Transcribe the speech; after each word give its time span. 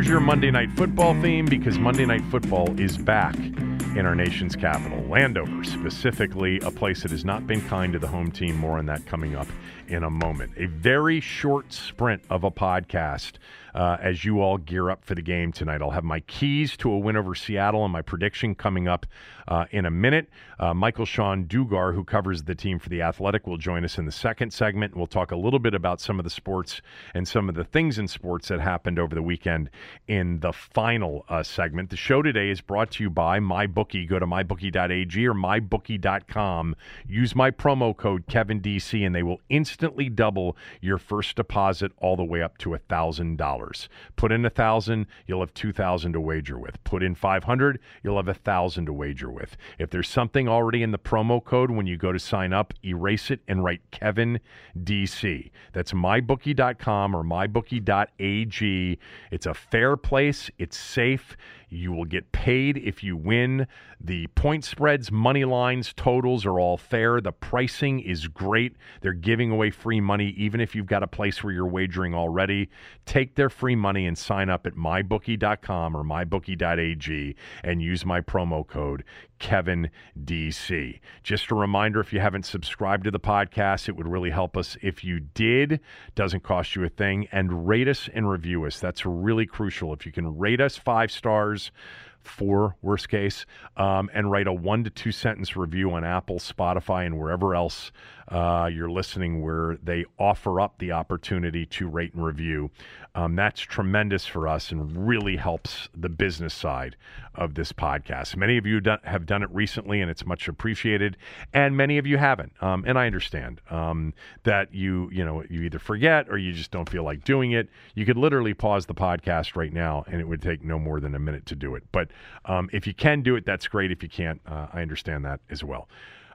There's 0.00 0.08
your 0.08 0.20
Monday 0.20 0.50
Night 0.50 0.72
Football 0.78 1.12
theme 1.20 1.44
because 1.44 1.78
Monday 1.78 2.06
Night 2.06 2.24
Football 2.30 2.80
is 2.80 2.96
back 2.96 3.36
in 3.36 4.06
our 4.06 4.14
nation's 4.14 4.56
capital, 4.56 4.98
Landover, 5.02 5.62
specifically 5.62 6.58
a 6.60 6.70
place 6.70 7.02
that 7.02 7.10
has 7.10 7.22
not 7.22 7.46
been 7.46 7.60
kind 7.68 7.92
to 7.92 7.98
the 7.98 8.06
home 8.08 8.32
team. 8.32 8.56
More 8.56 8.78
on 8.78 8.86
that 8.86 9.04
coming 9.04 9.36
up 9.36 9.46
in 9.88 10.02
a 10.02 10.08
moment. 10.08 10.52
A 10.56 10.68
very 10.68 11.20
short 11.20 11.74
sprint 11.74 12.22
of 12.30 12.44
a 12.44 12.50
podcast 12.50 13.32
uh, 13.74 13.96
as 14.00 14.24
you 14.24 14.40
all 14.40 14.58
gear 14.58 14.90
up 14.90 15.04
for 15.04 15.14
the 15.14 15.22
game 15.22 15.52
tonight. 15.52 15.82
I'll 15.82 15.90
have 15.90 16.04
my 16.04 16.20
keys 16.20 16.76
to 16.78 16.90
a 16.92 16.98
win 16.98 17.16
over 17.16 17.34
Seattle 17.34 17.84
and 17.84 17.92
my 17.92 18.02
prediction 18.02 18.54
coming 18.54 18.88
up 18.88 19.06
uh, 19.48 19.64
in 19.70 19.86
a 19.86 19.90
minute. 19.90 20.28
Uh, 20.58 20.74
Michael-Shawn 20.74 21.44
Dugar, 21.44 21.94
who 21.94 22.04
covers 22.04 22.42
the 22.44 22.54
team 22.54 22.78
for 22.78 22.88
the 22.88 23.02
Athletic, 23.02 23.46
will 23.46 23.56
join 23.56 23.84
us 23.84 23.98
in 23.98 24.06
the 24.06 24.12
second 24.12 24.52
segment. 24.52 24.96
We'll 24.96 25.06
talk 25.06 25.32
a 25.32 25.36
little 25.36 25.58
bit 25.58 25.74
about 25.74 26.00
some 26.00 26.18
of 26.18 26.24
the 26.24 26.30
sports 26.30 26.80
and 27.14 27.26
some 27.26 27.48
of 27.48 27.54
the 27.54 27.64
things 27.64 27.98
in 27.98 28.08
sports 28.08 28.48
that 28.48 28.60
happened 28.60 28.98
over 28.98 29.14
the 29.14 29.22
weekend 29.22 29.70
in 30.06 30.40
the 30.40 30.52
final 30.52 31.24
uh, 31.28 31.42
segment. 31.42 31.90
The 31.90 31.96
show 31.96 32.22
today 32.22 32.50
is 32.50 32.60
brought 32.60 32.92
to 32.92 33.04
you 33.04 33.10
by 33.10 33.40
MyBookie. 33.40 34.08
Go 34.08 34.18
to 34.18 34.26
mybookie.ag 34.26 35.26
or 35.26 35.34
mybookie.com. 35.34 36.76
Use 37.06 37.34
my 37.34 37.50
promo 37.50 37.96
code 37.96 38.26
KevinDC, 38.26 39.04
and 39.04 39.14
they 39.14 39.22
will 39.22 39.40
instantly 39.48 40.08
double 40.08 40.56
your 40.80 40.98
first 40.98 41.36
deposit 41.36 41.92
all 41.98 42.16
the 42.16 42.24
way 42.24 42.42
up 42.42 42.58
to 42.58 42.74
a 42.74 42.78
thousand 42.78 43.36
dollars. 43.60 43.88
Put 44.16 44.32
in 44.32 44.44
a 44.44 44.50
thousand, 44.50 45.06
you'll 45.26 45.40
have 45.40 45.54
two 45.54 45.72
thousand 45.72 46.12
to 46.14 46.20
wager 46.20 46.58
with. 46.58 46.82
Put 46.84 47.02
in 47.02 47.14
five 47.14 47.44
hundred, 47.44 47.78
you'll 48.02 48.16
have 48.16 48.28
a 48.28 48.34
thousand 48.34 48.86
to 48.86 48.92
wager 48.92 49.30
with. 49.30 49.56
If 49.78 49.90
there's 49.90 50.08
something 50.08 50.48
already 50.48 50.82
in 50.82 50.90
the 50.90 50.98
promo 50.98 51.42
code 51.42 51.70
when 51.70 51.86
you 51.86 51.96
go 51.96 52.12
to 52.12 52.18
sign 52.18 52.52
up, 52.52 52.74
erase 52.84 53.30
it 53.30 53.40
and 53.48 53.62
write 53.62 53.82
Kevin 53.90 54.40
DC. 54.78 55.50
That's 55.72 55.92
mybookie.com 55.92 57.14
or 57.14 57.22
mybookie.ag. 57.22 58.98
It's 59.30 59.46
a 59.46 59.54
fair 59.54 59.96
place. 59.96 60.50
It's 60.58 60.76
safe. 60.76 61.36
You 61.70 61.92
will 61.92 62.04
get 62.04 62.32
paid 62.32 62.76
if 62.78 63.04
you 63.04 63.16
win. 63.16 63.68
The 64.00 64.26
point 64.28 64.64
spreads, 64.64 65.12
money 65.12 65.44
lines, 65.44 65.92
totals 65.94 66.44
are 66.44 66.58
all 66.58 66.76
fair. 66.76 67.20
The 67.20 67.30
pricing 67.30 68.00
is 68.00 68.26
great. 68.26 68.76
They're 69.00 69.12
giving 69.12 69.52
away 69.52 69.70
free 69.70 70.00
money 70.00 70.34
even 70.36 70.60
if 70.60 70.74
you've 70.74 70.86
got 70.86 71.04
a 71.04 71.06
place 71.06 71.44
where 71.44 71.52
you're 71.52 71.66
wagering 71.66 72.12
already. 72.12 72.70
Take 73.06 73.36
their 73.36 73.48
free 73.48 73.76
money 73.76 74.06
and 74.06 74.18
sign 74.18 74.50
up 74.50 74.66
at 74.66 74.74
mybookie.com 74.74 75.96
or 75.96 76.02
mybookie.ag 76.02 77.36
and 77.62 77.80
use 77.80 78.04
my 78.04 78.20
promo 78.20 78.66
code 78.66 79.04
Kevin 79.40 79.90
DC. 80.24 81.00
Just 81.24 81.50
a 81.50 81.56
reminder 81.56 81.98
if 81.98 82.12
you 82.12 82.20
haven't 82.20 82.46
subscribed 82.46 83.04
to 83.04 83.10
the 83.10 83.18
podcast, 83.18 83.88
it 83.88 83.96
would 83.96 84.06
really 84.06 84.30
help 84.30 84.56
us 84.56 84.76
if 84.80 85.02
you 85.02 85.18
did. 85.18 85.80
Doesn't 86.14 86.44
cost 86.44 86.76
you 86.76 86.84
a 86.84 86.88
thing. 86.88 87.26
And 87.32 87.66
rate 87.66 87.88
us 87.88 88.08
and 88.14 88.30
review 88.30 88.64
us. 88.66 88.78
That's 88.78 89.04
really 89.04 89.46
crucial. 89.46 89.92
If 89.92 90.06
you 90.06 90.12
can 90.12 90.38
rate 90.38 90.60
us 90.60 90.76
five 90.76 91.10
stars, 91.10 91.72
four 92.20 92.76
worst 92.82 93.08
case, 93.08 93.46
um, 93.76 94.10
and 94.14 94.30
write 94.30 94.46
a 94.46 94.52
one 94.52 94.84
to 94.84 94.90
two 94.90 95.10
sentence 95.10 95.56
review 95.56 95.90
on 95.92 96.04
Apple, 96.04 96.38
Spotify, 96.38 97.06
and 97.06 97.18
wherever 97.18 97.54
else 97.54 97.92
uh, 98.30 98.70
you're 98.72 98.90
listening 98.90 99.42
where 99.42 99.76
they 99.82 100.04
offer 100.18 100.60
up 100.60 100.78
the 100.78 100.92
opportunity 100.92 101.66
to 101.66 101.88
rate 101.88 102.14
and 102.14 102.24
review. 102.24 102.70
Um, 103.14 103.34
that's 103.34 103.60
tremendous 103.60 104.24
for 104.24 104.46
us 104.46 104.70
and 104.70 105.08
really 105.08 105.36
helps 105.36 105.88
the 105.96 106.08
business 106.08 106.54
side 106.54 106.96
of 107.34 107.54
this 107.54 107.72
podcast. 107.72 108.36
Many 108.36 108.56
of 108.56 108.66
you 108.66 108.80
have 109.02 109.26
done 109.26 109.42
it 109.42 109.50
recently, 109.50 110.00
and 110.00 110.08
it's 110.08 110.24
much 110.24 110.46
appreciated, 110.46 111.16
and 111.52 111.76
many 111.76 111.98
of 111.98 112.06
you 112.06 112.18
haven't. 112.18 112.52
Um, 112.62 112.84
and 112.86 112.96
I 112.96 113.06
understand 113.06 113.60
um, 113.68 114.14
that 114.44 114.72
you 114.72 115.10
you 115.12 115.24
know 115.24 115.42
you 115.50 115.62
either 115.62 115.80
forget 115.80 116.28
or 116.28 116.38
you 116.38 116.52
just 116.52 116.70
don't 116.70 116.88
feel 116.88 117.02
like 117.02 117.24
doing 117.24 117.50
it. 117.50 117.68
You 117.96 118.06
could 118.06 118.16
literally 118.16 118.54
pause 118.54 118.86
the 118.86 118.94
podcast 118.94 119.56
right 119.56 119.72
now, 119.72 120.04
and 120.06 120.20
it 120.20 120.28
would 120.28 120.42
take 120.42 120.62
no 120.62 120.78
more 120.78 121.00
than 121.00 121.16
a 121.16 121.18
minute 121.18 121.46
to 121.46 121.56
do 121.56 121.74
it. 121.74 121.82
But 121.90 122.10
um, 122.44 122.70
if 122.72 122.86
you 122.86 122.94
can 122.94 123.22
do 123.22 123.34
it, 123.34 123.44
that's 123.44 123.66
great. 123.66 123.90
If 123.90 124.04
you 124.04 124.08
can't, 124.08 124.40
uh, 124.46 124.68
I 124.72 124.82
understand 124.82 125.24
that 125.24 125.40
as 125.50 125.64
well. 125.64 125.88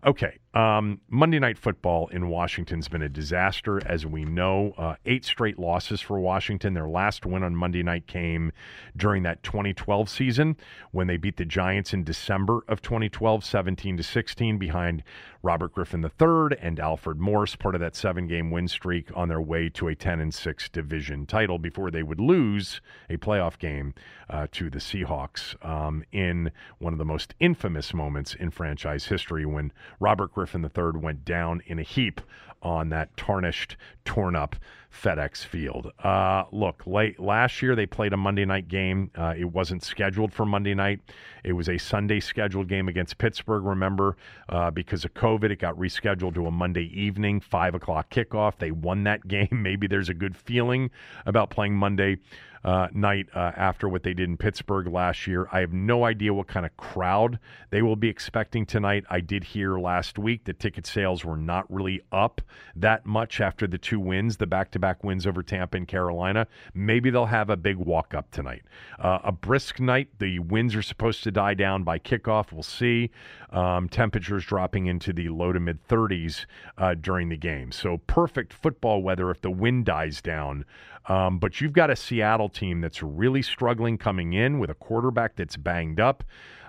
Okay, 0.05 0.37
um, 0.55 1.01
Monday 1.09 1.37
Night 1.37 1.57
Football 1.57 2.07
in 2.07 2.29
Washington's 2.29 2.87
been 2.87 3.01
a 3.01 3.09
disaster, 3.09 3.85
as 3.85 4.05
we 4.05 4.23
know. 4.23 4.73
Uh, 4.77 4.95
eight 5.05 5.25
straight 5.25 5.59
losses 5.59 5.99
for 5.99 6.17
Washington. 6.17 6.73
Their 6.73 6.87
last 6.87 7.25
win 7.25 7.43
on 7.43 7.55
Monday 7.55 7.83
night 7.83 8.07
came 8.07 8.53
during 8.95 9.23
that 9.23 9.43
2012 9.43 10.09
season 10.09 10.55
when 10.91 11.07
they 11.07 11.17
beat 11.17 11.35
the 11.35 11.43
Giants 11.43 11.93
in 11.93 12.05
December 12.05 12.61
of 12.69 12.81
2012, 12.81 13.43
17 13.43 13.97
to 13.97 14.03
16, 14.03 14.57
behind 14.57 15.03
Robert 15.43 15.73
Griffin 15.73 16.03
III 16.03 16.57
and 16.61 16.79
Alfred 16.79 17.19
Morris, 17.19 17.55
part 17.57 17.75
of 17.75 17.81
that 17.81 17.95
seven-game 17.95 18.49
win 18.49 18.67
streak 18.69 19.09
on 19.13 19.27
their 19.27 19.41
way 19.41 19.67
to 19.69 19.89
a 19.89 19.95
10 19.95 20.21
and 20.21 20.33
6 20.33 20.69
division 20.69 21.25
title 21.25 21.59
before 21.59 21.91
they 21.91 22.01
would 22.01 22.19
lose 22.19 22.79
a 23.09 23.17
playoff 23.17 23.59
game 23.59 23.93
uh, 24.29 24.47
to 24.53 24.69
the 24.69 24.79
Seahawks 24.79 25.53
um, 25.63 26.03
in 26.11 26.51
one 26.79 26.93
of 26.93 26.99
the 26.99 27.05
most 27.05 27.35
infamous 27.39 27.93
moments 27.93 28.33
in 28.33 28.49
franchise 28.49 29.05
history 29.05 29.45
when 29.45 29.71
Robert 29.99 30.33
Griffin 30.33 30.44
III 30.53 30.99
went 30.99 31.25
down 31.25 31.61
in 31.65 31.79
a 31.79 31.83
heap 31.83 32.21
on 32.61 32.89
that 32.89 33.15
tarnished, 33.15 33.77
torn 34.05 34.35
up 34.35 34.55
FedEx 34.91 35.45
Field. 35.45 35.91
Uh, 36.03 36.45
look, 36.51 36.83
late 36.87 37.19
last 37.19 37.61
year 37.61 37.75
they 37.75 37.85
played 37.85 38.13
a 38.13 38.17
Monday 38.17 38.45
night 38.45 38.67
game. 38.67 39.11
Uh, 39.15 39.33
it 39.37 39.45
wasn't 39.45 39.83
scheduled 39.83 40.33
for 40.33 40.45
Monday 40.45 40.73
night. 40.73 40.99
It 41.43 41.53
was 41.53 41.69
a 41.69 41.77
Sunday 41.77 42.19
scheduled 42.19 42.67
game 42.67 42.87
against 42.87 43.17
Pittsburgh. 43.17 43.63
Remember, 43.65 44.17
uh, 44.49 44.71
because 44.71 45.05
of 45.05 45.13
COVID, 45.13 45.51
it 45.51 45.59
got 45.59 45.75
rescheduled 45.75 46.33
to 46.35 46.47
a 46.47 46.51
Monday 46.51 46.89
evening, 46.99 47.39
five 47.39 47.75
o'clock 47.75 48.09
kickoff. 48.09 48.57
They 48.57 48.71
won 48.71 49.03
that 49.03 49.27
game. 49.27 49.49
Maybe 49.51 49.87
there's 49.87 50.09
a 50.09 50.13
good 50.13 50.35
feeling 50.35 50.89
about 51.25 51.49
playing 51.49 51.75
Monday 51.75 52.17
uh, 52.65 52.87
night 52.93 53.27
uh, 53.35 53.51
after 53.55 53.87
what 53.87 54.01
they 54.01 54.13
did 54.13 54.27
in 54.27 54.35
Pittsburgh 54.35 54.87
last 54.87 55.27
year. 55.27 55.47
I 55.51 55.59
have 55.59 55.71
no 55.71 56.03
idea 56.03 56.33
what 56.33 56.47
kind 56.47 56.65
of 56.65 56.75
crowd 56.77 57.37
they 57.69 57.83
will 57.83 57.95
be 57.95 58.09
expecting 58.09 58.65
tonight. 58.65 59.05
I 59.07 59.19
did 59.19 59.43
hear 59.43 59.77
last 59.77 60.17
week 60.17 60.45
that 60.45 60.59
ticket 60.59 60.87
sales 60.87 61.23
were 61.23 61.37
not 61.37 61.71
really 61.71 62.01
up 62.11 62.41
that 62.75 63.05
much 63.05 63.39
after 63.39 63.67
the 63.67 63.77
two 63.77 63.99
wins, 63.99 64.37
the 64.37 64.47
back 64.47 64.71
to 64.71 64.79
back 64.79 65.03
wins 65.03 65.27
over 65.27 65.43
Tampa 65.43 65.77
and 65.77 65.87
Carolina. 65.87 66.47
Maybe 66.73 67.11
they'll 67.11 67.27
have 67.27 67.51
a 67.51 67.57
big 67.57 67.77
walk 67.77 68.15
up 68.15 68.31
tonight. 68.31 68.63
Uh, 68.97 69.19
a 69.23 69.31
brisk 69.31 69.79
night. 69.79 70.09
The 70.17 70.39
winds 70.39 70.75
are 70.75 70.81
supposed 70.81 71.21
to 71.23 71.31
die 71.31 71.53
down 71.53 71.83
by 71.83 71.99
kickoff. 71.99 72.51
We'll 72.51 72.63
see. 72.63 73.11
Um, 73.51 73.87
temperatures 73.87 74.43
dropping 74.43 74.87
into 74.87 75.13
the 75.13 75.29
low 75.29 75.53
to 75.53 75.59
mid 75.59 75.87
30s 75.87 76.45
uh, 76.79 76.95
during 76.95 77.29
the 77.29 77.37
game. 77.37 77.71
So 77.71 77.99
perfect 78.07 78.53
football 78.53 79.03
weather 79.03 79.29
if 79.29 79.41
the 79.41 79.51
wind 79.51 79.85
dies 79.85 80.19
down. 80.19 80.65
Um, 81.07 81.37
but 81.39 81.61
you've 81.61 81.73
got 81.73 81.89
a 81.89 81.95
Seattle 81.95 82.49
team 82.49 82.81
that's 82.81 83.03
really 83.03 83.41
struggling 83.41 83.97
coming 83.97 84.33
in 84.33 84.59
with 84.59 84.69
a 84.69 84.73
quarterback 84.73 85.35
that's 85.35 85.57
banged 85.57 85.99
up. 85.99 86.23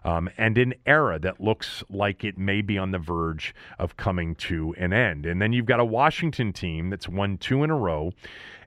Um, 0.04 0.30
and 0.38 0.56
an 0.56 0.74
era 0.86 1.18
that 1.18 1.40
looks 1.40 1.82
like 1.90 2.22
it 2.22 2.38
may 2.38 2.62
be 2.62 2.78
on 2.78 2.92
the 2.92 2.98
verge 2.98 3.52
of 3.76 3.96
coming 3.96 4.36
to 4.36 4.72
an 4.78 4.92
end. 4.92 5.26
And 5.26 5.42
then 5.42 5.52
you've 5.52 5.66
got 5.66 5.80
a 5.80 5.84
Washington 5.84 6.52
team 6.52 6.90
that's 6.90 7.08
won 7.08 7.38
two 7.38 7.64
in 7.64 7.70
a 7.70 7.76
row 7.76 8.12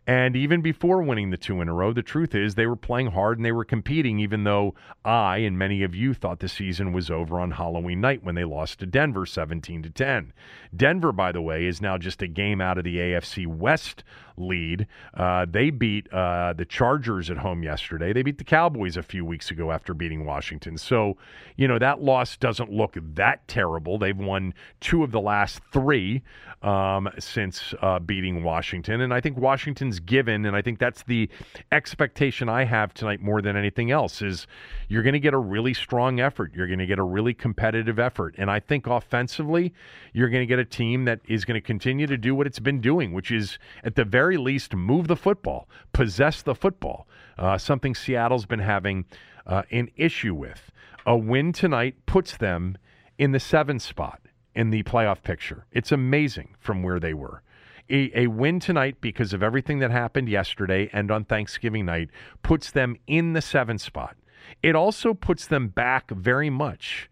and 0.09 0.35
even 0.35 0.61
before 0.61 1.03
winning 1.03 1.29
the 1.29 1.37
two 1.37 1.61
in 1.61 1.69
a 1.69 1.73
row, 1.73 1.93
the 1.93 2.01
truth 2.01 2.33
is 2.33 2.55
they 2.55 2.65
were 2.65 2.75
playing 2.75 3.11
hard 3.11 3.37
and 3.37 3.45
they 3.45 3.51
were 3.51 3.63
competing, 3.63 4.17
even 4.17 4.43
though 4.43 4.73
I 5.05 5.37
and 5.37 5.55
many 5.55 5.83
of 5.83 5.93
you 5.93 6.15
thought 6.15 6.39
the 6.39 6.49
season 6.49 6.93
was 6.93 7.11
over 7.11 7.39
on 7.39 7.51
Halloween 7.51 8.01
night 8.01 8.23
when 8.23 8.33
they 8.33 8.43
lost 8.43 8.79
to 8.79 8.87
Denver 8.87 9.27
17 9.27 9.83
to 9.83 9.89
10. 9.91 10.33
Denver, 10.75 11.11
by 11.11 11.31
the 11.31 11.43
way, 11.43 11.67
is 11.67 11.79
now 11.79 11.99
just 11.99 12.23
a 12.23 12.27
game 12.27 12.59
out 12.59 12.79
of 12.79 12.85
the 12.85 12.97
AFC 12.97 13.45
West 13.45 14.03
lead. 14.39 14.87
Uh, 15.13 15.45
they 15.49 15.69
beat 15.69 16.11
uh, 16.13 16.53
the 16.53 16.65
Chargers 16.65 17.29
at 17.29 17.37
home 17.37 17.63
yesterday. 17.63 18.13
They 18.13 18.21
beat 18.21 18.37
the 18.37 18.43
Cowboys 18.43 18.97
a 18.97 19.03
few 19.03 19.25
weeks 19.25 19.51
ago 19.51 19.71
after 19.71 19.93
beating 19.93 20.25
Washington. 20.25 20.77
So, 20.77 21.17
you 21.55 21.67
know, 21.67 21.79
that 21.79 22.01
loss 22.01 22.37
doesn't 22.37 22.71
look 22.71 22.97
that 23.15 23.47
terrible. 23.47 23.97
They've 23.97 24.17
won 24.17 24.53
two 24.79 25.03
of 25.03 25.11
the 25.11 25.21
last 25.21 25.61
three 25.71 26.23
um, 26.61 27.09
since 27.19 27.73
uh, 27.81 27.99
beating 27.99 28.43
Washington. 28.43 29.01
And 29.01 29.13
I 29.13 29.21
think 29.21 29.37
Washington's 29.37 29.99
given, 29.99 30.45
and 30.45 30.55
I 30.55 30.61
think 30.61 30.79
that's 30.79 31.03
the 31.03 31.29
expectation 31.71 32.49
I 32.49 32.65
have 32.65 32.93
tonight 32.93 33.21
more 33.21 33.41
than 33.41 33.55
anything 33.55 33.91
else, 33.91 34.21
is 34.21 34.47
you're 34.87 35.03
going 35.03 35.13
to 35.13 35.19
get 35.19 35.33
a 35.33 35.37
really 35.37 35.73
strong 35.73 36.19
effort. 36.19 36.53
You're 36.53 36.67
going 36.67 36.79
to 36.79 36.85
get 36.85 36.99
a 36.99 37.03
really 37.03 37.33
competitive 37.33 37.99
effort. 37.99 38.35
And 38.37 38.51
I 38.51 38.59
think 38.59 38.87
offensively, 38.87 39.73
you're 40.13 40.29
going 40.29 40.41
to 40.41 40.47
get 40.47 40.59
a 40.59 40.65
team 40.65 41.05
that 41.05 41.21
is 41.27 41.45
going 41.45 41.59
to 41.59 41.65
continue 41.65 42.07
to 42.07 42.17
do 42.17 42.35
what 42.35 42.47
it's 42.47 42.59
been 42.59 42.81
doing, 42.81 43.13
which 43.13 43.31
is 43.31 43.57
at 43.83 43.95
the 43.95 44.03
very 44.03 44.28
least 44.37 44.75
move 44.75 45.07
the 45.07 45.15
football, 45.15 45.67
possess 45.93 46.41
the 46.41 46.55
football, 46.55 47.07
uh, 47.37 47.57
something 47.57 47.95
Seattle's 47.95 48.45
been 48.45 48.59
having 48.59 49.05
uh, 49.45 49.63
an 49.71 49.89
issue 49.95 50.33
with. 50.33 50.71
A 51.05 51.17
win 51.17 51.53
tonight 51.53 51.95
puts 52.05 52.37
them 52.37 52.77
in 53.17 53.31
the 53.31 53.39
seventh 53.39 53.81
spot 53.81 54.21
in 54.55 54.69
the 54.69 54.83
playoff 54.83 55.23
picture. 55.23 55.65
It's 55.71 55.91
amazing 55.91 56.55
from 56.59 56.83
where 56.83 56.99
they 56.99 57.13
were. 57.13 57.41
A, 57.89 58.11
a, 58.13 58.27
win 58.27 58.59
tonight 58.59 58.97
because 59.01 59.33
of 59.33 59.41
everything 59.41 59.79
that 59.79 59.89
happened 59.89 60.29
yesterday 60.29 60.89
and 60.93 61.09
on 61.09 61.25
Thanksgiving 61.25 61.85
night 61.85 62.09
puts 62.43 62.69
them 62.69 62.95
in 63.07 63.33
the 63.33 63.41
seventh 63.41 63.81
spot. 63.81 64.15
It 64.61 64.75
also 64.75 65.13
puts 65.13 65.47
them 65.47 65.69
back 65.69 66.11
very 66.11 66.49
much 66.49 67.09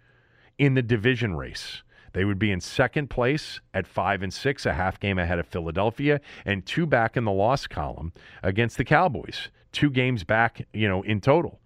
in 0.60 0.76
the 0.76 0.84
division 0.84 1.36
race. 1.36 1.82
They 2.14 2.26
would 2.26 2.40
be 2.40 2.52
in 2.52 2.62
second 2.62 3.10
place 3.10 3.60
at 3.74 3.88
five 3.88 4.24
and 4.24 4.34
six, 4.34 4.66
a 4.66 4.74
half 4.74 5.00
game 5.00 5.20
ahead 5.20 5.40
of 5.40 5.48
Philadelphia, 5.48 6.22
and 6.46 6.66
two 6.66 6.86
back 6.86 7.18
in 7.18 7.26
the 7.26 7.32
loss 7.32 7.68
column 7.68 8.14
against 8.44 8.78
the 8.78 8.86
Cowboys. 8.86 9.50
Two 9.72 9.90
games 9.90 10.24
back, 10.24 10.66
you 10.74 10.88
know, 10.88 11.02
in 11.04 11.22
total 11.22 11.60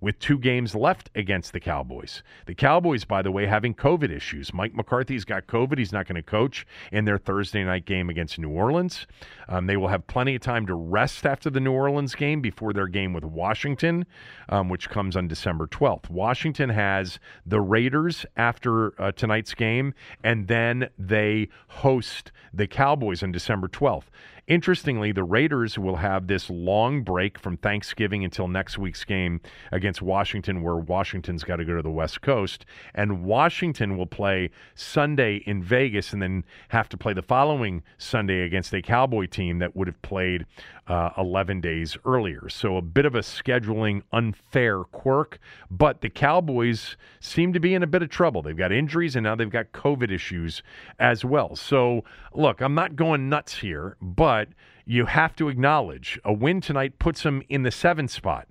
with 0.00 0.18
two 0.18 0.38
games 0.38 0.74
left 0.74 1.10
against 1.14 1.52
the 1.52 1.60
Cowboys. 1.60 2.22
The 2.46 2.54
Cowboys, 2.54 3.04
by 3.04 3.22
the 3.22 3.30
way, 3.30 3.46
having 3.46 3.74
COVID 3.74 4.10
issues. 4.10 4.52
Mike 4.52 4.74
McCarthy's 4.74 5.24
got 5.24 5.46
COVID. 5.46 5.78
He's 5.78 5.92
not 5.92 6.06
going 6.06 6.16
to 6.16 6.22
coach 6.22 6.66
in 6.92 7.04
their 7.04 7.18
Thursday 7.18 7.64
night 7.64 7.84
game 7.84 8.10
against 8.10 8.38
New 8.38 8.50
Orleans. 8.50 9.06
Um, 9.48 9.66
they 9.66 9.76
will 9.76 9.88
have 9.88 10.06
plenty 10.06 10.34
of 10.34 10.42
time 10.42 10.66
to 10.66 10.74
rest 10.74 11.26
after 11.26 11.50
the 11.50 11.60
New 11.60 11.72
Orleans 11.72 12.14
game 12.14 12.40
before 12.40 12.72
their 12.72 12.88
game 12.88 13.12
with 13.12 13.24
Washington, 13.24 14.06
um, 14.48 14.68
which 14.68 14.90
comes 14.90 15.16
on 15.16 15.28
December 15.28 15.66
12th. 15.66 16.10
Washington 16.10 16.70
has 16.70 17.18
the 17.46 17.60
Raiders 17.60 18.26
after 18.36 19.00
uh, 19.00 19.12
tonight's 19.12 19.54
game, 19.54 19.94
and 20.22 20.48
then 20.48 20.88
they 20.98 21.48
host 21.68 22.32
the 22.52 22.66
Cowboys 22.66 23.22
on 23.22 23.32
December 23.32 23.68
12th. 23.68 24.04
Interestingly, 24.48 25.12
the 25.12 25.24
Raiders 25.24 25.78
will 25.78 25.96
have 25.96 26.26
this 26.26 26.48
long 26.48 27.02
break 27.02 27.38
from 27.38 27.58
Thanksgiving 27.58 28.24
until 28.24 28.48
next 28.48 28.78
week's 28.78 29.04
game 29.04 29.42
against 29.72 30.00
Washington, 30.00 30.62
where 30.62 30.76
Washington's 30.76 31.44
got 31.44 31.56
to 31.56 31.66
go 31.66 31.76
to 31.76 31.82
the 31.82 31.90
West 31.90 32.22
Coast. 32.22 32.64
And 32.94 33.24
Washington 33.24 33.98
will 33.98 34.06
play 34.06 34.50
Sunday 34.74 35.42
in 35.44 35.62
Vegas 35.62 36.14
and 36.14 36.22
then 36.22 36.46
have 36.68 36.88
to 36.88 36.96
play 36.96 37.12
the 37.12 37.20
following 37.20 37.82
Sunday 37.98 38.40
against 38.40 38.72
a 38.72 38.80
Cowboy 38.80 39.26
team 39.26 39.58
that 39.58 39.76
would 39.76 39.86
have 39.86 40.00
played 40.00 40.46
uh, 40.88 41.10
11 41.18 41.60
days 41.60 41.96
earlier. 42.04 42.48
So 42.48 42.76
a 42.76 42.82
bit 42.82 43.06
of 43.06 43.14
a 43.14 43.20
scheduling 43.20 44.02
unfair 44.12 44.84
quirk, 44.84 45.38
but 45.70 46.00
the 46.00 46.10
Cowboys 46.10 46.96
seem 47.20 47.52
to 47.52 47.60
be 47.60 47.74
in 47.74 47.82
a 47.82 47.86
bit 47.86 48.02
of 48.02 48.08
trouble. 48.08 48.42
They've 48.42 48.56
got 48.56 48.72
injuries 48.72 49.14
and 49.16 49.24
now 49.24 49.34
they've 49.34 49.50
got 49.50 49.72
COVID 49.72 50.10
issues 50.10 50.62
as 50.98 51.24
well. 51.24 51.54
So, 51.56 52.04
look, 52.32 52.60
I'm 52.60 52.74
not 52.74 52.96
going 52.96 53.28
nuts 53.28 53.58
here, 53.58 53.96
but 54.00 54.38
but 54.38 54.48
you 54.84 55.06
have 55.06 55.34
to 55.36 55.48
acknowledge 55.48 56.20
a 56.24 56.32
win 56.32 56.60
tonight 56.60 56.98
puts 56.98 57.22
them 57.22 57.42
in 57.48 57.62
the 57.62 57.70
seventh 57.70 58.10
spot. 58.10 58.46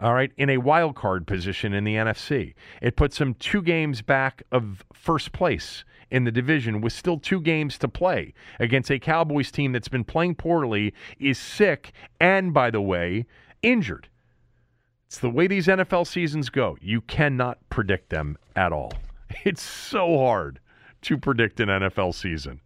All 0.00 0.12
right, 0.12 0.32
in 0.36 0.50
a 0.50 0.58
wild 0.58 0.96
card 0.96 1.26
position 1.26 1.72
in 1.72 1.84
the 1.84 1.94
NFC. 1.94 2.54
It 2.82 2.96
puts 2.96 3.18
them 3.18 3.34
two 3.34 3.62
games 3.62 4.02
back 4.02 4.42
of 4.50 4.84
first 4.92 5.32
place 5.32 5.84
in 6.10 6.24
the 6.24 6.32
division 6.32 6.80
with 6.80 6.92
still 6.92 7.18
two 7.18 7.40
games 7.40 7.78
to 7.78 7.88
play 7.88 8.34
against 8.58 8.90
a 8.90 8.98
Cowboys 8.98 9.50
team 9.50 9.72
that's 9.72 9.88
been 9.88 10.04
playing 10.04 10.34
poorly, 10.34 10.92
is 11.18 11.38
sick, 11.38 11.92
and 12.20 12.52
by 12.52 12.70
the 12.70 12.80
way, 12.80 13.26
injured. 13.62 14.08
It's 15.06 15.18
the 15.18 15.30
way 15.30 15.46
these 15.46 15.68
NFL 15.68 16.06
seasons 16.06 16.50
go. 16.50 16.76
You 16.80 17.00
cannot 17.00 17.58
predict 17.70 18.10
them 18.10 18.36
at 18.56 18.72
all. 18.72 18.92
It's 19.44 19.62
so 19.62 20.18
hard 20.18 20.60
to 21.02 21.18
predict 21.18 21.58
an 21.58 21.68
NFL 21.68 22.14
season. 22.14 22.60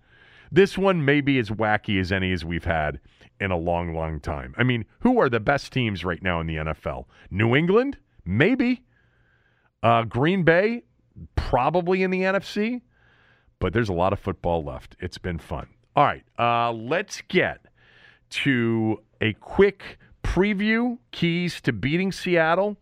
This 0.51 0.79
one 0.79 1.05
may 1.05 1.21
be 1.21 1.39
as 1.39 1.51
wacky 1.51 2.01
as 2.01 2.13
any 2.13 2.33
as 2.33 2.45
we've 2.45 2.65
had 2.65 3.01
in 3.41 3.51
a 3.51 3.57
long, 3.57 3.95
long 3.95 4.21
time. 4.21 4.55
I 4.59 4.63
mean, 4.63 4.85
who 5.01 5.21
are 5.21 5.29
the 5.29 5.41
best 5.41 5.73
teams 5.73 6.05
right 6.05 6.23
now 6.23 6.41
in 6.41 6.47
the 6.47 6.57
NFL? 6.57 7.05
New 7.31 7.55
England? 7.55 7.99
Maybe. 8.25 8.83
Uh, 9.83 10.03
Green 10.03 10.43
Bay? 10.43 10.83
Probably 11.37 12.03
in 12.03 12.11
the 12.11 12.23
NFC. 12.23 12.83
But 13.59 13.73
there's 13.73 13.89
a 13.89 13.95
lot 13.95 14.13
of 14.13 14.19
football 14.19 14.65
left. 14.65 14.97
It's 15.01 15.19
been 15.19 15.39
fun. 15.39 15.69
All 15.97 16.05
right, 16.05 16.25
uh, 16.39 16.73
let's 16.73 17.23
get 17.23 17.61
to 18.31 19.03
a 19.21 19.33
quick 19.35 19.99
preview 20.23 20.99
keys 21.11 21.61
to 21.63 21.73
beating 21.73 22.13
Seattle 22.13 22.77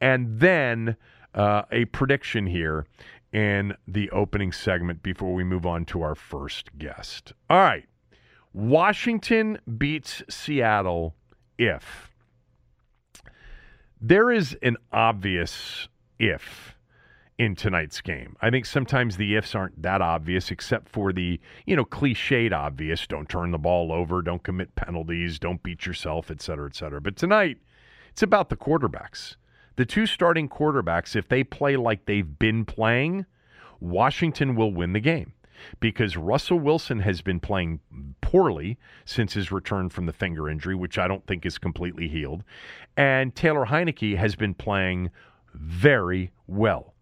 and 0.00 0.40
then 0.40 0.96
uh, 1.34 1.62
a 1.72 1.84
prediction 1.86 2.46
here 2.46 2.86
in 3.34 3.74
the 3.88 4.08
opening 4.12 4.52
segment 4.52 5.02
before 5.02 5.34
we 5.34 5.42
move 5.42 5.66
on 5.66 5.84
to 5.84 6.00
our 6.02 6.14
first 6.14 6.78
guest. 6.78 7.32
All 7.50 7.58
right. 7.58 7.84
Washington 8.52 9.58
beats 9.76 10.22
Seattle 10.30 11.16
if 11.58 12.12
there 14.00 14.30
is 14.30 14.56
an 14.62 14.76
obvious 14.92 15.88
if 16.20 16.76
in 17.36 17.56
tonight's 17.56 18.00
game. 18.00 18.36
I 18.40 18.50
think 18.50 18.66
sometimes 18.66 19.16
the 19.16 19.34
ifs 19.34 19.56
aren't 19.56 19.82
that 19.82 20.00
obvious 20.00 20.52
except 20.52 20.88
for 20.88 21.12
the, 21.12 21.40
you 21.66 21.74
know, 21.74 21.84
cliched 21.84 22.52
obvious, 22.52 23.08
don't 23.08 23.28
turn 23.28 23.50
the 23.50 23.58
ball 23.58 23.90
over, 23.90 24.22
don't 24.22 24.44
commit 24.44 24.76
penalties, 24.76 25.40
don't 25.40 25.60
beat 25.64 25.84
yourself, 25.84 26.30
et 26.30 26.40
cetera, 26.40 26.68
et 26.68 26.76
cetera. 26.76 27.00
But 27.00 27.16
tonight, 27.16 27.58
it's 28.10 28.22
about 28.22 28.50
the 28.50 28.56
quarterbacks. 28.56 29.34
The 29.76 29.84
two 29.84 30.06
starting 30.06 30.48
quarterbacks, 30.48 31.16
if 31.16 31.28
they 31.28 31.42
play 31.42 31.76
like 31.76 32.06
they've 32.06 32.38
been 32.38 32.64
playing, 32.64 33.26
Washington 33.80 34.54
will 34.54 34.72
win 34.72 34.92
the 34.92 35.00
game 35.00 35.32
because 35.80 36.16
Russell 36.16 36.58
Wilson 36.58 37.00
has 37.00 37.22
been 37.22 37.40
playing 37.40 37.80
poorly 38.20 38.78
since 39.04 39.34
his 39.34 39.50
return 39.50 39.88
from 39.88 40.06
the 40.06 40.12
finger 40.12 40.48
injury, 40.48 40.74
which 40.74 40.98
I 40.98 41.08
don't 41.08 41.26
think 41.26 41.44
is 41.44 41.58
completely 41.58 42.08
healed. 42.08 42.44
And 42.96 43.34
Taylor 43.34 43.66
Heinicke 43.66 44.16
has 44.16 44.36
been 44.36 44.54
playing 44.54 45.10
very 45.54 46.30
well. 46.46 46.94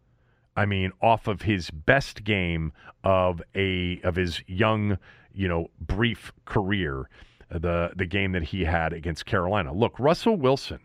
I 0.56 0.66
mean, 0.66 0.92
off 1.00 1.28
of 1.28 1.42
his 1.42 1.70
best 1.70 2.24
game 2.24 2.72
of 3.04 3.42
a 3.54 4.00
of 4.02 4.16
his 4.16 4.42
young, 4.46 4.98
you 5.32 5.48
know, 5.48 5.70
brief 5.80 6.32
career, 6.44 7.08
the 7.50 7.92
the 7.96 8.06
game 8.06 8.32
that 8.32 8.44
he 8.44 8.64
had 8.64 8.92
against 8.92 9.24
Carolina. 9.24 9.72
Look, 9.72 9.98
Russell 9.98 10.36
Wilson 10.36 10.80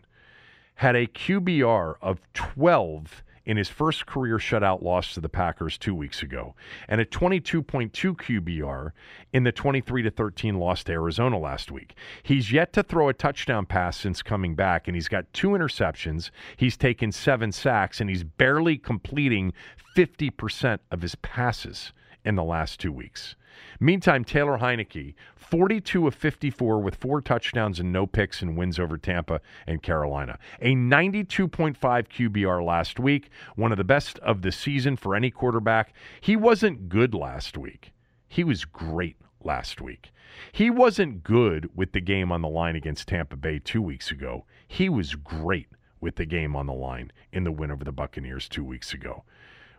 had 0.78 0.94
a 0.94 1.08
QBR 1.08 1.96
of 2.00 2.20
12 2.34 3.24
in 3.44 3.56
his 3.56 3.68
first 3.68 4.06
career 4.06 4.36
shutout 4.36 4.80
loss 4.80 5.12
to 5.12 5.20
the 5.20 5.28
Packers 5.28 5.76
two 5.76 5.92
weeks 5.92 6.22
ago, 6.22 6.54
and 6.86 7.00
a 7.00 7.04
22.2 7.04 7.90
QBR 7.90 8.92
in 9.32 9.42
the 9.42 9.50
23 9.50 10.02
to 10.02 10.10
13 10.12 10.56
loss 10.56 10.84
to 10.84 10.92
Arizona 10.92 11.36
last 11.36 11.72
week. 11.72 11.96
He's 12.22 12.52
yet 12.52 12.72
to 12.74 12.84
throw 12.84 13.08
a 13.08 13.12
touchdown 13.12 13.66
pass 13.66 13.96
since 13.96 14.22
coming 14.22 14.54
back, 14.54 14.86
and 14.86 14.94
he's 14.94 15.08
got 15.08 15.32
two 15.32 15.48
interceptions. 15.48 16.30
He's 16.56 16.76
taken 16.76 17.10
seven 17.10 17.50
sacks, 17.50 18.00
and 18.00 18.08
he's 18.08 18.22
barely 18.22 18.78
completing 18.78 19.54
50% 19.96 20.78
of 20.92 21.02
his 21.02 21.16
passes 21.16 21.92
in 22.24 22.34
the 22.34 22.44
last 22.44 22.80
two 22.80 22.92
weeks. 22.92 23.36
Meantime, 23.80 24.24
Taylor 24.24 24.58
Heinicke, 24.58 25.14
42 25.36 26.06
of 26.06 26.14
54 26.14 26.80
with 26.80 26.96
four 26.96 27.20
touchdowns 27.20 27.80
and 27.80 27.92
no 27.92 28.06
picks 28.06 28.42
and 28.42 28.56
wins 28.56 28.78
over 28.78 28.98
Tampa 28.98 29.40
and 29.66 29.82
Carolina. 29.82 30.38
A 30.60 30.74
92.5 30.74 31.76
QBR 31.78 32.64
last 32.64 33.00
week, 33.00 33.30
one 33.56 33.72
of 33.72 33.78
the 33.78 33.84
best 33.84 34.18
of 34.20 34.42
the 34.42 34.52
season 34.52 34.96
for 34.96 35.14
any 35.14 35.30
quarterback. 35.30 35.94
He 36.20 36.36
wasn't 36.36 36.88
good 36.88 37.14
last 37.14 37.56
week. 37.56 37.92
He 38.28 38.44
was 38.44 38.64
great 38.64 39.16
last 39.42 39.80
week. 39.80 40.12
He 40.52 40.70
wasn't 40.70 41.24
good 41.24 41.70
with 41.74 41.92
the 41.92 42.00
game 42.00 42.30
on 42.30 42.42
the 42.42 42.48
line 42.48 42.76
against 42.76 43.08
Tampa 43.08 43.36
Bay 43.36 43.58
two 43.58 43.82
weeks 43.82 44.10
ago. 44.10 44.44
He 44.66 44.88
was 44.88 45.14
great 45.14 45.68
with 46.00 46.16
the 46.16 46.26
game 46.26 46.54
on 46.54 46.66
the 46.66 46.72
line 46.72 47.10
in 47.32 47.44
the 47.44 47.50
win 47.50 47.70
over 47.70 47.84
the 47.84 47.92
Buccaneers 47.92 48.48
two 48.48 48.64
weeks 48.64 48.92
ago 48.92 49.24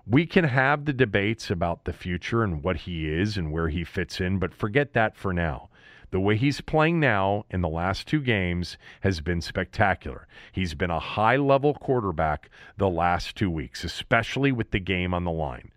we 0.10 0.26
can 0.26 0.46
have 0.46 0.86
the 0.86 0.94
debates 0.94 1.52
about 1.52 1.86
the 1.86 1.94
future 1.94 2.44
and 2.44 2.64
what 2.64 2.78
he 2.78 3.08
is 3.08 3.38
and 3.38 3.52
where 3.52 3.70
he 3.70 3.84
fits 3.84 4.20
in, 4.20 4.40
but 4.40 4.56
forget 4.56 4.94
that 4.94 5.16
for 5.16 5.32
now. 5.32 5.70
The 6.10 6.20
way 6.20 6.36
he's 6.36 6.62
playing 6.62 7.00
now 7.00 7.46
in 7.52 7.62
the 7.62 7.70
last 7.70 8.08
two 8.08 8.20
games 8.20 8.78
has 9.02 9.22
been 9.22 9.42
spectacular. 9.42 10.28
He's 10.52 10.74
been 10.74 10.90
a 10.90 11.00
high 11.00 11.36
level 11.36 11.76
quarterback 11.76 12.50
the 12.78 12.90
last 12.90 13.36
two 13.36 13.52
weeks, 13.52 13.84
especially 13.84 14.52
with 14.52 14.72
the 14.72 14.80
game 14.80 15.14
on 15.14 15.26
the 15.26 15.32
line. 15.32 15.72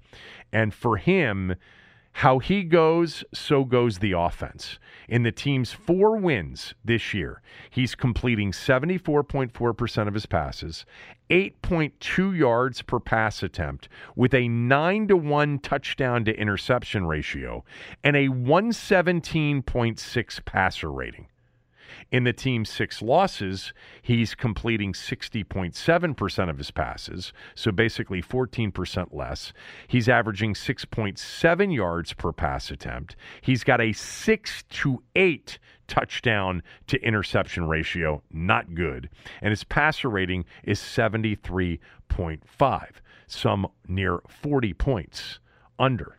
And 0.50 0.72
for 0.72 0.96
him, 0.96 1.54
how 2.12 2.38
he 2.38 2.62
goes, 2.62 3.24
so 3.32 3.64
goes 3.64 3.98
the 3.98 4.12
offense. 4.12 4.78
In 5.08 5.22
the 5.22 5.32
team's 5.32 5.72
four 5.72 6.16
wins 6.16 6.74
this 6.84 7.14
year, 7.14 7.40
he's 7.70 7.94
completing 7.94 8.52
74.4% 8.52 10.08
of 10.08 10.14
his 10.14 10.26
passes, 10.26 10.84
8.2 11.30 12.36
yards 12.36 12.82
per 12.82 13.00
pass 13.00 13.42
attempt, 13.42 13.88
with 14.14 14.34
a 14.34 14.48
9 14.48 15.08
to 15.08 15.16
1 15.16 15.58
touchdown 15.60 16.26
to 16.26 16.38
interception 16.38 17.06
ratio, 17.06 17.64
and 18.04 18.14
a 18.14 18.28
117.6 18.28 20.44
passer 20.44 20.92
rating. 20.92 21.28
In 22.10 22.24
the 22.24 22.32
team's 22.32 22.70
six 22.70 23.00
losses, 23.00 23.72
he's 24.02 24.34
completing 24.34 24.92
60.7% 24.92 26.50
of 26.50 26.58
his 26.58 26.70
passes, 26.70 27.32
so 27.54 27.72
basically 27.72 28.22
14% 28.22 29.12
less. 29.12 29.52
He's 29.88 30.08
averaging 30.08 30.54
6.7 30.54 31.74
yards 31.74 32.12
per 32.12 32.32
pass 32.32 32.70
attempt. 32.70 33.16
He's 33.40 33.64
got 33.64 33.80
a 33.80 33.92
6 33.92 34.62
to 34.62 35.02
8 35.14 35.58
touchdown 35.88 36.62
to 36.86 37.02
interception 37.02 37.68
ratio, 37.68 38.22
not 38.30 38.74
good. 38.74 39.10
And 39.40 39.50
his 39.50 39.64
passer 39.64 40.08
rating 40.08 40.44
is 40.64 40.80
73.5, 40.80 42.88
some 43.26 43.66
near 43.88 44.20
40 44.28 44.74
points 44.74 45.40
under 45.78 46.18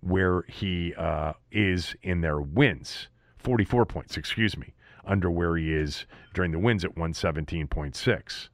where 0.00 0.44
he 0.48 0.94
uh, 0.96 1.32
is 1.50 1.96
in 2.02 2.20
their 2.20 2.40
wins. 2.40 3.08
44 3.38 3.86
points, 3.86 4.16
excuse 4.16 4.56
me 4.56 4.74
under 5.06 5.30
where 5.30 5.56
he 5.56 5.72
is 5.72 6.06
during 6.32 6.52
the 6.52 6.58
wins 6.58 6.84
at 6.84 6.94
117.6. 6.94 8.48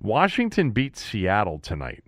Washington 0.00 0.70
beat 0.70 0.96
Seattle 0.96 1.58
tonight 1.58 2.04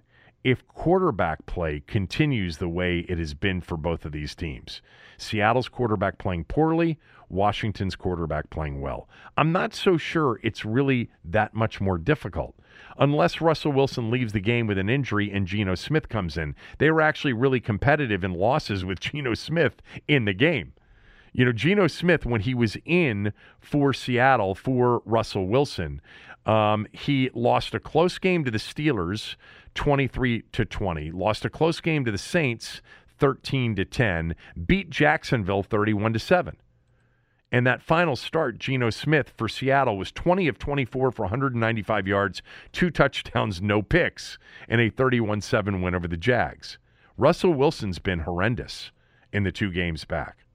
if 0.46 0.66
quarterback 0.68 1.44
play 1.46 1.82
continues 1.88 2.58
the 2.58 2.68
way 2.68 3.00
it 3.08 3.18
has 3.18 3.34
been 3.34 3.60
for 3.60 3.76
both 3.76 4.04
of 4.04 4.12
these 4.12 4.34
teams. 4.34 4.80
Seattle's 5.18 5.68
quarterback 5.68 6.18
playing 6.18 6.44
poorly, 6.44 7.00
Washington's 7.28 7.96
quarterback 7.96 8.48
playing 8.48 8.80
well. 8.80 9.08
I'm 9.36 9.50
not 9.50 9.74
so 9.74 9.96
sure 9.96 10.38
it's 10.44 10.64
really 10.64 11.10
that 11.24 11.52
much 11.52 11.80
more 11.80 11.98
difficult. 11.98 12.54
Unless 12.96 13.40
Russell 13.40 13.72
Wilson 13.72 14.08
leaves 14.08 14.32
the 14.32 14.40
game 14.40 14.68
with 14.68 14.78
an 14.78 14.88
injury 14.88 15.32
and 15.32 15.48
Geno 15.48 15.74
Smith 15.74 16.08
comes 16.08 16.36
in. 16.36 16.54
They 16.78 16.92
were 16.92 17.00
actually 17.00 17.32
really 17.32 17.58
competitive 17.58 18.22
in 18.22 18.32
losses 18.32 18.84
with 18.84 19.00
Geno 19.00 19.34
Smith 19.34 19.82
in 20.06 20.26
the 20.26 20.32
game. 20.32 20.74
You 21.36 21.44
know, 21.44 21.52
Geno 21.52 21.86
Smith, 21.86 22.24
when 22.24 22.40
he 22.40 22.54
was 22.54 22.78
in 22.86 23.30
for 23.60 23.92
Seattle 23.92 24.54
for 24.54 25.02
Russell 25.04 25.46
Wilson, 25.46 26.00
um, 26.46 26.86
he 26.92 27.28
lost 27.34 27.74
a 27.74 27.78
close 27.78 28.18
game 28.18 28.42
to 28.46 28.50
the 28.50 28.56
Steelers, 28.56 29.36
23 29.74 30.44
to 30.52 30.64
20. 30.64 31.10
Lost 31.10 31.44
a 31.44 31.50
close 31.50 31.78
game 31.82 32.06
to 32.06 32.10
the 32.10 32.16
Saints, 32.16 32.80
13 33.18 33.76
to 33.76 33.84
10. 33.84 34.34
Beat 34.64 34.88
Jacksonville, 34.88 35.62
31 35.62 36.14
to 36.14 36.18
7. 36.18 36.56
And 37.52 37.66
that 37.66 37.82
final 37.82 38.16
start, 38.16 38.56
Geno 38.56 38.88
Smith 38.88 39.34
for 39.36 39.46
Seattle 39.46 39.98
was 39.98 40.10
20 40.12 40.48
of 40.48 40.58
24 40.58 41.10
for 41.10 41.22
195 41.24 42.08
yards, 42.08 42.40
two 42.72 42.88
touchdowns, 42.88 43.60
no 43.60 43.82
picks, 43.82 44.38
and 44.70 44.80
a 44.80 44.88
31 44.88 45.42
7 45.42 45.82
win 45.82 45.94
over 45.94 46.08
the 46.08 46.16
Jags. 46.16 46.78
Russell 47.18 47.52
Wilson's 47.52 47.98
been 47.98 48.20
horrendous 48.20 48.90
in 49.34 49.42
the 49.42 49.52
two 49.52 49.70
games 49.70 50.06
back. 50.06 50.45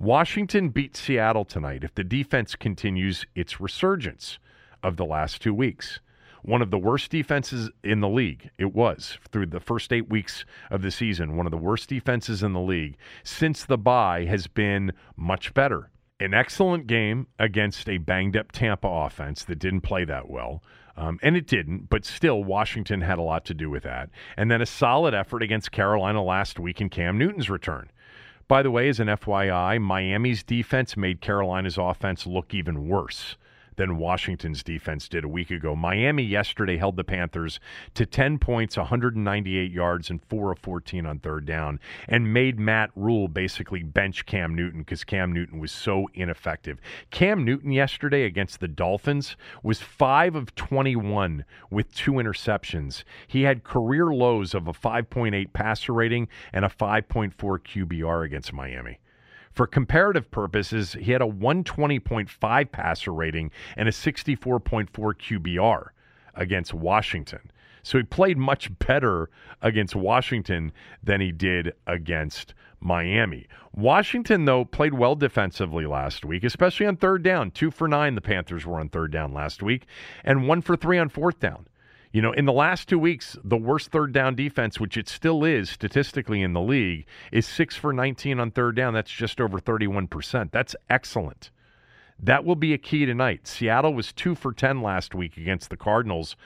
Washington 0.00 0.70
beat 0.70 0.96
Seattle 0.96 1.44
tonight 1.44 1.84
if 1.84 1.94
the 1.94 2.02
defense 2.02 2.56
continues 2.56 3.26
its 3.34 3.60
resurgence 3.60 4.38
of 4.82 4.96
the 4.96 5.04
last 5.04 5.42
two 5.42 5.52
weeks. 5.52 6.00
One 6.42 6.62
of 6.62 6.70
the 6.70 6.78
worst 6.78 7.10
defenses 7.10 7.68
in 7.84 8.00
the 8.00 8.08
league. 8.08 8.48
It 8.56 8.74
was 8.74 9.18
through 9.30 9.48
the 9.48 9.60
first 9.60 9.92
eight 9.92 10.08
weeks 10.08 10.46
of 10.70 10.80
the 10.80 10.90
season. 10.90 11.36
One 11.36 11.46
of 11.46 11.50
the 11.50 11.58
worst 11.58 11.90
defenses 11.90 12.42
in 12.42 12.54
the 12.54 12.62
league. 12.62 12.96
Since 13.24 13.66
the 13.66 13.76
bye 13.76 14.24
has 14.24 14.46
been 14.46 14.94
much 15.18 15.52
better. 15.52 15.90
An 16.18 16.32
excellent 16.32 16.86
game 16.86 17.26
against 17.38 17.86
a 17.86 17.98
banged 17.98 18.38
up 18.38 18.52
Tampa 18.52 18.88
offense 18.88 19.44
that 19.44 19.58
didn't 19.58 19.82
play 19.82 20.06
that 20.06 20.30
well. 20.30 20.62
Um, 20.96 21.18
and 21.22 21.36
it 21.36 21.46
didn't, 21.46 21.90
but 21.90 22.06
still, 22.06 22.42
Washington 22.42 23.02
had 23.02 23.18
a 23.18 23.22
lot 23.22 23.44
to 23.46 23.54
do 23.54 23.68
with 23.68 23.82
that. 23.82 24.08
And 24.38 24.50
then 24.50 24.62
a 24.62 24.66
solid 24.66 25.12
effort 25.12 25.42
against 25.42 25.72
Carolina 25.72 26.24
last 26.24 26.58
week 26.58 26.80
in 26.80 26.88
Cam 26.88 27.18
Newton's 27.18 27.50
return. 27.50 27.90
By 28.50 28.64
the 28.64 28.70
way, 28.72 28.88
as 28.88 28.98
an 28.98 29.06
FYI, 29.06 29.80
Miami's 29.80 30.42
defense 30.42 30.96
made 30.96 31.20
Carolina's 31.20 31.78
offense 31.78 32.26
look 32.26 32.52
even 32.52 32.88
worse 32.88 33.36
than 33.76 33.96
Washington's 33.96 34.62
defense 34.62 35.08
did 35.08 35.24
a 35.24 35.28
week 35.28 35.50
ago. 35.50 35.74
Miami 35.74 36.22
yesterday 36.22 36.76
held 36.76 36.96
the 36.96 37.04
Panthers 37.04 37.60
to 37.94 38.06
10 38.06 38.38
points, 38.38 38.76
198 38.76 39.70
yards, 39.70 40.10
and 40.10 40.22
4 40.24 40.52
of 40.52 40.58
14 40.58 41.06
on 41.06 41.18
third 41.18 41.46
down, 41.46 41.80
and 42.08 42.32
made 42.32 42.58
Matt 42.58 42.90
Rhule 42.94 43.28
basically 43.28 43.82
bench 43.82 44.26
Cam 44.26 44.54
Newton 44.54 44.80
because 44.80 45.04
Cam 45.04 45.32
Newton 45.32 45.58
was 45.58 45.72
so 45.72 46.08
ineffective. 46.14 46.78
Cam 47.10 47.44
Newton 47.44 47.72
yesterday 47.72 48.24
against 48.24 48.60
the 48.60 48.68
Dolphins 48.68 49.36
was 49.62 49.80
5 49.80 50.34
of 50.34 50.54
21 50.54 51.44
with 51.70 51.94
two 51.94 52.12
interceptions. 52.12 53.04
He 53.26 53.42
had 53.42 53.64
career 53.64 54.06
lows 54.06 54.54
of 54.54 54.68
a 54.68 54.72
5.8 54.72 55.52
passer 55.52 55.92
rating 55.92 56.28
and 56.52 56.64
a 56.64 56.68
5.4 56.68 57.32
QBR 57.34 58.24
against 58.24 58.52
Miami. 58.52 58.98
For 59.52 59.66
comparative 59.66 60.30
purposes, 60.30 60.92
he 60.92 61.12
had 61.12 61.22
a 61.22 61.26
120.5 61.26 62.72
passer 62.72 63.12
rating 63.12 63.50
and 63.76 63.88
a 63.88 63.92
64.4 63.92 64.88
QBR 64.88 65.88
against 66.34 66.72
Washington. 66.72 67.50
So 67.82 67.98
he 67.98 68.04
played 68.04 68.38
much 68.38 68.76
better 68.78 69.30
against 69.62 69.96
Washington 69.96 70.72
than 71.02 71.20
he 71.20 71.32
did 71.32 71.72
against 71.86 72.54
Miami. 72.80 73.46
Washington, 73.74 74.44
though, 74.44 74.64
played 74.64 74.94
well 74.94 75.14
defensively 75.14 75.86
last 75.86 76.24
week, 76.24 76.44
especially 76.44 76.86
on 76.86 76.96
third 76.96 77.22
down. 77.22 77.50
Two 77.50 77.70
for 77.70 77.88
nine, 77.88 78.14
the 78.14 78.20
Panthers 78.20 78.66
were 78.66 78.80
on 78.80 78.88
third 78.88 79.12
down 79.12 79.32
last 79.32 79.62
week, 79.62 79.86
and 80.24 80.48
one 80.48 80.62
for 80.62 80.76
three 80.76 80.98
on 80.98 81.08
fourth 81.08 81.40
down. 81.40 81.66
You 82.12 82.22
know, 82.22 82.32
in 82.32 82.44
the 82.44 82.52
last 82.52 82.88
two 82.88 82.98
weeks, 82.98 83.36
the 83.44 83.56
worst 83.56 83.92
third 83.92 84.12
down 84.12 84.34
defense, 84.34 84.80
which 84.80 84.96
it 84.96 85.08
still 85.08 85.44
is 85.44 85.70
statistically 85.70 86.42
in 86.42 86.54
the 86.54 86.60
league, 86.60 87.06
is 87.30 87.46
six 87.46 87.76
for 87.76 87.92
19 87.92 88.40
on 88.40 88.50
third 88.50 88.74
down. 88.74 88.94
That's 88.94 89.12
just 89.12 89.40
over 89.40 89.60
31%. 89.60 90.50
That's 90.50 90.74
excellent. 90.88 91.50
That 92.18 92.44
will 92.44 92.56
be 92.56 92.74
a 92.74 92.78
key 92.78 93.06
tonight. 93.06 93.46
Seattle 93.46 93.94
was 93.94 94.12
two 94.12 94.34
for 94.34 94.52
10 94.52 94.82
last 94.82 95.14
week 95.14 95.36
against 95.36 95.70
the 95.70 95.76
Cardinals 95.76 96.36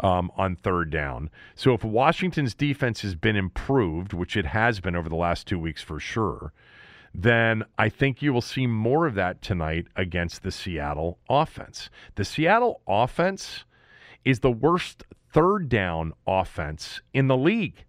um, 0.00 0.32
on 0.36 0.56
third 0.56 0.90
down. 0.90 1.28
So 1.54 1.74
if 1.74 1.84
Washington's 1.84 2.54
defense 2.54 3.02
has 3.02 3.14
been 3.14 3.36
improved, 3.36 4.14
which 4.14 4.36
it 4.36 4.46
has 4.46 4.80
been 4.80 4.96
over 4.96 5.10
the 5.10 5.16
last 5.16 5.46
two 5.46 5.58
weeks 5.58 5.82
for 5.82 6.00
sure, 6.00 6.52
then 7.14 7.64
I 7.76 7.90
think 7.90 8.22
you 8.22 8.32
will 8.32 8.40
see 8.40 8.66
more 8.66 9.06
of 9.06 9.14
that 9.16 9.42
tonight 9.42 9.88
against 9.96 10.42
the 10.42 10.50
Seattle 10.50 11.18
offense. 11.28 11.90
The 12.14 12.24
Seattle 12.24 12.80
offense 12.86 13.64
is 14.24 14.40
the 14.40 14.50
worst 14.50 15.04
third 15.32 15.68
down 15.68 16.12
offense 16.26 17.00
in 17.12 17.28
the 17.28 17.36
league. 17.36 17.84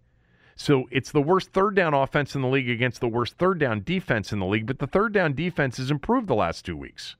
So 0.54 0.84
it's 0.90 1.10
the 1.10 1.22
worst 1.22 1.52
third 1.52 1.74
down 1.74 1.94
offense 1.94 2.34
in 2.34 2.42
the 2.42 2.48
league 2.48 2.70
against 2.70 3.00
the 3.00 3.08
worst 3.08 3.36
third 3.38 3.58
down 3.58 3.82
defense 3.82 4.32
in 4.32 4.38
the 4.38 4.46
league, 4.46 4.66
but 4.66 4.78
the 4.78 4.86
third 4.86 5.12
down 5.12 5.34
defense 5.34 5.78
has 5.78 5.90
improved 5.90 6.28
the 6.28 6.34
last 6.34 6.64
two 6.64 6.76
weeks. 6.76 7.16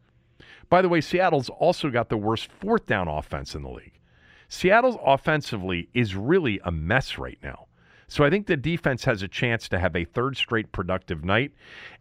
By 0.68 0.82
the 0.82 0.88
way, 0.88 1.00
Seattle's 1.00 1.48
also 1.48 1.90
got 1.90 2.08
the 2.08 2.16
worst 2.16 2.50
fourth 2.50 2.86
down 2.86 3.08
offense 3.08 3.54
in 3.54 3.62
the 3.62 3.70
league. 3.70 3.98
Seattle's 4.48 4.98
offensively 5.04 5.88
is 5.94 6.14
really 6.14 6.60
a 6.64 6.70
mess 6.70 7.18
right 7.18 7.38
now. 7.42 7.66
So 8.06 8.24
I 8.24 8.30
think 8.30 8.46
the 8.46 8.56
defense 8.56 9.04
has 9.04 9.22
a 9.22 9.28
chance 9.28 9.68
to 9.70 9.78
have 9.78 9.96
a 9.96 10.04
third 10.04 10.36
straight 10.36 10.70
productive 10.70 11.24
night, 11.24 11.52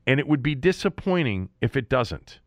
and 0.06 0.20
it 0.20 0.28
would 0.28 0.44
be 0.44 0.56
disappointing 0.56 1.50
if 1.62 1.78
it 1.78 1.88
doesn't. 1.90 2.40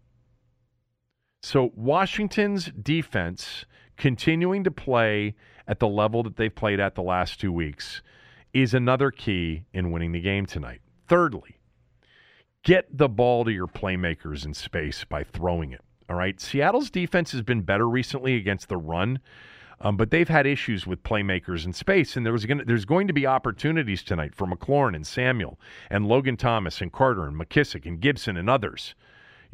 So 1.42 1.72
Washington's 1.74 2.66
defense 2.66 3.64
continuing 3.96 4.64
to 4.64 4.70
play 4.70 5.34
at 5.66 5.78
the 5.78 5.88
level 5.88 6.22
that 6.22 6.36
they've 6.36 6.54
played 6.54 6.80
at 6.80 6.94
the 6.94 7.02
last 7.02 7.40
two 7.40 7.52
weeks 7.52 8.02
is 8.52 8.74
another 8.74 9.10
key 9.10 9.64
in 9.72 9.90
winning 9.90 10.12
the 10.12 10.20
game 10.20 10.46
tonight. 10.46 10.80
Thirdly, 11.08 11.58
get 12.62 12.96
the 12.96 13.08
ball 13.08 13.44
to 13.44 13.52
your 13.52 13.66
playmakers 13.66 14.44
in 14.44 14.54
space 14.54 15.04
by 15.04 15.24
throwing 15.24 15.72
it. 15.72 15.80
All 16.08 16.16
right. 16.16 16.40
Seattle's 16.40 16.90
defense 16.90 17.32
has 17.32 17.42
been 17.42 17.62
better 17.62 17.88
recently 17.88 18.36
against 18.36 18.68
the 18.68 18.76
run, 18.76 19.20
um, 19.80 19.96
but 19.96 20.10
they've 20.10 20.28
had 20.28 20.46
issues 20.46 20.86
with 20.86 21.02
playmakers 21.02 21.64
in 21.64 21.72
space, 21.72 22.16
and 22.16 22.24
there 22.24 22.32
was 22.32 22.46
gonna, 22.46 22.64
there's 22.64 22.84
going 22.84 23.06
to 23.06 23.12
be 23.12 23.26
opportunities 23.26 24.02
tonight 24.02 24.34
for 24.34 24.46
McLaurin 24.46 24.94
and 24.94 25.06
Samuel 25.06 25.58
and 25.90 26.06
Logan 26.06 26.36
Thomas 26.36 26.80
and 26.80 26.92
Carter 26.92 27.26
and 27.26 27.38
McKissic 27.38 27.86
and 27.86 28.00
Gibson 28.00 28.36
and 28.36 28.50
others. 28.50 28.94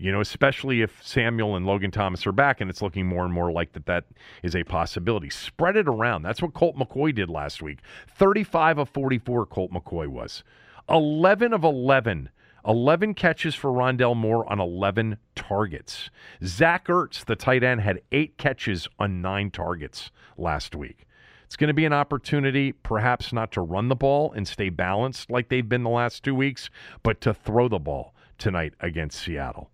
You 0.00 0.10
know, 0.10 0.22
especially 0.22 0.80
if 0.80 1.06
Samuel 1.06 1.56
and 1.56 1.66
Logan 1.66 1.90
Thomas 1.90 2.26
are 2.26 2.32
back, 2.32 2.62
and 2.62 2.70
it's 2.70 2.80
looking 2.80 3.06
more 3.06 3.26
and 3.26 3.34
more 3.34 3.52
like 3.52 3.72
that 3.74 3.84
that 3.84 4.04
is 4.42 4.56
a 4.56 4.64
possibility. 4.64 5.28
Spread 5.28 5.76
it 5.76 5.86
around. 5.86 6.22
That's 6.22 6.40
what 6.40 6.54
Colt 6.54 6.74
McCoy 6.74 7.14
did 7.14 7.28
last 7.28 7.60
week. 7.60 7.80
35 8.16 8.78
of 8.78 8.88
44, 8.88 9.44
Colt 9.44 9.70
McCoy 9.70 10.06
was. 10.06 10.42
11 10.88 11.52
of 11.52 11.64
11 11.64 12.30
11 12.66 13.14
catches 13.14 13.54
for 13.54 13.70
Rondale 13.70 14.16
Moore 14.16 14.50
on 14.50 14.60
11 14.60 15.18
targets. 15.34 16.10
Zach 16.44 16.88
Ertz, 16.88 17.24
the 17.24 17.36
tight 17.36 17.62
end, 17.62 17.80
had 17.80 18.02
eight 18.12 18.36
catches 18.36 18.88
on 18.98 19.22
nine 19.22 19.50
targets 19.50 20.10
last 20.36 20.74
week. 20.74 21.06
It's 21.44 21.56
going 21.56 21.68
to 21.68 21.74
be 21.74 21.86
an 21.86 21.92
opportunity, 21.92 22.72
perhaps 22.72 23.32
not 23.32 23.52
to 23.52 23.60
run 23.60 23.88
the 23.88 23.96
ball 23.96 24.32
and 24.32 24.46
stay 24.46 24.68
balanced 24.68 25.30
like 25.30 25.48
they've 25.48 25.68
been 25.68 25.82
the 25.82 25.90
last 25.90 26.22
two 26.22 26.34
weeks, 26.34 26.70
but 27.02 27.20
to 27.22 27.34
throw 27.34 27.68
the 27.68 27.78
ball 27.78 28.14
tonight 28.38 28.74
against 28.80 29.20
Seattle. 29.20 29.70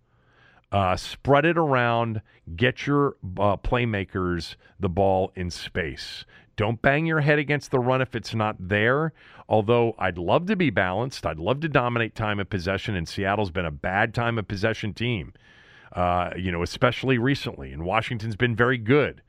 Uh, 0.72 0.96
spread 0.96 1.44
it 1.44 1.56
around, 1.56 2.20
get 2.56 2.86
your 2.86 3.16
uh, 3.38 3.56
playmakers 3.56 4.56
the 4.80 4.88
ball 4.88 5.32
in 5.36 5.50
space. 5.50 6.24
Don't 6.56 6.80
bang 6.82 7.06
your 7.06 7.20
head 7.20 7.38
against 7.38 7.70
the 7.70 7.78
run 7.78 8.00
if 8.00 8.16
it's 8.16 8.34
not 8.34 8.56
there. 8.58 9.12
Although 9.48 9.94
I'd 9.98 10.18
love 10.18 10.46
to 10.46 10.56
be 10.56 10.70
balanced, 10.70 11.24
I'd 11.24 11.38
love 11.38 11.60
to 11.60 11.68
dominate 11.68 12.14
time 12.14 12.40
of 12.40 12.50
possession, 12.50 12.96
and 12.96 13.06
Seattle's 13.06 13.50
been 13.50 13.66
a 13.66 13.70
bad 13.70 14.14
time 14.14 14.38
of 14.38 14.48
possession 14.48 14.92
team, 14.92 15.34
uh, 15.92 16.30
you 16.36 16.50
know, 16.50 16.62
especially 16.62 17.18
recently. 17.18 17.72
And 17.72 17.84
Washington's 17.84 18.36
been 18.36 18.56
very 18.56 18.78
good. 18.78 19.22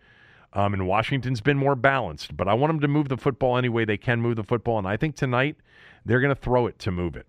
Um, 0.54 0.74
and 0.74 0.88
Washington's 0.88 1.42
been 1.42 1.58
more 1.58 1.76
balanced, 1.76 2.36
but 2.36 2.48
I 2.48 2.54
want 2.54 2.72
them 2.72 2.80
to 2.80 2.88
move 2.88 3.10
the 3.10 3.18
football 3.18 3.58
any 3.58 3.70
way 3.70 3.86
they 3.86 3.98
can 3.98 4.22
move 4.22 4.38
the 4.38 4.44
football. 4.44 4.80
And 4.80 4.88
I 4.88 4.98
think 4.98 5.16
tonight 5.16 5.58
they're 6.06 6.22
going 6.22 6.34
to 6.34 6.42
throw 6.42 6.66
it 6.66 6.80
to 6.80 6.92
move 6.92 7.16
it. 7.16 7.28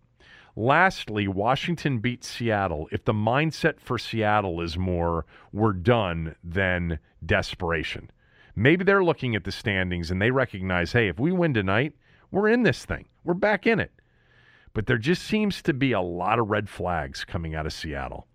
Lastly, 0.58 1.28
Washington 1.28 2.00
beat 2.00 2.24
Seattle. 2.24 2.88
If 2.90 3.04
the 3.04 3.12
mindset 3.12 3.78
for 3.78 3.96
Seattle 3.96 4.60
is 4.60 4.76
more, 4.76 5.24
we're 5.52 5.72
done, 5.72 6.34
than 6.42 6.98
desperation. 7.24 8.10
Maybe 8.56 8.82
they're 8.82 9.04
looking 9.04 9.36
at 9.36 9.44
the 9.44 9.52
standings 9.52 10.10
and 10.10 10.20
they 10.20 10.32
recognize, 10.32 10.90
hey, 10.90 11.06
if 11.06 11.20
we 11.20 11.30
win 11.30 11.54
tonight, 11.54 11.94
we're 12.32 12.48
in 12.48 12.64
this 12.64 12.84
thing. 12.84 13.04
We're 13.22 13.34
back 13.34 13.68
in 13.68 13.78
it. 13.78 13.92
But 14.74 14.86
there 14.86 14.98
just 14.98 15.22
seems 15.22 15.62
to 15.62 15.72
be 15.72 15.92
a 15.92 16.00
lot 16.00 16.40
of 16.40 16.50
red 16.50 16.68
flags 16.68 17.24
coming 17.24 17.54
out 17.54 17.64
of 17.64 17.72
Seattle. 17.72 18.26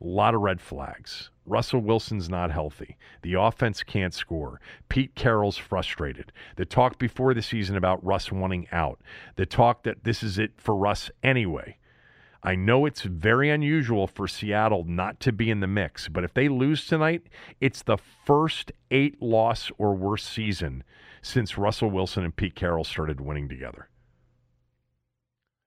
A 0.00 0.06
lot 0.06 0.34
of 0.34 0.40
red 0.40 0.60
flags. 0.60 1.30
Russell 1.46 1.80
Wilson's 1.80 2.28
not 2.28 2.50
healthy. 2.50 2.96
The 3.22 3.34
offense 3.34 3.82
can't 3.82 4.14
score. 4.14 4.60
Pete 4.88 5.14
Carroll's 5.14 5.56
frustrated. 5.56 6.32
The 6.56 6.64
talk 6.64 6.98
before 6.98 7.34
the 7.34 7.42
season 7.42 7.76
about 7.76 8.04
Russ 8.04 8.32
wanting 8.32 8.66
out. 8.72 9.00
The 9.36 9.46
talk 9.46 9.84
that 9.84 10.04
this 10.04 10.22
is 10.22 10.38
it 10.38 10.52
for 10.56 10.74
Russ 10.74 11.10
anyway. 11.22 11.78
I 12.42 12.56
know 12.56 12.84
it's 12.84 13.02
very 13.02 13.48
unusual 13.48 14.06
for 14.06 14.28
Seattle 14.28 14.84
not 14.84 15.18
to 15.20 15.32
be 15.32 15.50
in 15.50 15.60
the 15.60 15.66
mix, 15.66 16.08
but 16.08 16.24
if 16.24 16.34
they 16.34 16.48
lose 16.48 16.86
tonight, 16.86 17.22
it's 17.60 17.82
the 17.82 17.96
first 18.26 18.70
eight 18.90 19.22
loss 19.22 19.70
or 19.78 19.94
worse 19.94 20.24
season 20.24 20.84
since 21.22 21.56
Russell 21.56 21.90
Wilson 21.90 22.22
and 22.22 22.36
Pete 22.36 22.54
Carroll 22.54 22.84
started 22.84 23.20
winning 23.20 23.48
together. 23.48 23.88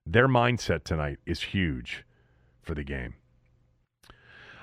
Their 0.06 0.28
mindset 0.28 0.84
tonight 0.84 1.18
is 1.26 1.42
huge 1.42 2.04
for 2.62 2.74
the 2.74 2.84
game. 2.84 3.14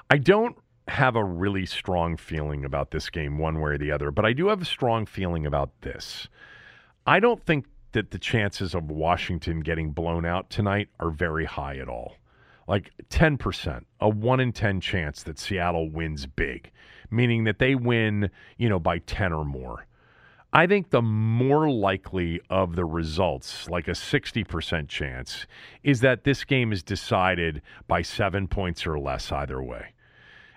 I 0.09 0.17
don't 0.17 0.55
have 0.87 1.15
a 1.15 1.23
really 1.23 1.65
strong 1.65 2.15
feeling 2.15 2.63
about 2.63 2.91
this 2.91 3.09
game 3.09 3.39
one 3.39 3.59
way 3.59 3.71
or 3.71 3.77
the 3.77 3.91
other, 3.91 4.11
but 4.11 4.23
I 4.23 4.33
do 4.33 4.49
have 4.49 4.61
a 4.61 4.65
strong 4.65 5.05
feeling 5.05 5.45
about 5.45 5.71
this. 5.81 6.27
I 7.07 7.19
don't 7.19 7.43
think 7.43 7.65
that 7.93 8.11
the 8.11 8.19
chances 8.19 8.75
of 8.75 8.91
Washington 8.91 9.61
getting 9.61 9.91
blown 9.91 10.25
out 10.25 10.49
tonight 10.49 10.89
are 10.99 11.09
very 11.09 11.45
high 11.45 11.77
at 11.77 11.89
all. 11.89 12.17
Like 12.67 12.91
10%, 13.09 13.83
a 13.99 14.09
1 14.09 14.39
in 14.39 14.51
10 14.51 14.81
chance 14.81 15.23
that 15.23 15.39
Seattle 15.39 15.89
wins 15.89 16.27
big, 16.27 16.71
meaning 17.09 17.45
that 17.45 17.59
they 17.59 17.73
win, 17.73 18.29
you 18.57 18.69
know, 18.69 18.79
by 18.79 18.99
10 18.99 19.33
or 19.33 19.45
more. 19.45 19.87
I 20.53 20.67
think 20.67 20.89
the 20.89 21.01
more 21.01 21.69
likely 21.69 22.41
of 22.49 22.75
the 22.75 22.85
results, 22.85 23.69
like 23.69 23.87
a 23.87 23.91
60% 23.91 24.87
chance, 24.87 25.47
is 25.83 25.99
that 26.01 26.23
this 26.23 26.43
game 26.43 26.71
is 26.71 26.81
decided 26.81 27.61
by 27.87 28.03
seven 28.03 28.47
points 28.47 28.87
or 28.87 28.97
less 28.99 29.31
either 29.31 29.61
way. 29.61 29.94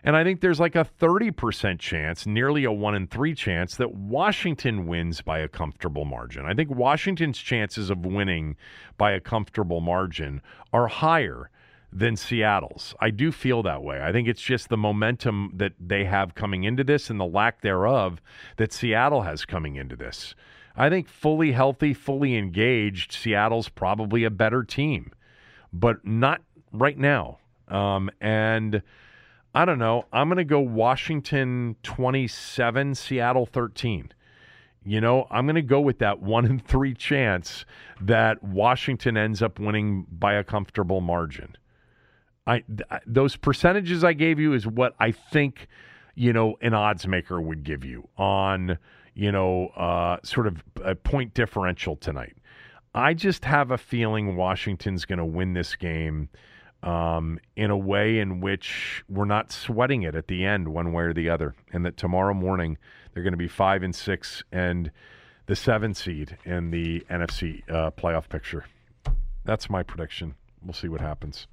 And 0.05 0.17
I 0.17 0.23
think 0.25 0.41
there's 0.41 0.61
like 0.61 0.77
a 0.77 0.87
30% 1.01 1.79
chance, 1.79 2.27
nearly 2.27 2.65
a 2.65 2.73
1 2.73 2.95
in 2.95 3.07
3 3.09 3.35
chance, 3.35 3.77
that 3.77 3.95
Washington 3.95 4.87
wins 4.87 5.21
by 5.21 5.41
a 5.41 5.49
comfortable 5.49 6.05
margin. 6.05 6.47
I 6.47 6.55
think 6.55 6.71
Washington's 6.71 7.39
chances 7.39 7.91
of 7.91 8.07
winning 8.07 8.57
by 8.97 9.13
a 9.13 9.21
comfortable 9.21 9.81
margin 9.81 10.41
are 10.73 10.87
higher 10.87 11.51
than 11.93 12.17
Seattle's. 12.17 12.95
I 13.01 13.11
do 13.11 13.33
feel 13.33 13.63
that 13.63 13.83
way. 13.83 14.01
I 14.03 14.13
think 14.13 14.29
it's 14.29 14.43
just 14.43 14.69
the 14.69 14.77
momentum 14.77 15.53
that 15.57 15.73
they 15.81 16.05
have 16.05 16.35
coming 16.35 16.65
into 16.65 16.85
this 16.85 17.11
and 17.11 17.19
the 17.19 17.27
lack 17.27 17.63
thereof 17.63 18.21
that 18.57 18.73
Seattle 18.73 19.23
has 19.23 19.45
coming 19.45 19.77
into 19.77 19.97
this. 19.97 20.35
I 20.77 20.91
think 20.91 21.09
fully 21.09 21.53
healthy, 21.53 21.93
fully 21.95 22.37
engaged, 22.37 23.13
Seattle's 23.13 23.69
probably 23.69 24.25
a 24.25 24.31
better 24.31 24.63
team, 24.63 25.13
but 25.73 26.07
not 26.07 26.43
right 26.73 26.99
now. 26.99 27.39
Um, 27.67 28.11
and 28.21 28.83
I 29.55 29.65
don't 29.65 29.79
know. 29.79 30.05
I'm 30.13 30.29
going 30.29 30.39
to 30.39 30.45
go 30.45 30.61
Washington 30.61 31.77
27, 31.83 32.95
Seattle 32.95 33.47
13. 33.47 34.13
You 34.85 35.01
know, 35.01 35.27
I'm 35.31 35.47
going 35.47 35.57
to 35.57 35.63
go 35.63 35.81
with 35.81 35.99
that 35.99 36.21
one 36.21 36.45
in 36.45 36.59
three 36.61 36.95
chance 36.95 37.65
that 38.01 38.43
Washington 38.43 39.17
ends 39.17 39.43
up 39.43 39.59
winning 39.59 40.07
by 40.11 40.35
a 40.35 40.45
comfortable 40.45 41.01
margin. 41.01 41.57
I 42.47 42.61
th- 42.61 43.03
those 43.07 43.37
percentages 43.37 44.05
I 44.05 44.15
gave 44.15 44.39
you 44.39 44.55
is 44.55 44.67
what 44.67 44.95
I 44.99 45.13
think, 45.13 45.69
you 46.15 46.33
know, 46.33 46.57
an 46.63 46.73
odds 46.73 47.07
maker 47.07 47.41
would 47.41 47.65
give 47.65 47.85
you 47.85 48.09
on, 48.17 48.79
you 49.15 49.31
know, 49.31 49.69
uh, 49.77 50.19
sort 50.23 50.47
of 50.47 50.63
a 50.83 50.95
point 50.95 51.35
differential 51.35 51.97
tonight. 51.97 52.37
I 52.95 53.13
just 53.13 53.45
have 53.45 53.71
a 53.71 53.79
feeling 53.79 54.37
Washington's 54.37 55.05
going 55.05 55.19
to 55.19 55.25
win 55.25 55.53
this 55.53 55.77
game 55.77 56.31
um, 56.83 57.39
in 57.57 57.71
a 57.71 57.77
way 57.77 58.19
in 58.19 58.41
which 58.41 59.03
we're 59.09 59.25
not 59.25 59.53
sweating 59.53 60.03
it 60.03 60.15
at 60.15 60.29
the 60.29 60.45
end, 60.45 60.69
one 60.69 60.93
way 60.93 61.05
or 61.05 61.13
the 61.13 61.29
other, 61.29 61.55
and 61.73 61.85
that 61.85 61.97
tomorrow 61.97 62.35
morning 62.35 62.79
they're 63.13 63.23
going 63.23 63.33
to 63.33 63.37
be 63.37 63.49
five 63.49 63.83
and 63.83 63.95
six 63.95 64.43
and 64.53 64.91
the 65.47 65.57
seven 65.57 65.95
seed 65.95 66.37
in 66.45 66.71
the 66.71 67.01
NFC 67.11 67.69
uh, 67.71 67.91
playoff 67.91 68.29
picture. 68.29 68.67
That's 69.45 69.71
my 69.71 69.83
prediction. 69.83 70.35
We'll 70.63 70.75
see 70.75 70.89
what 70.89 71.01
happens. 71.01 71.47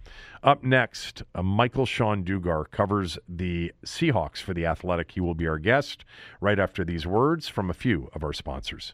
Up 0.44 0.64
next, 0.64 1.24
uh, 1.34 1.44
Michael-Shawn 1.44 2.24
Dugar 2.24 2.66
covers 2.70 3.18
the 3.30 3.72
Seahawks 3.86 4.42
for 4.42 4.54
the 4.54 4.66
Athletic. 4.66 5.12
He 5.12 5.22
will 5.22 5.36
be 5.36 5.48
our 5.48 5.60
guest 5.60 6.04
right 6.42 6.60
after 6.60 6.84
these 6.84 7.06
words 7.06 7.48
from 7.48 7.70
a 7.70 7.74
few 7.74 8.10
of 8.14 8.24
our 8.24 8.34
sponsors. 8.34 8.94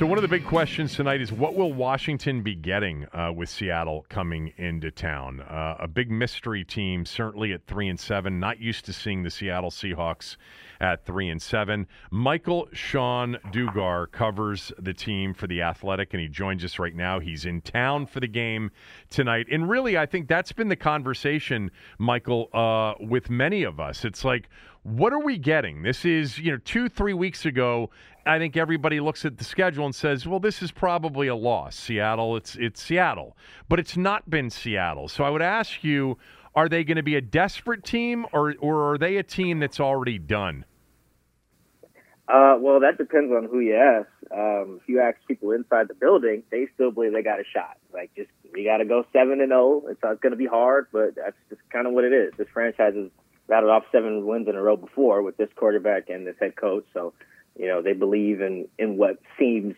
So 0.00 0.06
one 0.06 0.16
of 0.16 0.22
the 0.22 0.28
big 0.28 0.46
questions 0.46 0.94
tonight 0.94 1.20
is 1.20 1.30
what 1.30 1.54
will 1.54 1.74
Washington 1.74 2.40
be 2.40 2.54
getting 2.54 3.04
uh, 3.12 3.32
with 3.36 3.50
Seattle 3.50 4.06
coming 4.08 4.50
into 4.56 4.90
town? 4.90 5.40
Uh, 5.42 5.76
a 5.78 5.86
big 5.86 6.10
mystery 6.10 6.64
team, 6.64 7.04
certainly 7.04 7.52
at 7.52 7.66
three 7.66 7.86
and 7.86 8.00
seven. 8.00 8.40
Not 8.40 8.58
used 8.58 8.86
to 8.86 8.94
seeing 8.94 9.22
the 9.22 9.30
Seattle 9.30 9.70
Seahawks 9.70 10.38
at 10.80 11.04
three 11.04 11.28
and 11.28 11.42
seven. 11.42 11.86
Michael-Shawn 12.10 13.36
Dugar 13.52 14.10
covers 14.10 14.72
the 14.78 14.94
team 14.94 15.34
for 15.34 15.46
the 15.46 15.60
Athletic, 15.60 16.14
and 16.14 16.22
he 16.22 16.28
joins 16.28 16.64
us 16.64 16.78
right 16.78 16.96
now. 16.96 17.20
He's 17.20 17.44
in 17.44 17.60
town 17.60 18.06
for 18.06 18.20
the 18.20 18.26
game 18.26 18.70
tonight, 19.10 19.48
and 19.52 19.68
really, 19.68 19.98
I 19.98 20.06
think 20.06 20.28
that's 20.28 20.52
been 20.52 20.68
the 20.68 20.76
conversation, 20.76 21.70
Michael, 21.98 22.48
uh, 22.54 22.94
with 23.00 23.28
many 23.28 23.64
of 23.64 23.78
us. 23.78 24.06
It's 24.06 24.24
like 24.24 24.48
what 24.82 25.12
are 25.12 25.20
we 25.20 25.36
getting? 25.36 25.82
This 25.82 26.04
is, 26.04 26.38
you 26.38 26.52
know, 26.52 26.58
two, 26.64 26.88
three 26.88 27.12
weeks 27.12 27.44
ago. 27.44 27.90
I 28.26 28.38
think 28.38 28.56
everybody 28.56 29.00
looks 29.00 29.24
at 29.24 29.38
the 29.38 29.44
schedule 29.44 29.84
and 29.86 29.94
says, 29.94 30.26
"Well, 30.26 30.40
this 30.40 30.62
is 30.62 30.70
probably 30.70 31.28
a 31.28 31.34
loss." 31.34 31.76
Seattle, 31.76 32.36
it's 32.36 32.56
it's 32.56 32.82
Seattle, 32.82 33.36
but 33.68 33.78
it's 33.80 33.96
not 33.96 34.28
been 34.28 34.50
Seattle. 34.50 35.08
So 35.08 35.24
I 35.24 35.30
would 35.30 35.42
ask 35.42 35.82
you, 35.82 36.18
are 36.54 36.68
they 36.68 36.84
going 36.84 36.96
to 36.96 37.02
be 37.02 37.16
a 37.16 37.20
desperate 37.20 37.84
team, 37.84 38.26
or 38.32 38.54
or 38.60 38.92
are 38.92 38.98
they 38.98 39.16
a 39.16 39.22
team 39.22 39.58
that's 39.58 39.80
already 39.80 40.18
done? 40.18 40.64
Uh, 42.28 42.56
well, 42.60 42.78
that 42.80 42.96
depends 42.96 43.32
on 43.32 43.48
who 43.50 43.58
you 43.58 43.74
ask. 43.74 44.08
Um, 44.30 44.78
if 44.80 44.88
you 44.88 45.00
ask 45.00 45.16
people 45.26 45.50
inside 45.50 45.88
the 45.88 45.94
building, 45.94 46.44
they 46.52 46.68
still 46.74 46.92
believe 46.92 47.12
they 47.12 47.22
got 47.22 47.40
a 47.40 47.44
shot. 47.52 47.76
Like, 47.92 48.14
just 48.14 48.30
we 48.52 48.64
got 48.64 48.76
to 48.76 48.84
go 48.84 49.04
seven 49.12 49.40
and 49.40 49.50
zero. 49.50 49.82
Oh. 49.82 49.88
It's, 49.88 50.00
it's 50.04 50.20
going 50.20 50.30
to 50.30 50.36
be 50.36 50.46
hard, 50.46 50.86
but 50.92 51.16
that's 51.16 51.36
just 51.48 51.60
kind 51.72 51.88
of 51.88 51.92
what 51.92 52.04
it 52.04 52.12
is. 52.12 52.32
This 52.38 52.46
franchise 52.52 52.94
has 52.94 53.10
rattled 53.48 53.72
off 53.72 53.82
seven 53.90 54.24
wins 54.26 54.46
in 54.46 54.54
a 54.54 54.62
row 54.62 54.76
before 54.76 55.22
with 55.22 55.36
this 55.38 55.48
quarterback 55.56 56.08
and 56.08 56.24
this 56.24 56.36
head 56.38 56.54
coach. 56.54 56.84
So, 56.94 57.14
you 57.60 57.68
know, 57.68 57.82
they 57.82 57.92
believe 57.92 58.40
in 58.40 58.66
in 58.78 58.96
what 58.96 59.18
seems 59.38 59.74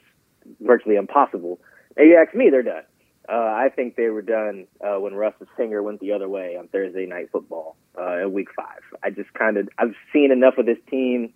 virtually 0.61 0.97
impossible. 0.97 1.61
If 1.97 2.07
you 2.07 2.17
ask 2.17 2.35
me, 2.35 2.49
they're 2.49 2.63
done. 2.63 2.85
Uh, 3.29 3.33
I 3.65 3.69
think 3.75 3.97
they 3.97 4.09
were 4.09 4.23
done 4.23 4.67
uh, 4.81 4.99
when 5.01 5.15
Russ's 5.15 5.49
Singer 5.57 5.83
went 5.83 6.01
the 6.01 6.13
other 6.13 6.29
way 6.29 6.57
on 6.57 6.69
Thursday 6.69 7.07
night 7.07 7.31
football 7.33 7.77
uh, 7.99 8.19
in 8.19 8.33
Week 8.33 8.49
Five. 8.55 8.83
I 9.03 9.11
just 9.11 9.33
kind 9.35 9.57
of 9.57 9.69
I've 9.79 9.95
seen 10.13 10.31
enough 10.31 10.59
of 10.59 10.67
this 10.67 10.79
team. 10.89 11.33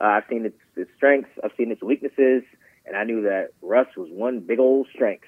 Uh, 0.00 0.06
I've 0.06 0.24
seen 0.30 0.46
its, 0.46 0.58
its 0.76 0.90
strengths. 0.96 1.30
I've 1.44 1.52
seen 1.58 1.70
its 1.70 1.82
weaknesses, 1.82 2.42
and 2.86 2.96
I 2.96 3.04
knew 3.04 3.22
that 3.22 3.50
Russ 3.60 3.88
was 3.96 4.08
one 4.10 4.40
big 4.40 4.58
old 4.58 4.88
strength. 4.94 5.26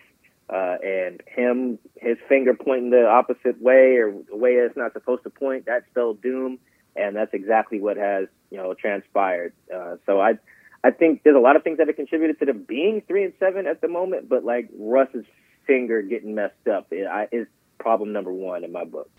Uh, 0.49 0.77
and 0.83 1.23
him, 1.27 1.79
his 1.97 2.17
finger 2.29 2.55
pointing 2.55 2.91
the 2.91 3.07
opposite 3.07 3.61
way 3.61 3.97
or 3.97 4.13
the 4.29 4.37
way 4.37 4.53
it's 4.53 4.77
not 4.77 4.93
supposed 4.93 5.23
to 5.23 5.31
point, 5.31 5.67
that 5.67 5.85
spelled 5.91 6.21
doom. 6.23 6.59
And 6.95 7.17
that's 7.17 7.33
exactly 7.33 7.81
what 7.81 7.97
has, 7.97 8.29
you 8.51 8.59
know, 8.59 8.75
transpired. 8.75 9.55
Uh, 9.75 9.97
so 10.05 10.21
I, 10.21 10.33
I 10.85 10.91
think 10.91 11.23
there's 11.23 11.37
a 11.37 11.41
lot 11.41 11.57
of 11.57 11.63
things 11.63 11.79
that 11.79 11.87
have 11.87 11.97
contributed 11.97 12.39
to 12.41 12.47
them 12.47 12.65
being 12.67 13.03
three 13.07 13.25
and 13.25 13.33
seven 13.39 13.67
at 13.67 13.81
the 13.81 13.89
moment, 13.89 14.29
but 14.29 14.45
like 14.45 14.69
Russ's 14.77 15.25
finger 15.67 16.03
getting 16.03 16.35
messed 16.35 16.67
up 16.71 16.89
is 16.91 17.47
problem 17.79 18.13
number 18.13 18.33
one 18.33 18.65
in 18.65 18.73
my 18.73 18.85
book. 18.85 19.11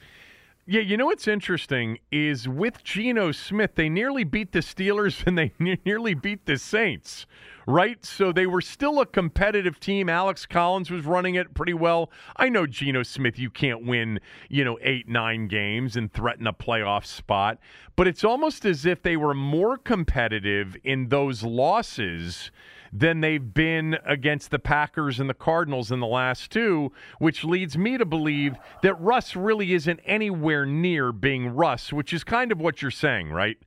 Yeah, 0.66 0.80
you 0.80 0.96
know 0.96 1.08
what's 1.08 1.28
interesting 1.28 2.00
is 2.10 2.48
with 2.48 2.86
Geno 2.86 3.34
Smith, 3.34 3.72
they 3.76 3.90
nearly 3.90 4.24
beat 4.24 4.54
the 4.54 4.60
Steelers 4.60 5.22
and 5.28 5.38
they 5.38 5.52
nearly 5.60 6.14
beat 6.14 6.46
the 6.46 6.58
Saints, 6.58 7.26
right? 7.68 8.04
So 8.06 8.32
they 8.32 8.48
were 8.48 8.62
still 8.62 9.02
a 9.02 9.06
competitive 9.06 9.78
team. 9.82 10.08
Alex 10.08 10.46
Collins 10.46 10.90
was 10.90 11.04
running 11.04 11.36
it 11.36 11.54
pretty 11.54 11.74
well. 11.74 12.10
I 12.38 12.48
know 12.48 12.66
Geno 12.66 13.04
Smith, 13.04 13.38
you 13.38 13.50
can't 13.50 13.86
win, 13.86 14.22
you 14.48 14.64
know, 14.64 14.80
eight, 14.82 15.10
nine 15.10 15.50
games 15.50 15.98
and 15.98 16.14
threaten 16.14 16.48
a 16.48 16.54
playoff 16.54 17.06
spot, 17.06 17.60
but 17.98 18.08
it's 18.08 18.24
almost 18.24 18.64
as 18.64 18.86
if 18.86 19.02
they 19.02 19.18
were 19.18 19.34
more 19.34 19.78
competitive 19.78 20.78
in 20.86 21.10
those 21.10 21.44
losses 21.44 22.52
than 22.96 23.22
they've 23.22 23.54
been 23.54 23.98
against 24.06 24.52
the 24.52 24.60
Packers 24.60 25.20
and 25.20 25.28
the 25.28 25.34
Cardinals 25.34 25.92
in 25.92 26.00
the 26.00 26.06
last 26.06 26.52
two, 26.52 26.92
which 27.18 27.44
leads 27.44 27.76
me 27.76 27.98
to 27.98 28.06
believe 28.06 28.56
that 28.84 28.94
Russ 29.02 29.36
really 29.36 29.74
isn't 29.74 30.00
anywhere 30.06 30.64
near 30.64 31.12
being 31.12 31.48
Russ, 31.48 31.92
which 31.92 32.14
is 32.14 32.24
kind 32.24 32.52
of 32.52 32.62
what 32.62 32.84
you're 32.84 32.92
saying, 32.92 33.32
right? 33.32 33.58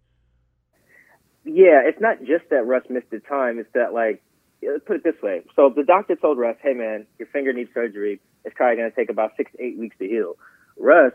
Yeah, 1.44 1.82
it's 1.84 2.00
not 2.00 2.20
just 2.20 2.48
that 2.50 2.66
Russ 2.66 2.84
missed 2.88 3.10
the 3.10 3.18
time. 3.18 3.58
It's 3.58 3.68
that, 3.74 3.92
like, 3.92 4.22
put 4.86 4.96
it 4.96 5.04
this 5.04 5.20
way. 5.22 5.42
So 5.56 5.72
the 5.74 5.82
doctor 5.82 6.14
told 6.14 6.38
Russ, 6.38 6.56
hey, 6.62 6.74
man, 6.74 7.06
your 7.18 7.28
finger 7.28 7.52
needs 7.52 7.70
surgery. 7.74 8.20
It's 8.44 8.54
probably 8.54 8.76
going 8.76 8.90
to 8.90 8.96
take 8.96 9.10
about 9.10 9.32
six 9.36 9.50
to 9.52 9.62
eight 9.62 9.76
weeks 9.76 9.96
to 9.98 10.06
heal. 10.06 10.36
Russ, 10.78 11.12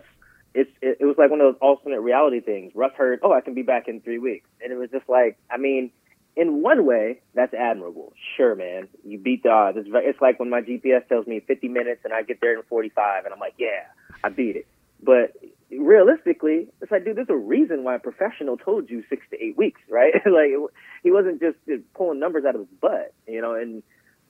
it's, 0.54 0.72
it, 0.82 0.98
it 1.00 1.06
was 1.06 1.16
like 1.18 1.30
one 1.30 1.40
of 1.40 1.54
those 1.54 1.60
alternate 1.62 2.02
reality 2.02 2.42
things. 2.42 2.74
Russ 2.76 2.92
heard, 2.98 3.20
oh, 3.24 3.32
I 3.32 3.40
can 3.40 3.54
be 3.54 3.62
back 3.62 3.88
in 3.88 4.02
three 4.02 4.20
weeks. 4.20 4.50
And 4.62 4.74
it 4.74 4.76
was 4.76 4.90
just 4.90 5.08
like, 5.08 5.38
I 5.50 5.58
mean, 5.58 5.92
in 6.36 6.62
one 6.62 6.86
way, 6.86 7.22
that's 7.34 7.54
admirable. 7.54 8.14
Sure, 8.38 8.56
man, 8.56 8.88
you 9.06 9.18
beat 9.18 9.44
the 9.44 9.50
odds. 9.50 9.78
It's, 9.78 9.90
it's 9.92 10.22
like 10.22 10.40
when 10.40 10.50
my 10.50 10.62
GPS 10.62 11.08
tells 11.08 11.28
me 11.28 11.42
50 11.42 11.68
minutes 11.68 12.02
and 12.04 12.14
I 12.14 12.24
get 12.24 12.40
there 12.42 12.56
in 12.56 12.64
45, 12.64 13.26
and 13.26 13.34
I'm 13.34 13.40
like, 13.40 13.56
yeah, 13.58 13.86
I 14.24 14.30
beat 14.30 14.56
it. 14.56 14.68
But 15.04 15.34
realistically, 15.70 16.68
it's 16.82 16.92
like, 16.92 17.04
dude, 17.04 17.18
there's 17.18 17.30
a 17.30 17.36
reason 17.36 17.84
why 17.84 17.96
a 17.96 18.00
professional 18.00 18.58
told 18.58 18.90
you 18.90 19.04
six 19.10 19.26
to 19.32 19.44
eight 19.44 19.58
weeks, 19.58 19.82
right? 19.90 20.14
like, 20.26 20.52
he 21.04 21.12
wasn't 21.12 21.42
just 21.42 21.58
pulling 21.94 22.20
numbers 22.20 22.46
out 22.46 22.56
of 22.56 22.62
his 22.62 22.70
butt, 22.80 23.14
you 23.28 23.42
know. 23.42 23.56
And 23.56 23.84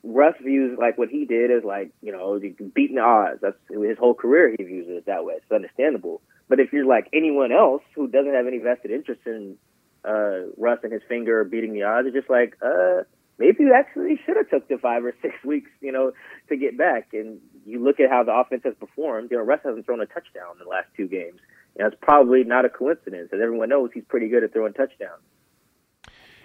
Russ 0.03 0.35
views 0.41 0.77
like 0.79 0.97
what 0.97 1.09
he 1.09 1.25
did 1.25 1.51
as 1.51 1.63
like, 1.63 1.91
you 2.01 2.11
know, 2.11 2.39
beating 2.73 2.95
the 2.95 3.01
odds. 3.01 3.41
That's 3.41 3.57
his 3.69 3.97
whole 3.97 4.15
career. 4.15 4.55
He 4.57 4.63
views 4.63 4.87
it 4.89 5.05
that 5.05 5.25
way. 5.25 5.35
It's 5.35 5.51
understandable. 5.51 6.21
But 6.49 6.59
if 6.59 6.73
you're 6.73 6.85
like 6.85 7.07
anyone 7.13 7.51
else 7.51 7.83
who 7.95 8.07
doesn't 8.07 8.33
have 8.33 8.47
any 8.47 8.57
vested 8.57 8.91
interest 8.91 9.21
in 9.25 9.57
uh, 10.05 10.51
Russ 10.57 10.79
and 10.83 10.91
his 10.91 11.01
finger 11.07 11.43
beating 11.43 11.73
the 11.73 11.83
odds. 11.83 12.07
It's 12.07 12.15
just 12.15 12.29
like, 12.29 12.57
uh, 12.61 13.03
maybe 13.37 13.63
you 13.63 13.73
actually 13.73 14.19
should 14.25 14.37
have 14.37 14.49
took 14.49 14.67
the 14.67 14.77
five 14.77 15.03
or 15.05 15.13
six 15.21 15.33
weeks, 15.43 15.71
you 15.81 15.91
know, 15.91 16.11
to 16.49 16.57
get 16.57 16.77
back. 16.77 17.09
And 17.13 17.39
you 17.65 17.83
look 17.83 17.99
at 17.99 18.09
how 18.09 18.23
the 18.23 18.33
offense 18.33 18.61
has 18.65 18.75
performed. 18.79 19.31
You 19.31 19.37
know, 19.37 19.43
Russ 19.43 19.61
hasn't 19.63 19.85
thrown 19.85 20.01
a 20.01 20.05
touchdown 20.05 20.53
in 20.59 20.63
the 20.63 20.69
last 20.69 20.87
two 20.95 21.07
games. 21.07 21.39
You 21.75 21.83
know, 21.83 21.87
it's 21.87 21.97
probably 22.01 22.43
not 22.43 22.65
a 22.65 22.69
coincidence, 22.69 23.29
as 23.33 23.39
everyone 23.41 23.69
knows 23.69 23.91
he's 23.93 24.03
pretty 24.07 24.27
good 24.27 24.43
at 24.43 24.53
throwing 24.53 24.73
touchdowns. 24.73 25.23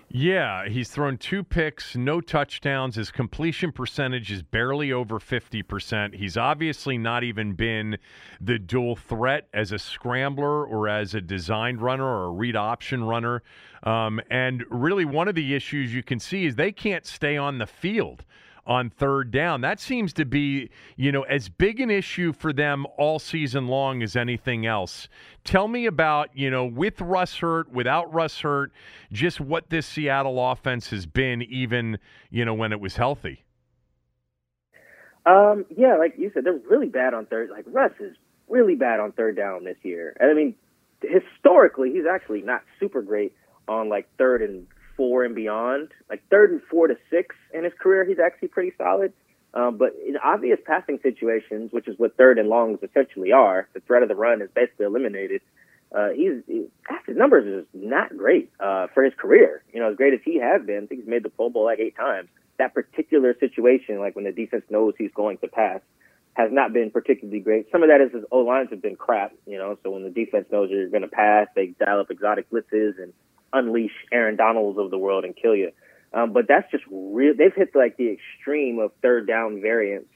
Yeah, 0.08 0.68
he's 0.68 0.88
thrown 0.88 1.18
two 1.18 1.42
picks, 1.42 1.96
no 1.96 2.20
touchdowns. 2.20 2.94
His 2.94 3.10
completion 3.10 3.72
percentage 3.72 4.30
is 4.30 4.42
barely 4.42 4.92
over 4.92 5.18
50%. 5.18 6.14
He's 6.14 6.36
obviously 6.36 6.96
not 6.96 7.24
even 7.24 7.54
been 7.54 7.98
the 8.40 8.58
dual 8.58 8.94
threat 8.94 9.48
as 9.52 9.72
a 9.72 9.78
scrambler 9.78 10.64
or 10.64 10.88
as 10.88 11.14
a 11.14 11.20
designed 11.20 11.82
runner 11.82 12.06
or 12.06 12.26
a 12.26 12.30
read 12.30 12.54
option 12.54 13.02
runner. 13.02 13.42
Um, 13.82 14.20
and 14.30 14.64
really, 14.70 15.04
one 15.04 15.26
of 15.26 15.34
the 15.34 15.54
issues 15.54 15.92
you 15.92 16.04
can 16.04 16.20
see 16.20 16.46
is 16.46 16.54
they 16.54 16.72
can't 16.72 17.04
stay 17.04 17.36
on 17.36 17.58
the 17.58 17.66
field 17.66 18.24
on 18.66 18.90
third 18.90 19.30
down. 19.30 19.60
That 19.60 19.80
seems 19.80 20.12
to 20.14 20.24
be, 20.24 20.70
you 20.96 21.12
know, 21.12 21.22
as 21.22 21.48
big 21.48 21.80
an 21.80 21.90
issue 21.90 22.32
for 22.32 22.52
them 22.52 22.86
all 22.98 23.18
season 23.18 23.68
long 23.68 24.02
as 24.02 24.16
anything 24.16 24.66
else. 24.66 25.08
Tell 25.44 25.68
me 25.68 25.86
about, 25.86 26.30
you 26.34 26.50
know, 26.50 26.64
with 26.64 27.00
Russ 27.00 27.36
hurt, 27.36 27.70
without 27.70 28.12
Russ 28.12 28.40
hurt, 28.40 28.72
just 29.12 29.40
what 29.40 29.70
this 29.70 29.86
Seattle 29.86 30.50
offense 30.50 30.90
has 30.90 31.06
been, 31.06 31.42
even, 31.42 31.98
you 32.30 32.44
know, 32.44 32.54
when 32.54 32.72
it 32.72 32.80
was 32.80 32.96
healthy. 32.96 33.44
Um, 35.24 35.64
yeah, 35.76 35.96
like 35.96 36.14
you 36.18 36.30
said, 36.34 36.44
they're 36.44 36.60
really 36.68 36.88
bad 36.88 37.14
on 37.14 37.26
third. 37.26 37.50
Like 37.50 37.64
Russ 37.66 37.92
is 38.00 38.16
really 38.48 38.76
bad 38.76 39.00
on 39.00 39.12
third 39.12 39.36
down 39.36 39.64
this 39.64 39.76
year. 39.82 40.16
And 40.20 40.30
I 40.30 40.34
mean, 40.34 40.54
historically, 41.02 41.92
he's 41.92 42.06
actually 42.10 42.42
not 42.42 42.62
super 42.78 43.02
great 43.02 43.34
on 43.68 43.88
like 43.88 44.08
third 44.18 44.42
and 44.42 44.66
four 44.96 45.24
and 45.24 45.34
beyond, 45.34 45.90
like 46.08 46.22
third 46.30 46.50
and 46.50 46.62
four 46.70 46.88
to 46.88 46.96
six 47.10 47.34
in 47.52 47.64
his 47.64 47.72
career, 47.78 48.04
he's 48.04 48.18
actually 48.18 48.48
pretty 48.48 48.72
solid. 48.78 49.12
Um, 49.54 49.78
but 49.78 49.94
in 50.06 50.16
obvious 50.18 50.58
passing 50.66 50.98
situations, 51.02 51.72
which 51.72 51.88
is 51.88 51.98
what 51.98 52.16
third 52.16 52.38
and 52.38 52.48
longs 52.48 52.78
essentially 52.82 53.32
are, 53.32 53.68
the 53.72 53.80
threat 53.80 54.02
of 54.02 54.08
the 54.08 54.14
run 54.14 54.42
is 54.42 54.50
basically 54.54 54.86
eliminated. 54.86 55.40
Uh, 55.96 56.10
he's 56.10 56.42
he, 56.46 56.66
his 57.06 57.16
numbers 57.16 57.46
is 57.46 57.66
not 57.72 58.14
great 58.16 58.50
uh, 58.60 58.88
for 58.92 59.02
his 59.04 59.14
career. 59.16 59.62
You 59.72 59.80
know, 59.80 59.90
as 59.90 59.96
great 59.96 60.12
as 60.12 60.20
he 60.24 60.38
has 60.40 60.60
been, 60.66 60.84
I 60.84 60.86
think 60.86 61.00
he's 61.02 61.08
made 61.08 61.22
the 61.22 61.30
Pro 61.30 61.48
Bowl 61.48 61.64
like 61.64 61.78
eight 61.78 61.96
times. 61.96 62.28
That 62.58 62.74
particular 62.74 63.34
situation, 63.38 63.98
like 63.98 64.16
when 64.16 64.24
the 64.24 64.32
defense 64.32 64.64
knows 64.68 64.94
he's 64.98 65.12
going 65.14 65.38
to 65.38 65.48
pass, 65.48 65.80
has 66.34 66.50
not 66.52 66.72
been 66.72 66.90
particularly 66.90 67.40
great. 67.40 67.70
Some 67.72 67.82
of 67.82 67.88
that 67.88 68.00
is 68.00 68.12
his 68.12 68.24
O 68.30 68.40
lines 68.40 68.68
have 68.70 68.82
been 68.82 68.96
crap. 68.96 69.32
You 69.46 69.56
know, 69.56 69.78
so 69.82 69.90
when 69.90 70.02
the 70.02 70.10
defense 70.10 70.46
knows 70.52 70.70
you're 70.70 70.88
going 70.90 71.02
to 71.02 71.08
pass, 71.08 71.46
they 71.54 71.68
dial 71.78 72.00
up 72.00 72.10
exotic 72.10 72.50
blitzes 72.50 73.00
and 73.00 73.14
unleash 73.52 73.92
Aaron 74.12 74.36
Donalds 74.36 74.78
of 74.78 74.90
the 74.90 74.98
world 74.98 75.24
and 75.24 75.34
kill 75.34 75.54
you. 75.54 75.72
Um, 76.12 76.32
but 76.32 76.46
that's 76.48 76.70
just 76.70 76.84
real. 76.90 77.34
They've 77.36 77.54
hit 77.54 77.74
like 77.74 77.96
the 77.96 78.10
extreme 78.12 78.78
of 78.78 78.92
third 79.02 79.26
down 79.26 79.60
variance, 79.60 80.08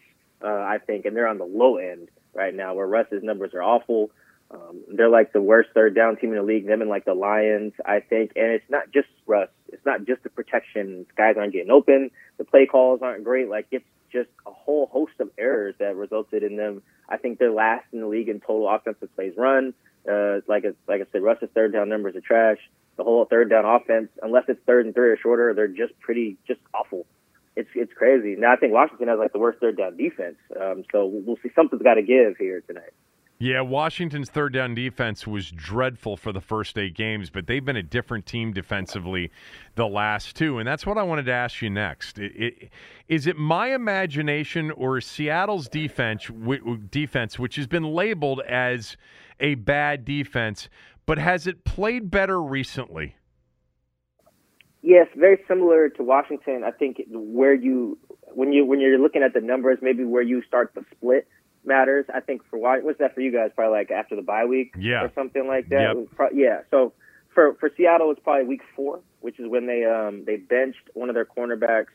uh, 0.43 0.49
I 0.49 0.79
think, 0.85 1.05
and 1.05 1.17
they're 1.17 1.29
on 1.29 1.39
the 1.39 1.45
low 1.45 1.77
end 1.77 2.09
right 2.35 2.55
now, 2.55 2.75
where 2.75 2.87
Russ's 2.87 3.23
numbers 3.23 3.53
are 3.55 3.63
awful. 3.63 4.11
Um, 4.51 4.83
they're 4.93 5.11
like 5.11 5.33
the 5.33 5.43
worst 5.43 5.71
third 5.75 5.95
down 5.95 6.17
team 6.17 6.31
in 6.31 6.37
the 6.37 6.43
league. 6.43 6.67
Them 6.67 6.81
and 6.81 6.91
like 6.91 7.05
the 7.05 7.15
Lions, 7.15 7.73
I 7.85 8.01
think. 8.01 8.33
And 8.35 8.47
it's 8.47 8.69
not 8.69 8.91
just 8.93 9.09
Russ. 9.27 9.49
It's 9.69 9.85
not 9.87 10.05
just 10.07 10.23
the 10.23 10.31
protection. 10.31 11.07
Guys 11.17 11.37
aren't 11.37 11.53
getting 11.53 11.71
open. 11.71 12.11
The 12.39 12.45
play 12.45 12.67
calls 12.67 13.01
aren't 13.03 13.25
great. 13.25 13.49
Like 13.49 13.67
it's 13.71 13.85
just 14.13 14.29
a 14.47 14.51
whole 14.51 14.87
host 14.87 15.13
of 15.21 15.31
errors 15.39 15.75
that 15.79 15.95
resulted 15.95 16.43
in 16.43 16.57
them. 16.57 16.83
I 17.09 17.17
think 17.17 17.39
they're 17.39 17.53
last 17.53 17.85
in 17.93 18.01
the 18.01 18.09
league 18.09 18.29
in 18.29 18.41
total 18.41 18.69
offensive 18.69 19.15
plays 19.15 19.35
run. 19.37 19.73
Uh, 20.09 20.41
like 20.49 20.65
like 20.89 21.03
I 21.03 21.07
said, 21.13 21.23
Russ's 21.23 21.49
third 21.55 21.73
down 21.73 21.89
numbers 21.89 22.17
are 22.17 22.21
trash 22.21 22.59
the 23.01 23.05
whole 23.05 23.25
third 23.25 23.49
down 23.49 23.65
offense, 23.65 24.09
unless 24.23 24.45
it's 24.49 24.61
third 24.67 24.85
and 24.85 24.95
three 24.95 25.09
or 25.09 25.17
shorter, 25.17 25.55
they're 25.55 25.69
just 25.69 25.99
pretty 26.01 26.37
just 26.47 26.61
awful. 26.75 27.07
It's 27.57 27.71
it's 27.75 27.93
crazy. 27.95 28.37
Now 28.37 28.53
I 28.53 28.57
think 28.57 28.75
Washington 28.75 29.09
has 29.09 29.19
like 29.19 29.33
the 29.33 29.39
worst 29.39 29.59
third 29.59 29.79
down 29.79 29.97
defense. 29.97 30.37
Um, 30.55 30.85
so 30.93 31.07
we'll 31.07 31.39
see 31.43 31.49
something's 31.55 31.81
got 31.83 31.95
to 31.95 32.03
give 32.03 32.37
here 32.37 32.61
tonight. 32.61 32.93
Yeah, 33.43 33.63
Washington's 33.63 34.29
third 34.29 34.53
down 34.53 34.75
defense 34.75 35.27
was 35.27 35.51
dreadful 35.51 36.19
for 36.19 36.31
the 36.31 36.43
first 36.43 36.77
eight 36.77 36.95
games, 36.95 37.31
but 37.31 37.47
they've 37.47 37.65
been 37.65 37.75
a 37.75 37.83
different 37.83 38.27
team 38.27 38.53
defensively 38.53 39.31
the 39.77 39.87
last 39.87 40.37
two, 40.37 40.59
and 40.59 40.69
that's 40.69 40.85
what 40.85 40.99
I 40.99 41.03
wanted 41.05 41.25
to 41.25 41.33
ask 41.33 41.63
you 41.63 41.71
next. 41.71 42.19
It, 42.19 42.33
it, 42.37 42.71
is 43.09 43.27
it 43.27 43.39
my 43.39 43.69
imagination 43.69 44.71
or 44.73 45.01
Seattle's 45.01 45.71
defense, 45.71 46.27
w- 46.27 46.83
defense, 46.91 47.39
which 47.39 47.57
has 47.57 47.67
been 47.67 47.85
labeled 47.85 48.43
as 48.47 48.99
a 49.41 49.55
bad 49.55 50.05
defense, 50.05 50.69
but 51.07 51.17
has 51.17 51.47
it 51.47 51.65
played 51.65 52.11
better 52.11 52.43
recently? 52.43 53.17
Yes, 54.83 55.07
very 55.17 55.39
similar 55.49 55.89
to 55.89 56.03
Washington. 56.03 56.63
I 56.63 56.73
think 56.73 57.01
where 57.09 57.55
you 57.55 57.99
when 58.35 58.53
you 58.53 58.67
when 58.67 58.81
you're 58.81 58.99
looking 58.99 59.23
at 59.23 59.33
the 59.33 59.41
numbers, 59.41 59.79
maybe 59.81 60.05
where 60.05 60.23
you 60.23 60.43
start 60.47 60.73
the 60.75 60.85
split 60.95 61.27
matters. 61.65 62.07
I 62.13 62.21
think 62.21 62.43
for 62.51 62.59
why 62.59 62.79
was 62.79 62.97
that 62.99 63.15
for 63.15 63.21
you 63.21 63.33
guys? 63.33 63.51
Probably 63.55 63.79
like 63.79 63.91
after 63.91 64.17
the 64.17 64.23
bye 64.23 64.45
week, 64.45 64.75
yeah. 64.79 65.05
or 65.05 65.13
something 65.15 65.47
like 65.47 65.69
that. 65.69 65.97
Yep. 65.97 66.31
yeah. 66.35 66.61
So 66.71 66.93
for 67.35 67.55
for 67.55 67.71
Seattle, 67.77 68.11
it's 68.11 68.21
probably 68.21 68.47
week 68.47 68.63
four, 68.75 69.01
which 69.21 69.39
is 69.39 69.49
when 69.49 69.67
they 69.67 69.85
um 69.85 70.25
they 70.25 70.37
benched 70.37 70.91
one 70.95 71.09
of 71.09 71.15
their 71.15 71.27
cornerbacks 71.27 71.93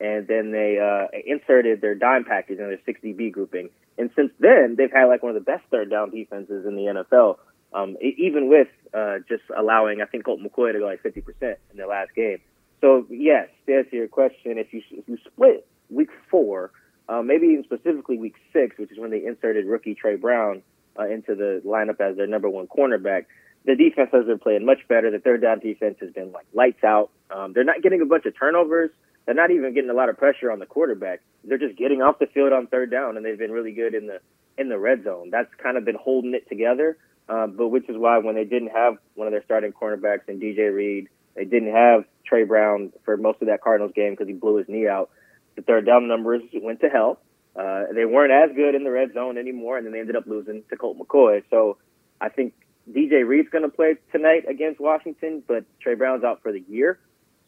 and 0.00 0.26
then 0.28 0.52
they 0.52 0.78
uh 0.78 1.08
inserted 1.26 1.80
their 1.80 1.94
dime 1.94 2.24
package 2.24 2.58
in 2.58 2.68
their 2.68 2.78
60B 2.78 3.32
grouping. 3.32 3.70
And 3.96 4.10
since 4.14 4.30
then, 4.38 4.76
they've 4.78 4.92
had 4.92 5.06
like 5.06 5.22
one 5.22 5.34
of 5.34 5.34
the 5.34 5.50
best 5.50 5.64
third 5.70 5.90
down 5.90 6.10
defenses 6.10 6.64
in 6.66 6.76
the 6.76 7.04
NFL 7.04 7.38
um, 7.72 7.96
even 8.00 8.48
with 8.48 8.68
uh, 8.94 9.18
just 9.28 9.42
allowing, 9.56 10.00
I 10.00 10.06
think, 10.06 10.24
Colt 10.24 10.40
McCoy 10.40 10.72
to 10.72 10.78
go 10.78 10.86
like 10.86 11.02
50% 11.02 11.24
in 11.42 11.76
their 11.76 11.86
last 11.86 12.14
game. 12.14 12.38
So, 12.80 13.06
yes, 13.10 13.48
to 13.66 13.74
answer 13.74 13.96
your 13.96 14.08
question, 14.08 14.56
if 14.56 14.72
you, 14.72 14.82
if 14.92 15.08
you 15.08 15.18
split 15.26 15.66
week 15.90 16.08
four, 16.30 16.70
uh, 17.08 17.22
maybe 17.22 17.46
even 17.48 17.64
specifically 17.64 18.18
week 18.18 18.36
six, 18.52 18.76
which 18.78 18.92
is 18.92 18.98
when 18.98 19.10
they 19.10 19.24
inserted 19.24 19.66
rookie 19.66 19.94
Tre 19.94 20.16
Brown 20.16 20.62
uh, 20.98 21.06
into 21.06 21.34
the 21.34 21.62
lineup 21.64 22.00
as 22.00 22.16
their 22.16 22.26
number 22.26 22.48
one 22.48 22.66
cornerback, 22.66 23.26
the 23.64 23.74
defense 23.74 24.10
has 24.12 24.26
been 24.26 24.38
playing 24.38 24.64
much 24.64 24.86
better. 24.88 25.10
The 25.10 25.18
third 25.18 25.42
down 25.42 25.60
defense 25.60 25.96
has 26.00 26.10
been 26.12 26.32
like 26.32 26.46
lights 26.52 26.84
out. 26.84 27.10
Um, 27.30 27.52
they're 27.52 27.64
not 27.64 27.82
getting 27.82 28.00
a 28.00 28.06
bunch 28.06 28.24
of 28.26 28.38
turnovers. 28.38 28.90
They're 29.26 29.34
not 29.34 29.50
even 29.50 29.74
getting 29.74 29.90
a 29.90 29.94
lot 29.94 30.08
of 30.08 30.16
pressure 30.16 30.50
on 30.50 30.58
the 30.58 30.66
quarterback. 30.66 31.20
They're 31.44 31.58
just 31.58 31.76
getting 31.76 32.00
off 32.00 32.18
the 32.18 32.26
field 32.26 32.52
on 32.52 32.66
third 32.66 32.90
down, 32.90 33.16
and 33.16 33.24
they've 33.26 33.38
been 33.38 33.52
really 33.52 33.72
good 33.72 33.94
in 33.94 34.06
the 34.06 34.20
in 34.56 34.68
the 34.68 34.78
red 34.78 35.04
zone. 35.04 35.30
That's 35.30 35.52
kind 35.62 35.76
of 35.76 35.84
been 35.84 35.98
holding 36.00 36.34
it 36.34 36.48
together. 36.48 36.96
Uh, 37.28 37.46
but 37.46 37.68
which 37.68 37.88
is 37.90 37.96
why 37.96 38.18
when 38.18 38.34
they 38.34 38.44
didn't 38.44 38.70
have 38.70 38.96
one 39.14 39.26
of 39.26 39.32
their 39.32 39.44
starting 39.44 39.72
cornerbacks 39.72 40.28
in 40.28 40.40
DJ 40.40 40.74
Reed, 40.74 41.08
they 41.34 41.44
didn't 41.44 41.72
have 41.72 42.04
Tre 42.24 42.44
Brown 42.44 42.92
for 43.04 43.16
most 43.18 43.42
of 43.42 43.48
that 43.48 43.60
Cardinals 43.62 43.92
game 43.94 44.12
because 44.12 44.28
he 44.28 44.32
blew 44.32 44.56
his 44.56 44.68
knee 44.68 44.88
out. 44.88 45.10
The 45.58 45.62
third 45.62 45.86
down 45.86 46.06
numbers 46.06 46.42
went 46.54 46.80
to 46.82 46.88
hell. 46.88 47.18
Uh, 47.56 47.86
they 47.92 48.04
weren't 48.04 48.30
as 48.30 48.54
good 48.54 48.76
in 48.76 48.84
the 48.84 48.92
red 48.92 49.12
zone 49.12 49.36
anymore, 49.36 49.76
and 49.76 49.84
then 49.84 49.92
they 49.92 49.98
ended 49.98 50.14
up 50.14 50.24
losing 50.24 50.62
to 50.70 50.76
Colt 50.76 50.96
McCoy. 50.96 51.42
So 51.50 51.78
I 52.20 52.28
think 52.28 52.54
DJ 52.88 53.26
Reed's 53.26 53.48
going 53.48 53.64
to 53.64 53.68
play 53.68 53.96
tonight 54.12 54.44
against 54.48 54.78
Washington, 54.78 55.42
but 55.48 55.64
Tre 55.80 55.96
Brown's 55.96 56.22
out 56.22 56.44
for 56.44 56.52
the 56.52 56.62
year. 56.68 57.00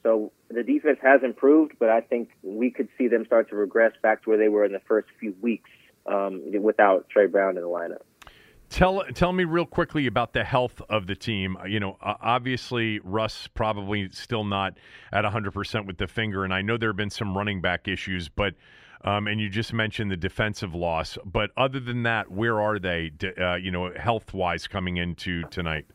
So 0.02 0.32
the 0.48 0.64
defense 0.64 0.98
has 1.02 1.22
improved, 1.22 1.74
but 1.78 1.88
I 1.88 2.00
think 2.00 2.30
we 2.42 2.72
could 2.72 2.88
see 2.98 3.06
them 3.06 3.24
start 3.26 3.50
to 3.50 3.54
regress 3.54 3.92
back 4.02 4.24
to 4.24 4.30
where 4.30 4.38
they 4.38 4.48
were 4.48 4.64
in 4.64 4.72
the 4.72 4.82
first 4.88 5.06
few 5.20 5.36
weeks 5.40 5.70
um, 6.04 6.42
without 6.60 7.08
Tre 7.10 7.26
Brown 7.26 7.56
in 7.56 7.62
the 7.62 7.68
lineup. 7.68 8.02
Tell 8.70 9.02
tell 9.14 9.32
me 9.32 9.42
real 9.42 9.66
quickly 9.66 10.06
about 10.06 10.32
the 10.32 10.44
health 10.44 10.80
of 10.88 11.08
the 11.08 11.16
team. 11.16 11.56
Uh, 11.56 11.64
you 11.64 11.80
know, 11.80 11.96
obviously 12.00 13.00
Russ 13.00 13.48
probably 13.48 14.08
still 14.10 14.44
not 14.44 14.78
at 15.12 15.24
100% 15.24 15.86
with 15.86 15.98
the 15.98 16.06
finger, 16.06 16.44
and 16.44 16.54
I 16.54 16.62
know 16.62 16.76
there 16.76 16.90
have 16.90 16.96
been 16.96 17.10
some 17.10 17.36
running 17.36 17.60
back 17.60 17.88
issues, 17.88 18.28
but 18.28 18.54
um, 19.02 19.26
and 19.26 19.40
you 19.40 19.48
just 19.48 19.72
mentioned 19.72 20.12
the 20.12 20.16
defensive 20.16 20.72
loss. 20.72 21.18
But 21.24 21.50
other 21.56 21.80
than 21.80 22.04
that, 22.04 22.30
where 22.30 22.60
are 22.60 22.78
they? 22.78 23.10
Uh, 23.36 23.56
you 23.56 23.72
know, 23.72 23.92
health 23.96 24.32
wise 24.32 24.68
coming 24.68 24.98
into 24.98 25.42
tonight. 25.44 25.86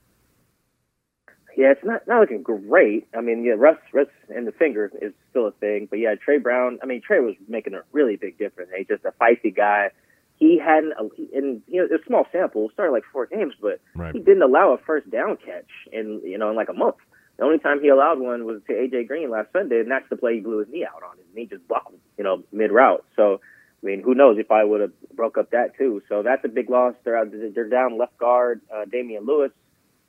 Yeah, 1.56 1.72
it's 1.72 1.86
not 1.86 2.02
not 2.10 2.20
looking 2.20 2.44
great. 2.44 3.08
I 3.18 3.22
mean, 3.22 3.46
yeah, 3.46 3.54
Russ 3.58 3.78
Russ 3.94 4.10
and 4.28 4.46
the 4.46 4.52
finger 4.52 4.92
is 5.02 5.14
still 5.30 5.48
a 5.48 5.52
thing, 5.52 5.88
but 5.90 6.00
yeah, 6.00 6.16
Tre 6.16 6.40
Brown. 6.40 6.80
I 6.84 6.88
mean, 6.88 7.02
Tre 7.02 7.20
was 7.20 7.36
making 7.48 7.74
a 7.74 7.84
really 7.94 8.18
big 8.18 8.38
difference. 8.38 8.72
He's 8.76 8.88
just 8.88 9.06
a 9.06 9.14
feisty 9.14 9.56
guy 9.56 9.92
he 10.38 10.60
hadn't, 10.60 10.94
and 11.34 11.62
you 11.68 11.80
know, 11.80 11.88
it's 11.90 12.04
a 12.04 12.08
small 12.08 12.26
sample, 12.32 12.70
started 12.74 12.92
like 12.92 13.04
four 13.12 13.26
games, 13.26 13.54
but 13.62 13.80
right. 13.96 14.14
he 14.14 14.20
didn't 14.20 14.44
allow 14.44 14.74
a 14.74 14.78
first 14.78 15.10
down 15.10 15.38
catch 15.38 15.70
in, 15.92 16.22
you 16.24 16.38
know, 16.38 16.50
in 16.50 16.56
like 16.56 16.70
a 16.70 16.74
month. 16.74 16.98
The 17.38 17.44
only 17.44 17.60
time 17.60 17.82
he 17.82 17.90
allowed 17.90 18.20
one 18.20 18.46
was 18.46 18.62
to 18.68 18.74
AJ 18.74 19.08
Green 19.08 19.30
last 19.30 19.52
Sunday, 19.52 19.80
and 19.80 19.92
that's 19.92 20.08
the 20.10 20.16
play 20.16 20.36
he 20.36 20.40
blew 20.42 20.60
his 20.60 20.70
knee 20.70 20.86
out 20.86 21.04
on. 21.04 21.18
His 21.18 21.26
knee 21.34 21.46
just 21.46 21.68
buckled, 21.68 22.00
you 22.18 22.24
know, 22.24 22.44
mid 22.52 22.72
route. 22.72 23.06
So, 23.16 23.42
I 23.84 23.86
mean, 23.86 24.02
who 24.02 24.14
knows 24.14 24.38
if 24.40 24.52
I 24.52 24.64
would 24.64 24.82
have 24.82 24.92
broke 25.14 25.38
up 25.38 25.52
that 25.52 25.78
too. 25.78 26.02
So 26.08 26.24
that's 26.24 26.44
a 26.46 26.50
big 26.50 26.70
loss. 26.70 26.96
They're 27.04 27.18
out, 27.18 27.32
they're 27.32 27.70
down 27.70 27.98
left 27.98 28.18
guard, 28.18 28.62
uh, 28.74 28.86
Damien 28.86 29.26
Lewis. 29.26 29.52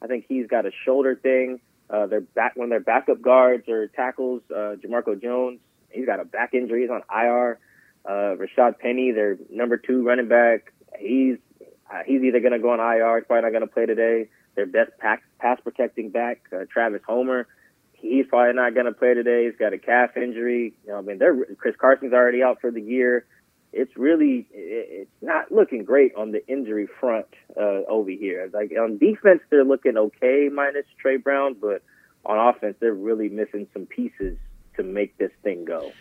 I 0.01 0.07
think 0.07 0.27
he's 0.29 0.47
got 0.47 0.67
a 0.67 0.71
shoulder 0.85 1.17
thing. 1.17 1.61
Uh, 1.89 2.07
their 2.07 2.21
back, 2.21 2.57
one 2.57 2.67
of 2.67 2.71
their 2.71 2.81
backup 2.81 3.23
guards 3.23 3.69
or 3.69 3.87
tackles, 3.89 4.43
uh, 4.51 4.75
Jamarco 4.77 5.21
Jones. 5.21 5.61
He's 5.91 6.07
got 6.07 6.21
a 6.21 6.25
back 6.25 6.53
injury. 6.53 6.83
He's 6.83 6.91
on 6.91 7.03
IR. 7.13 7.59
Uh, 8.07 8.37
Rashaad 8.37 8.79
Penny, 8.79 9.13
their 9.13 9.37
number 9.51 9.77
two 9.77 10.07
running 10.07 10.29
back, 10.29 10.73
he's 10.99 11.39
uh, 11.91 12.03
he's 12.07 12.23
either 12.23 12.41
going 12.41 12.53
to 12.53 12.59
go 12.59 12.71
on 12.71 12.81
IR, 12.81 13.19
he's 13.19 13.27
probably 13.27 13.43
not 13.43 13.51
going 13.51 13.67
to 13.67 13.73
play 13.73 13.87
today. 13.87 14.29
Their 14.55 14.67
best 14.67 14.93
pack, 14.99 15.23
pass 15.39 15.61
protecting 15.63 16.11
back, 16.11 16.41
uh, 16.53 16.65
Travis 16.71 17.03
Homer, 17.07 17.47
he's 17.97 18.27
probably 18.27 18.55
not 18.55 18.75
going 18.75 18.87
to 18.87 18.93
play 18.93 19.15
today. 19.15 19.47
He's 19.47 19.59
got 19.59 19.73
a 19.73 19.79
calf 19.79 20.17
injury. 20.17 20.75
You 20.85 20.93
know, 20.93 20.99
I 20.99 21.01
mean, 21.03 21.19
they're, 21.19 21.37
Chris 21.57 21.75
Carson's 21.77 22.13
already 22.13 22.43
out 22.43 22.61
for 22.61 22.71
the 22.71 22.81
year. 22.81 23.27
It's 23.73 23.95
really 23.97 24.47
it's 24.53 25.11
not 25.21 25.53
looking 25.53 25.85
great 25.85 26.15
on 26.15 26.33
the 26.33 26.47
injury 26.47 26.89
front 27.01 27.27
uh, 27.57 27.83
over 27.89 28.11
here. 28.11 28.49
Like 28.53 28.73
on 28.81 28.97
defense, 28.97 29.41
they're 29.51 29.65
looking 29.65 29.99
okay 29.99 30.49
minus 30.51 30.87
Tre 30.99 31.19
Brown, 31.19 31.57
but 31.61 31.83
on 32.25 32.39
offense, 32.39 32.77
they're 32.81 32.95
really 32.95 33.29
missing 33.29 33.67
some 33.73 33.85
pieces 33.85 34.39
to 34.77 34.83
make 34.83 35.19
this 35.19 35.33
thing 35.43 35.65
go. 35.65 35.93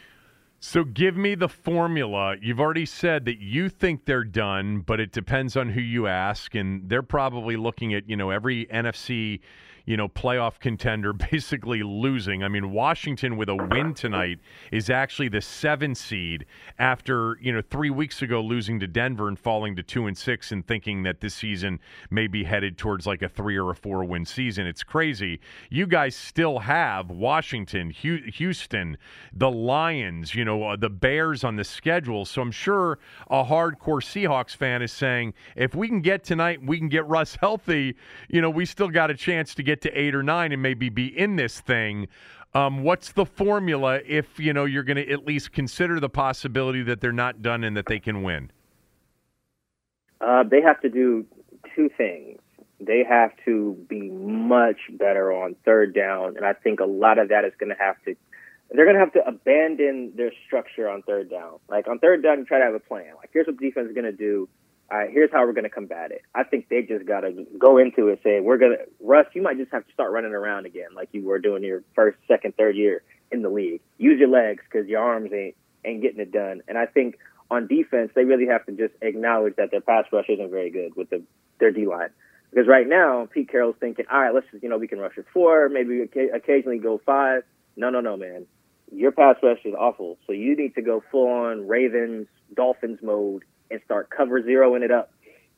So 0.68 0.84
give 0.84 1.16
me 1.16 1.36
the 1.36 1.48
formula. 1.48 2.38
You've 2.42 2.60
already 2.60 2.88
said 2.88 3.26
that 3.26 3.38
you 3.38 3.70
think 3.70 4.06
they're 4.06 4.24
done, 4.24 4.80
but 4.80 5.00
it 5.00 5.12
depends 5.12 5.56
on 5.56 5.70
who 5.70 5.80
you 5.80 6.08
ask, 6.08 6.56
and 6.56 6.90
they're 6.90 7.04
probably 7.04 7.56
looking 7.56 7.94
at 7.94 8.10
you 8.10 8.16
know 8.16 8.32
every 8.32 8.66
NFC 8.66 9.42
you 9.86 9.98
know, 9.98 10.08
playoff 10.08 10.60
contender 10.60 11.14
basically 11.32 11.84
losing. 11.84 12.44
I 12.44 12.48
mean, 12.48 12.72
Washington 12.72 13.38
with 13.38 13.50
a 13.50 13.56
win 13.56 13.94
tonight 13.94 14.40
is 14.72 14.90
actually 14.90 15.30
the 15.30 15.42
seven 15.42 15.96
seed 15.96 16.46
after, 16.80 17.38
you 17.42 17.54
know, 17.54 17.62
three 17.62 17.90
weeks 17.90 18.22
ago 18.22 18.42
losing 18.42 18.80
to 18.80 18.88
Denver 18.88 19.28
and 19.28 19.38
falling 19.38 19.76
to 19.76 19.84
two 19.84 20.08
and 20.08 20.18
six 20.18 20.52
and 20.52 20.66
thinking 20.66 21.04
that 21.04 21.22
this 21.22 21.36
season 21.36 21.80
may 22.10 22.28
be 22.28 22.44
headed 22.44 22.78
towards 22.78 23.06
like 23.06 23.22
a 23.22 23.30
three 23.30 23.58
or 23.58 23.72
a 23.72 23.76
four 23.76 24.04
win 24.04 24.26
season. 24.26 24.66
It's 24.66 24.84
crazy. 24.84 25.40
You 25.70 25.88
guys 25.88 26.16
still 26.16 26.60
have 26.60 27.10
Washington, 27.10 27.92
Houston, 27.92 28.98
the 29.34 29.52
Lions, 29.52 30.34
you 30.34 30.46
know, 30.46 30.64
uh, 30.64 30.76
the 30.76 30.90
Bears 30.90 31.44
on 31.44 31.56
the 31.56 31.64
schedule. 31.64 32.26
So 32.26 32.42
I'm 32.42 32.52
sure 32.52 33.00
a 33.30 33.44
hardcore 33.44 34.02
Seahawks 34.02 34.56
fan 34.56 34.82
is 34.82 34.92
saying, 34.92 35.34
if 35.56 35.76
we 35.76 35.88
can 35.88 36.02
get 36.02 36.24
tonight, 36.24 36.60
we 36.64 36.78
can 36.78 36.90
get 36.90 37.06
Russ 37.08 37.36
healthy, 37.36 37.96
you 38.30 38.42
know, 38.42 38.50
we 38.50 38.66
still 38.66 38.90
got 38.90 39.12
a 39.12 39.14
chance 39.14 39.54
to 39.56 39.64
get 39.64 39.75
get 39.76 39.82
to 39.82 40.00
eight 40.00 40.16
or 40.16 40.24
nine 40.24 40.52
and 40.52 40.62
maybe 40.62 40.90
be 40.90 41.08
in 41.08 41.36
this 41.36 41.60
thing. 41.60 42.08
Um, 42.54 42.84
what's 42.84 43.12
the 43.12 43.26
formula 43.26 44.00
if 44.06 44.40
you 44.40 44.54
know 44.54 44.64
you're 44.64 44.84
going 44.84 44.98
to 44.98 45.12
at 45.12 45.26
least 45.26 45.52
consider 45.52 46.00
the 46.00 46.10
possibility 46.10 46.82
that 46.84 47.02
they're 47.02 47.12
not 47.12 47.42
done 47.42 47.66
and 47.66 47.76
that 47.76 47.88
they 47.88 48.00
can 48.00 48.24
win? 48.24 48.52
Uh, 50.22 50.44
they 50.50 50.62
have 50.62 50.80
to 50.82 50.90
do 50.90 51.26
two 51.76 51.90
things. 51.98 52.40
They 52.80 53.04
have 53.08 53.32
to 53.44 53.78
be 53.90 54.10
much 54.10 54.78
better 54.92 55.34
on 55.34 55.56
third 55.66 55.94
down, 55.94 56.38
and 56.38 56.46
I 56.46 56.54
think 56.54 56.80
a 56.80 56.86
lot 56.86 57.20
of 57.20 57.30
that 57.30 57.44
is 57.44 57.52
going 57.60 57.70
to 57.70 57.84
have 57.84 57.96
to. 58.06 58.16
They're 58.72 58.86
going 58.86 58.96
to 58.96 59.00
have 59.00 59.14
to 59.14 59.28
abandon 59.28 60.14
their 60.16 60.32
structure 60.48 60.90
on 60.90 61.02
third 61.04 61.30
down. 61.30 61.60
Like 61.70 61.88
on 61.88 62.00
third 62.00 62.24
down, 62.24 62.40
you 62.40 62.46
try 62.46 62.60
to 62.60 62.66
have 62.66 62.74
a 62.74 62.80
plan. 62.80 63.14
Like 63.18 63.30
here's 63.34 63.48
what 63.48 63.58
the 63.60 63.66
defense 63.66 63.90
is 63.90 63.94
going 63.94 64.06
to 64.06 64.12
do 64.12 64.48
all 64.92 65.00
right, 65.00 65.10
here's 65.12 65.32
how 65.32 65.46
we're 65.46 65.54
going 65.54 65.64
to 65.64 65.70
combat 65.70 66.12
it. 66.12 66.22
I 66.36 66.44
think 66.44 66.70
they 66.70 66.84
just 66.84 67.06
got 67.06 67.22
to 67.22 67.46
go 67.58 67.78
into 67.78 68.10
it 68.10 68.20
saying, 68.24 68.44
we're 68.44 68.58
going 68.58 68.78
to, 68.78 68.86
Russ, 69.00 69.26
you 69.34 69.42
might 69.42 69.58
just 69.58 69.72
have 69.72 69.86
to 69.86 69.94
start 69.94 70.12
running 70.12 70.34
around 70.34 70.68
again 70.68 70.90
like 70.96 71.10
you 71.12 71.24
were 71.24 71.40
doing 71.40 71.64
your 71.64 71.84
first, 71.96 72.18
second, 72.28 72.56
third 72.56 72.76
year 72.76 73.02
in 73.32 73.42
the 73.42 73.50
league. 73.50 73.82
Use 73.98 74.20
your 74.20 74.30
legs 74.30 74.64
because 74.64 74.88
your 74.88 75.02
arms 75.02 75.32
ain't, 75.34 75.56
ain't 75.84 76.04
getting 76.04 76.20
it 76.20 76.32
done. 76.32 76.62
And 76.68 76.78
I 76.78 76.86
think 76.86 77.18
on 77.50 77.68
defense, 77.68 78.12
they 78.14 78.26
really 78.26 78.46
have 78.46 78.64
to 78.68 78.74
just 78.74 78.94
acknowledge 79.02 79.56
that 79.56 79.72
their 79.72 79.82
pass 79.82 80.06
rush 80.12 80.26
isn't 80.30 80.52
very 80.52 80.70
good 80.70 80.96
with 80.96 81.10
the, 81.10 81.24
their 81.60 81.72
D 81.72 81.88
line. 81.88 82.10
Because 82.52 82.68
right 82.68 82.88
now, 82.88 83.28
Pete 83.34 83.50
Carroll's 83.50 83.76
thinking, 83.80 84.06
all 84.12 84.22
right, 84.22 84.34
let's 84.34 84.46
just, 84.52 84.62
you 84.62 84.70
know, 84.70 84.78
we 84.78 84.88
can 84.88 85.00
rush 85.00 85.18
at 85.18 85.26
four, 85.34 85.68
maybe 85.68 86.02
occasionally 86.02 86.78
go 86.78 87.02
five. 87.04 87.42
No, 87.76 87.90
no, 87.90 88.02
no, 88.02 88.18
man. 88.18 88.46
Your 88.92 89.12
pass 89.12 89.36
rush 89.42 89.60
is 89.66 89.74
awful. 89.74 90.20
So 90.28 90.32
you 90.32 90.56
need 90.56 90.76
to 90.76 90.84
go 90.84 91.04
full 91.12 91.28
on 91.28 91.68
Ravens, 91.68 92.28
Dolphins 92.54 93.00
mode 93.02 93.44
and 93.72 93.82
start 93.86 94.10
cover 94.10 94.42
zeroing 94.42 94.84
it 94.84 94.92
up 94.92 95.12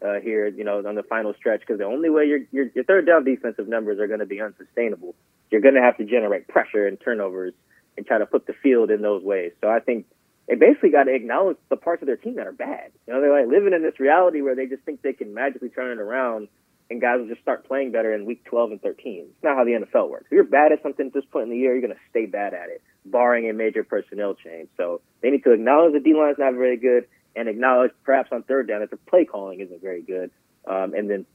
uh, 0.06 0.20
here, 0.22 0.48
you 0.48 0.64
know, 0.64 0.84
on 0.86 0.96
the 0.96 1.04
final 1.04 1.34
stretch. 1.34 1.62
Because 1.62 1.80
the 1.80 1.86
only 1.86 2.10
way 2.10 2.26
your, 2.26 2.40
your 2.52 2.66
your 2.76 2.84
third 2.84 3.06
down 3.06 3.24
defensive 3.24 3.68
numbers 3.68 4.00
are 4.00 4.08
going 4.08 4.20
to 4.20 4.26
be 4.26 4.42
unsustainable, 4.42 5.16
you're 5.52 5.62
going 5.62 5.76
to 5.76 5.82
have 5.82 5.98
to 5.98 6.06
generate 6.06 6.48
pressure 6.48 6.88
and 6.88 7.00
turnovers 7.00 7.54
and 7.98 8.06
try 8.06 8.18
to 8.18 8.26
put 8.26 8.46
the 8.46 8.54
field 8.54 8.92
in 8.92 9.02
those 9.02 9.24
ways. 9.24 9.52
So 9.62 9.70
I 9.70 9.80
think 9.80 10.06
they 10.48 10.56
basically 10.56 10.92
got 10.92 11.06
to 11.06 11.14
acknowledge 11.14 11.58
the 11.70 11.76
parts 11.76 12.02
of 12.02 12.08
their 12.08 12.16
team 12.16 12.36
that 12.36 12.48
are 12.48 12.54
bad. 12.54 12.92
You 13.08 13.14
know, 13.14 13.22
they're 13.22 13.42
like 13.42 13.52
living 13.52 13.74
in 13.74 13.82
this 13.82 14.00
reality 14.00 14.42
where 14.42 14.56
they 14.56 14.66
just 14.68 14.84
think 14.84 15.02
they 15.02 15.14
can 15.14 15.34
magically 15.34 15.70
turn 15.70 15.98
it 15.98 16.02
around 16.02 16.48
and 16.90 17.02
guys 17.02 17.20
will 17.20 17.28
just 17.28 17.42
start 17.42 17.68
playing 17.68 17.92
better 17.92 18.14
in 18.14 18.26
week 18.26 18.44
12 18.46 18.72
and 18.72 18.82
13. 18.82 19.26
It's 19.30 19.44
not 19.44 19.58
how 19.58 19.66
the 19.66 19.72
NFL 19.72 20.10
works. 20.10 20.26
If 20.28 20.32
you're 20.32 20.46
bad 20.46 20.72
at 20.72 20.82
something 20.82 21.08
at 21.08 21.14
this 21.14 21.26
point 21.26 21.44
in 21.46 21.50
the 21.50 21.58
year, 21.58 21.74
you're 21.74 21.82
going 21.82 21.94
to 21.94 22.00
stay 22.10 22.26
bad 22.26 22.54
at 22.54 22.70
it, 22.70 22.82
barring 23.06 23.50
a 23.50 23.54
major 23.54 23.84
personnel 23.84 24.36
change. 24.36 24.70
So 24.78 25.02
they 25.22 25.30
need 25.30 25.44
to 25.44 25.52
acknowledge 25.52 25.94
the 25.94 26.00
D 26.00 26.14
line's 26.14 26.38
not 26.40 26.54
very 26.54 26.78
good 26.78 27.08
and 27.38 27.48
acknowledge 27.48 27.92
perhaps 28.04 28.30
on 28.32 28.44
third 28.44 28.68
down 28.68 28.82
that 28.82 28.92
the 28.92 28.98
play 28.98 29.26
calling 29.26 29.60
isn't 29.60 29.82
very 29.82 30.02
good, 30.02 30.32
um, 30.68 30.94
and 30.94 31.10
then 31.10 31.26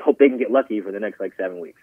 hope 0.00 0.18
they 0.18 0.28
can 0.28 0.38
get 0.38 0.50
lucky 0.50 0.80
for 0.80 0.92
the 0.92 1.00
next 1.00 1.20
like 1.20 1.32
seven 1.38 1.60
weeks. 1.60 1.80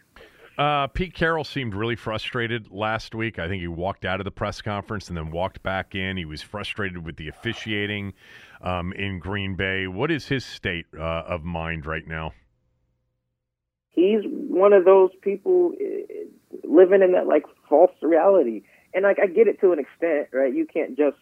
Uh, 0.57 0.87
Pete 0.87 1.13
Carroll 1.13 1.45
seemed 1.45 1.73
really 1.73 1.95
frustrated 1.95 2.69
last 2.69 3.15
week. 3.15 3.39
I 3.39 3.47
think 3.47 3.61
he 3.61 3.69
walked 3.69 4.03
out 4.03 4.19
of 4.19 4.25
the 4.25 4.31
press 4.31 4.61
conference 4.61 5.07
and 5.07 5.15
then 5.15 5.31
walked 5.31 5.63
back 5.63 5.95
in. 5.95 6.17
He 6.17 6.25
was 6.25 6.41
frustrated 6.41 7.05
with 7.05 7.15
the 7.15 7.29
officiating 7.29 8.13
um, 8.61 8.91
in 8.91 9.19
Green 9.19 9.55
Bay. 9.55 9.87
What 9.87 10.11
is 10.11 10.27
his 10.27 10.43
state 10.43 10.85
uh, 10.93 11.01
of 11.01 11.45
mind 11.45 11.85
right 11.85 12.05
now? 12.05 12.33
He's 13.91 14.19
one 14.25 14.73
of 14.73 14.83
those 14.83 15.11
people 15.21 15.71
uh, 15.79 16.65
living 16.65 17.01
in 17.03 17.13
that 17.13 17.25
like 17.25 17.43
false 17.69 17.91
reality, 18.01 18.63
and 18.93 19.03
like 19.03 19.17
I 19.23 19.27
get 19.27 19.47
it 19.47 19.61
to 19.61 19.71
an 19.71 19.79
extent, 19.79 20.27
right? 20.33 20.53
You 20.53 20.65
can't 20.65 20.97
just 20.97 21.17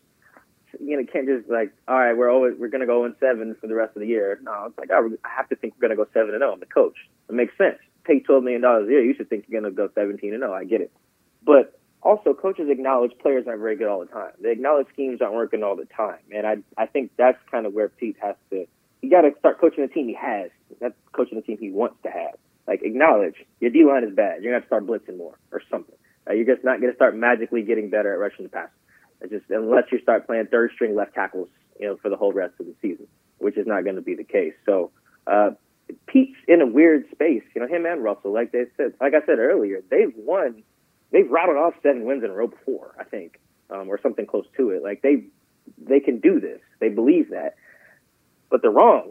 you 0.80 0.98
know, 0.98 1.04
can't 1.12 1.28
just 1.28 1.50
like, 1.50 1.72
all 1.88 1.98
right, 1.98 2.16
we're 2.16 2.32
always 2.32 2.54
we're 2.58 2.70
gonna 2.70 2.86
go 2.86 3.06
in 3.06 3.16
seven 3.20 3.56
for 3.60 3.68
the 3.68 3.76
rest 3.76 3.96
of 3.96 4.02
the 4.02 4.08
year. 4.08 4.40
No, 4.44 4.66
it's 4.68 4.78
like 4.78 4.92
I, 4.92 5.00
I 5.00 5.30
have 5.36 5.50
to 5.50 5.56
think 5.56 5.74
we're 5.76 5.88
gonna 5.88 5.98
go 5.98 6.08
seven 6.14 6.34
and 6.34 6.40
zero. 6.40 6.52
Oh. 6.52 6.54
I'm 6.54 6.60
the 6.60 6.66
coach. 6.66 6.96
It 7.30 7.36
makes 7.36 7.58
sense. 7.58 7.78
Pay 8.04 8.20
twelve 8.22 8.44
million 8.44 8.62
dollars 8.62 8.88
a 8.88 8.92
year. 8.92 9.04
You 9.04 9.14
should 9.16 9.30
think 9.30 9.46
you're 9.48 9.62
gonna 9.62 9.74
go 9.74 9.90
seventeen 9.96 10.34
and 10.34 10.42
zero. 10.42 10.54
Oh. 10.54 10.56
I 10.56 10.64
get 10.66 10.82
it, 10.82 10.92
but 11.46 11.80
also 12.02 12.34
coaches 12.34 12.70
acknowledge 12.70 13.12
players 13.20 13.46
aren't 13.48 13.62
very 13.62 13.76
good 13.76 13.88
all 13.88 14.00
the 14.00 14.06
time. 14.06 14.32
They 14.40 14.52
acknowledge 14.52 14.88
schemes 14.94 15.22
aren't 15.22 15.34
working 15.36 15.64
all 15.64 15.76
the 15.76 15.86
time, 15.86 16.20
and 16.34 16.46
I 16.46 16.58
I 16.78 16.86
think 16.86 17.12
that's 17.18 17.38
kind 17.52 17.66
of 17.66 17.74
where 17.74 17.90
Pete 17.90 18.18
has 18.22 18.36
to. 18.52 18.66
You 19.02 19.10
got 19.12 19.22
to 19.22 19.32
start 19.40 19.60
coaching 19.62 19.86
the 19.86 19.94
team 19.94 20.08
he 20.08 20.16
has. 20.16 20.50
Not 20.82 20.94
coaching 21.12 21.38
the 21.38 21.44
team 21.44 21.58
he 21.60 21.72
wants 21.72 21.98
to 22.04 22.10
have. 22.10 22.36
Like 22.68 22.82
acknowledge 22.84 23.36
your 23.60 23.72
D 23.72 23.86
line 23.86 24.04
is 24.04 24.14
bad. 24.14 24.44
You're 24.44 24.52
gonna 24.52 24.62
have 24.62 24.64
to 24.64 24.68
start 24.68 24.86
blitzing 24.88 25.18
more 25.18 25.38
or 25.52 25.62
something. 25.72 25.96
Uh, 26.30 26.34
you're 26.34 26.46
just 26.46 26.66
not 26.66 26.82
gonna 26.82 26.96
start 26.96 27.16
magically 27.16 27.62
getting 27.62 27.90
better 27.90 28.14
at 28.14 28.20
rushing 28.20 28.44
the 28.44 28.50
passer. 28.50 28.72
It's 29.22 29.32
just 29.32 29.46
unless 29.50 29.86
you 29.92 30.00
start 30.00 30.28
playing 30.28 30.48
third 30.48 30.72
string 30.74 30.96
left 30.96 31.14
tackles, 31.14 31.50
you 31.80 31.88
know, 31.88 31.98
for 31.98 32.10
the 32.10 32.16
whole 32.16 32.34
rest 32.34 32.54
of 32.60 32.66
the 32.66 32.76
season, 32.82 33.08
which 33.40 33.58
is 33.58 33.66
not 33.68 33.84
going 33.84 33.96
to 33.96 34.02
be 34.02 34.16
the 34.16 34.24
case. 34.24 34.54
So 34.66 34.92
uh, 35.26 35.52
Pete's 36.08 36.38
in 36.48 36.62
a 36.62 36.68
weird 36.68 37.06
space. 37.12 37.44
You 37.56 37.62
know, 37.62 37.68
him 37.68 37.86
and 37.86 38.04
Russell, 38.04 38.34
like 38.34 38.52
they 38.52 38.66
said, 38.76 38.94
like 39.02 39.14
I 39.14 39.26
said 39.26 39.40
earlier, 39.40 39.84
they've 39.90 40.14
won, 40.16 40.64
they've 41.12 41.30
routed 41.30 41.58
off 41.58 41.74
seven 41.82 42.06
wins 42.06 42.24
in 42.24 42.30
a 42.30 42.34
row 42.34 42.48
before, 42.48 42.96
I 43.00 43.04
think, 43.04 43.40
um, 43.70 43.90
or 43.90 44.00
something 44.02 44.26
close 44.26 44.46
to 44.58 44.72
it. 44.72 44.84
Like 44.84 45.02
they 45.02 45.24
they 45.78 46.00
can 46.00 46.20
do 46.20 46.40
this. 46.40 46.60
They 46.80 46.90
believe 46.90 47.32
that, 47.32 47.56
but 48.50 48.62
they're 48.62 48.72
wrong 48.72 49.10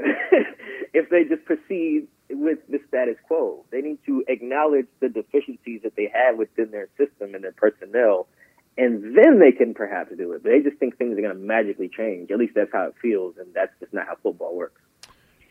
if 0.94 1.10
they 1.10 1.24
just 1.24 1.44
proceed 1.44 2.08
with 2.30 2.58
the 2.68 2.80
status 2.88 3.16
quo. 3.26 3.64
They 3.70 3.80
need 3.80 3.98
to 4.06 4.24
acknowledge 4.28 4.86
the 5.00 5.08
deficiencies 5.08 5.82
that 5.82 5.96
they 5.96 6.10
have 6.12 6.36
within 6.36 6.70
their 6.70 6.88
system 6.96 7.34
and 7.34 7.44
their 7.44 7.52
personnel 7.52 8.28
and 8.78 9.16
then 9.16 9.38
they 9.38 9.52
can 9.52 9.74
perhaps 9.74 10.10
do 10.16 10.32
it. 10.32 10.42
But 10.42 10.50
they 10.50 10.60
just 10.60 10.78
think 10.78 10.96
things 10.98 11.18
are 11.18 11.22
going 11.22 11.34
to 11.34 11.40
magically 11.40 11.88
change. 11.88 12.30
At 12.30 12.38
least 12.38 12.54
that's 12.54 12.72
how 12.72 12.84
it 12.84 12.94
feels, 13.00 13.36
and 13.38 13.52
that's 13.54 13.72
just 13.80 13.92
not 13.92 14.06
how 14.06 14.16
football 14.22 14.56
works. 14.56 14.80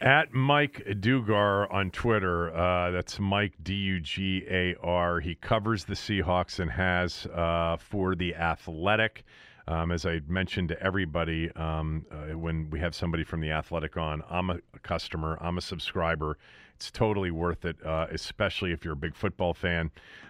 At 0.02 0.34
Mike 0.34 0.84
Dugar 1.00 1.72
on 1.74 1.90
Twitter, 1.90 2.54
uh, 2.54 2.92
that's 2.92 3.18
Mike 3.20 3.54
D 3.64 3.74
U 3.74 4.00
G 4.02 4.46
A 4.50 4.76
R. 4.84 5.22
He 5.22 5.36
covers 5.36 5.86
the 5.86 5.94
Seahawks 5.94 6.60
and 6.60 6.70
has 6.70 7.26
uh, 7.28 7.78
for 7.78 8.14
the 8.14 8.36
Athletic. 8.36 9.24
Um, 9.68 9.92
as 9.92 10.06
I 10.06 10.22
mentioned 10.28 10.70
to 10.70 10.82
everybody, 10.82 11.52
um, 11.56 12.06
uh, 12.12 12.38
when 12.38 12.70
we 12.70 12.80
have 12.80 12.94
somebody 12.94 13.24
from 13.24 13.42
the 13.42 13.52
Athletic 13.52 13.98
on, 13.98 14.22
I'm 14.30 14.52
a 14.52 14.60
customer, 14.84 15.38
I'm 15.42 15.58
a 15.58 15.62
subscriber. 15.62 16.38
It's 16.76 16.92
totally 16.92 17.32
worth 17.32 17.66
it, 17.66 17.78
uh, 17.84 18.08
especially 18.12 18.72
if 18.74 18.84
you're 18.84 18.94
a 18.94 18.98
big 18.98 19.16
football 19.16 19.54
fan 19.54 19.90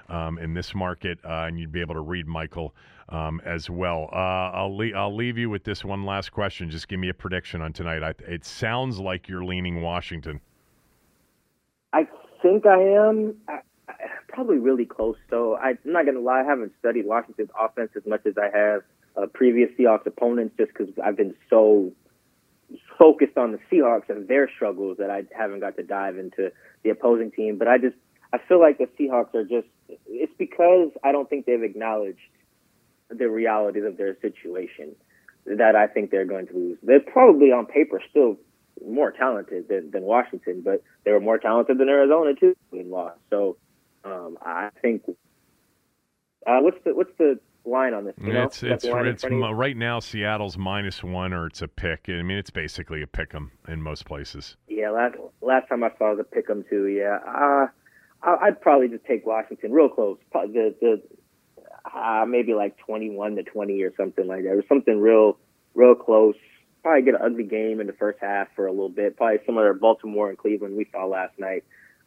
um, 0.10 0.38
in 0.38 0.54
this 0.54 0.74
market, 0.74 1.19
uh, 1.26 1.45
and 1.48 1.60
you'd 1.60 1.71
be 1.71 1.82
able 1.82 1.95
to 1.95 2.02
read 2.02 2.28
Michael 2.28 2.74
um, 3.10 3.41
as 3.43 3.69
well. 3.69 4.10
Uh, 4.13 4.15
I'll 4.15 4.76
le- 4.76 4.93
I'll 4.93 5.15
leave 5.15 5.38
you 5.38 5.50
with 5.50 5.63
this 5.63 5.84
one 5.84 6.06
last 6.06 6.32
question. 6.32 6.69
Just 6.69 6.88
give 6.88 7.00
me 7.00 7.10
a 7.10 7.13
prediction 7.13 7.62
on 7.62 7.74
tonight. 7.74 8.04
I, 8.04 8.13
it 8.32 8.45
sounds 8.45 9.00
like 9.00 9.28
you're 9.28 9.43
leaning 9.43 9.82
Washington. 9.82 10.39
I 11.91 12.08
think 12.41 12.65
I 12.65 12.80
am. 12.80 13.36
I, 13.48 13.60
probably 14.28 14.58
really 14.58 14.86
close. 14.86 15.15
So 15.30 15.56
I, 15.56 15.69
I'm 15.69 15.78
not 15.86 16.04
going 16.04 16.15
to 16.15 16.21
lie. 16.21 16.41
I 16.41 16.43
haven't 16.43 16.74
studied 16.80 17.06
Washington's 17.06 17.50
offense 17.60 17.91
as 17.95 18.04
much 18.06 18.26
as 18.26 18.34
I 18.38 18.56
have 18.56 18.82
uh, 19.17 19.28
previous 19.34 19.69
Seahawks 19.80 20.06
opponents, 20.06 20.56
just 20.58 20.71
because 20.73 20.93
I've 21.04 21.17
been 21.17 21.36
so 21.49 21.91
focused 22.97 23.38
on 23.38 23.51
the 23.51 23.60
Seahawks 23.71 24.10
and 24.10 24.28
their 24.28 24.49
struggles 24.49 24.97
that 24.97 25.10
I 25.10 25.23
haven't 25.38 25.60
got 25.60 25.78
to 25.78 25.84
dive 25.84 26.17
into 26.17 26.51
the 26.84 26.89
opposing 26.89 27.32
team. 27.32 27.58
But 27.58 27.67
I 27.67 27.78
just 27.78 27.95
I 28.34 28.38
feel 28.47 28.60
like 28.60 28.78
the 28.78 28.88
Seahawks 28.99 29.34
are 29.36 29.43
just 29.43 29.67
it's 30.08 30.34
because 30.38 30.91
I 31.04 31.12
don't 31.12 31.30
think 31.30 31.45
they've 31.45 31.62
acknowledged 31.62 32.19
the 33.10 33.30
realities 33.30 33.84
of 33.86 33.97
their 33.97 34.17
situation 34.19 34.95
that 35.45 35.75
I 35.75 35.88
think 35.88 36.10
they're 36.10 36.25
going 36.25 36.47
to 36.47 36.54
lose. 36.54 36.78
They're 36.82 36.99
probably 36.99 37.51
on 37.51 37.67
paper 37.67 38.01
still 38.10 38.38
more 38.86 39.12
talented 39.12 39.67
than, 39.69 39.91
than 39.91 40.04
Washington, 40.04 40.62
but 40.65 40.84
they 41.04 41.12
were 41.12 41.19
more 41.19 41.38
talented 41.38 41.78
than 41.78 41.88
Arizona 41.88 42.34
too 42.34 42.56
in 42.71 42.89
lost. 42.89 43.19
So 43.30 43.58
um, 44.04 44.38
I 44.41 44.69
think 44.82 45.04
uh, 46.45 46.60
what's 46.60 46.78
the 46.84 46.95
what's 46.95 47.15
the 47.17 47.39
line 47.65 47.93
on 47.93 48.06
this? 48.06 48.15
You 48.21 48.34
know? 48.34 48.43
It's 48.43 48.63
it's, 48.63 48.86
it's 48.86 49.25
right 49.25 49.78
now 49.78 49.99
Seattle's 49.99 50.58
minus 50.58 51.04
one 51.04 51.34
or 51.34 51.47
it's 51.47 51.62
a 51.62 51.67
pick. 51.67 52.06
I 52.08 52.21
mean, 52.21 52.38
it's 52.38 52.49
basically 52.49 53.01
a 53.01 53.08
pick 53.08 53.34
'em 53.34 53.51
in 53.67 53.82
most 53.82 54.06
places. 54.06 54.58
Yeah, 54.67 54.89
last 54.91 55.15
last 55.41 55.67
time 55.69 55.84
I 55.84 55.89
saw 55.97 56.12
it 56.12 56.17
was 56.17 56.19
a 56.19 56.23
pick 56.23 56.49
'em 56.49 56.63
too. 56.69 56.88
Yeah, 56.88 57.19
uh, 57.25 57.67
I'd 58.23 58.60
probably 58.62 58.88
just 58.88 59.06
take 59.06 59.25
Washington 59.25 59.71
real 59.71 59.89
close. 59.89 60.17
The 60.32 60.75
the 60.82 61.01
uh, 61.93 62.25
maybe 62.28 62.54
like 62.54 62.78
21 62.78 63.36
to 63.36 63.43
20 63.43 63.82
or 63.84 63.93
something 63.95 64.28
like 64.28 64.43
that, 64.43 64.49
or 64.49 64.63
something 64.68 64.99
real 64.99 65.38
real 65.74 65.95
close. 65.95 66.36
Probably 66.84 67.03
get 67.03 67.16
an 67.16 67.22
ugly 67.24 67.43
game 67.43 67.80
in 67.80 67.88
the 67.88 67.93
first 67.93 68.20
half 68.22 68.47
for 68.55 68.68
a 68.68 68.72
little 68.72 68.89
bit. 68.89 69.18
Probably 69.18 69.39
similar 69.45 69.74
to 69.74 69.80
Baltimore 69.80 70.30
and 70.30 70.38
Cleveland 70.38 70.76
we 70.76 70.88
saw 70.91 71.05
last 71.05 71.38
night. 71.39 71.63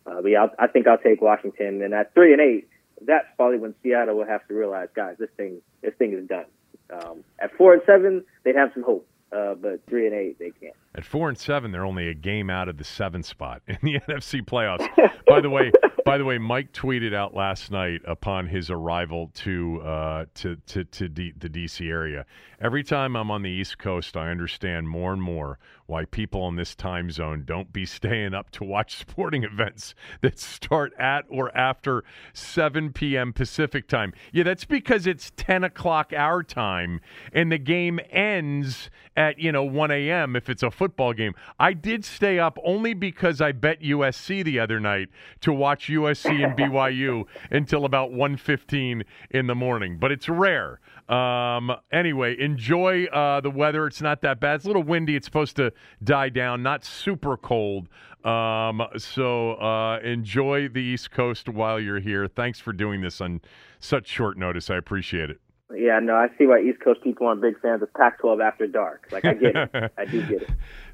Uh, 0.07 0.23
but 0.23 0.29
yeah, 0.29 0.43
I'll, 0.43 0.51
I 0.59 0.67
think 0.69 0.87
I'll 0.87 0.99
take 0.99 1.21
Washington. 1.21 1.83
And 1.83 1.93
at 1.95 2.15
three 2.15 2.33
and 2.33 2.41
eight, 2.41 2.69
that's 3.03 3.27
probably 3.37 3.59
when 3.59 3.75
Seattle 3.83 4.17
will 4.17 4.27
have 4.27 4.47
to 4.49 4.55
realize, 4.55 4.89
guys, 4.95 5.17
this 5.19 5.31
thing 5.37 5.61
this 5.83 5.95
thing 5.99 6.13
is 6.13 6.27
done. 6.27 6.47
Um, 6.91 7.25
at 7.39 7.55
four 7.57 7.75
and 7.75 7.83
seven, 7.87 8.25
they'd 8.45 8.57
have 8.57 8.71
some 8.75 8.83
hope. 8.83 9.07
Uh, 9.31 9.55
but 9.55 9.81
three 9.87 10.07
and 10.07 10.15
eight, 10.15 10.39
they 10.39 10.51
can't. 10.51 10.75
At 10.99 11.05
four 11.05 11.29
and 11.29 11.39
seven, 11.39 11.71
they're 11.71 11.87
only 11.87 12.09
a 12.09 12.15
game 12.15 12.51
out 12.51 12.69
of 12.69 12.77
the 12.77 12.83
seventh 12.83 13.25
spot 13.25 13.63
in 13.69 13.79
the 13.83 14.01
NFC 14.09 14.45
playoffs. 14.45 14.85
by 15.29 15.41
the 15.41 15.49
way, 15.49 15.71
by 16.05 16.19
the 16.19 16.25
way, 16.25 16.39
Mike 16.39 16.73
tweeted 16.73 17.15
out 17.15 17.35
last 17.35 17.71
night 17.71 18.01
upon 18.05 18.49
his 18.49 18.69
arrival 18.69 19.31
to 19.35 19.81
uh, 19.83 20.25
to 20.35 20.57
to, 20.67 20.83
to 20.83 21.09
D- 21.09 21.35
the 21.39 21.49
DC 21.49 21.89
area. 21.89 22.27
Every 22.61 22.83
time 22.83 23.15
I'm 23.15 23.31
on 23.31 23.43
the 23.43 23.51
East 23.51 23.79
Coast, 23.79 24.17
I 24.17 24.31
understand 24.31 24.89
more 24.89 25.13
and 25.13 25.23
more 25.23 25.61
why 25.87 26.05
people 26.05 26.49
in 26.49 26.57
this 26.57 26.75
time 26.75 27.11
zone 27.11 27.45
don't 27.47 27.73
be 27.73 27.87
staying 27.99 28.35
up 28.35 28.51
to 28.51 28.65
watch 28.65 28.97
sporting 28.97 29.45
events 29.45 29.95
that 30.23 30.39
start 30.39 30.93
at 30.99 31.25
or 31.29 31.57
after 31.57 32.03
7 32.33 32.93
p.m. 32.93 33.33
Pacific 33.33 33.87
time. 33.87 34.13
Yeah, 34.33 34.43
that's 34.43 34.65
because 34.65 35.07
it's 35.07 35.31
10 35.37 35.63
o'clock 35.63 36.13
our 36.15 36.43
time 36.43 37.01
and 37.33 37.53
the 37.53 37.59
game 37.59 38.01
ends 38.11 38.91
at, 39.17 39.39
you 39.39 39.53
know, 39.53 39.65
1 39.65 39.91
a.m. 39.91 40.37
if 40.37 40.49
it's 40.49 40.63
a 40.63 40.71
football 40.71 40.88
game. 41.17 41.35
I 41.59 41.73
did 41.73 42.05
stay 42.05 42.39
up 42.39 42.59
only 42.65 42.95
because 42.95 43.41
I 43.41 43.53
bet 43.53 43.81
USC 43.83 44.45
the 44.45 44.59
other 44.61 44.81
night 44.81 45.09
to 45.41 45.53
watch 45.53 45.89
USC 45.89 46.45
and 46.45 46.57
BYU 46.59 47.25
until 47.51 47.85
about 47.85 48.11
1.15 48.11 49.05
in 49.31 49.47
the 49.47 49.55
morning, 49.55 49.99
but 49.99 50.13
it's 50.13 50.29
rare. 50.29 50.81
Um, 51.09 51.73
anyway, 51.91 52.37
enjoy 52.39 53.07
uh, 53.07 53.41
the 53.41 53.51
weather. 53.51 53.87
It's 53.87 54.03
not 54.03 54.21
that 54.23 54.41
bad. 54.41 54.57
It's 54.57 54.65
a 54.65 54.69
little 54.69 54.83
windy. 54.83 55.17
It's 55.17 55.27
supposed 55.27 55.57
to 55.57 55.73
die 56.05 56.29
down, 56.29 56.63
not 56.63 56.85
super 56.85 57.37
cold. 57.37 57.89
Um, 58.25 58.83
so 58.99 59.53
uh, 59.55 60.01
enjoy 60.01 60.69
the 60.69 60.81
East 60.81 61.11
Coast 61.11 61.49
while 61.49 61.81
you're 61.81 62.01
here. 62.01 62.29
Thanks 62.29 62.61
for 62.61 62.73
doing 62.73 63.01
this 63.01 63.21
on 63.21 63.41
such 63.81 64.07
short 64.07 64.37
notice. 64.37 64.69
I 64.69 64.77
appreciate 64.77 65.31
it. 65.31 65.41
Yeah, 65.75 65.99
no, 66.03 66.15
I 66.15 66.29
see 66.39 66.47
why 66.47 66.61
East 66.61 66.81
Coast 66.83 67.03
people 67.03 67.27
aren't 67.27 67.43
big 67.43 67.61
fans 67.61 67.83
of 67.83 67.93
Pac-12 67.93 68.43
after 68.43 68.67
dark. 68.67 69.09
Like 69.13 69.27
I 69.27 69.35
get 69.35 69.55
it, 69.57 69.93
I 69.99 70.05
do 70.07 70.23
get 70.27 70.43
it. 70.43 70.51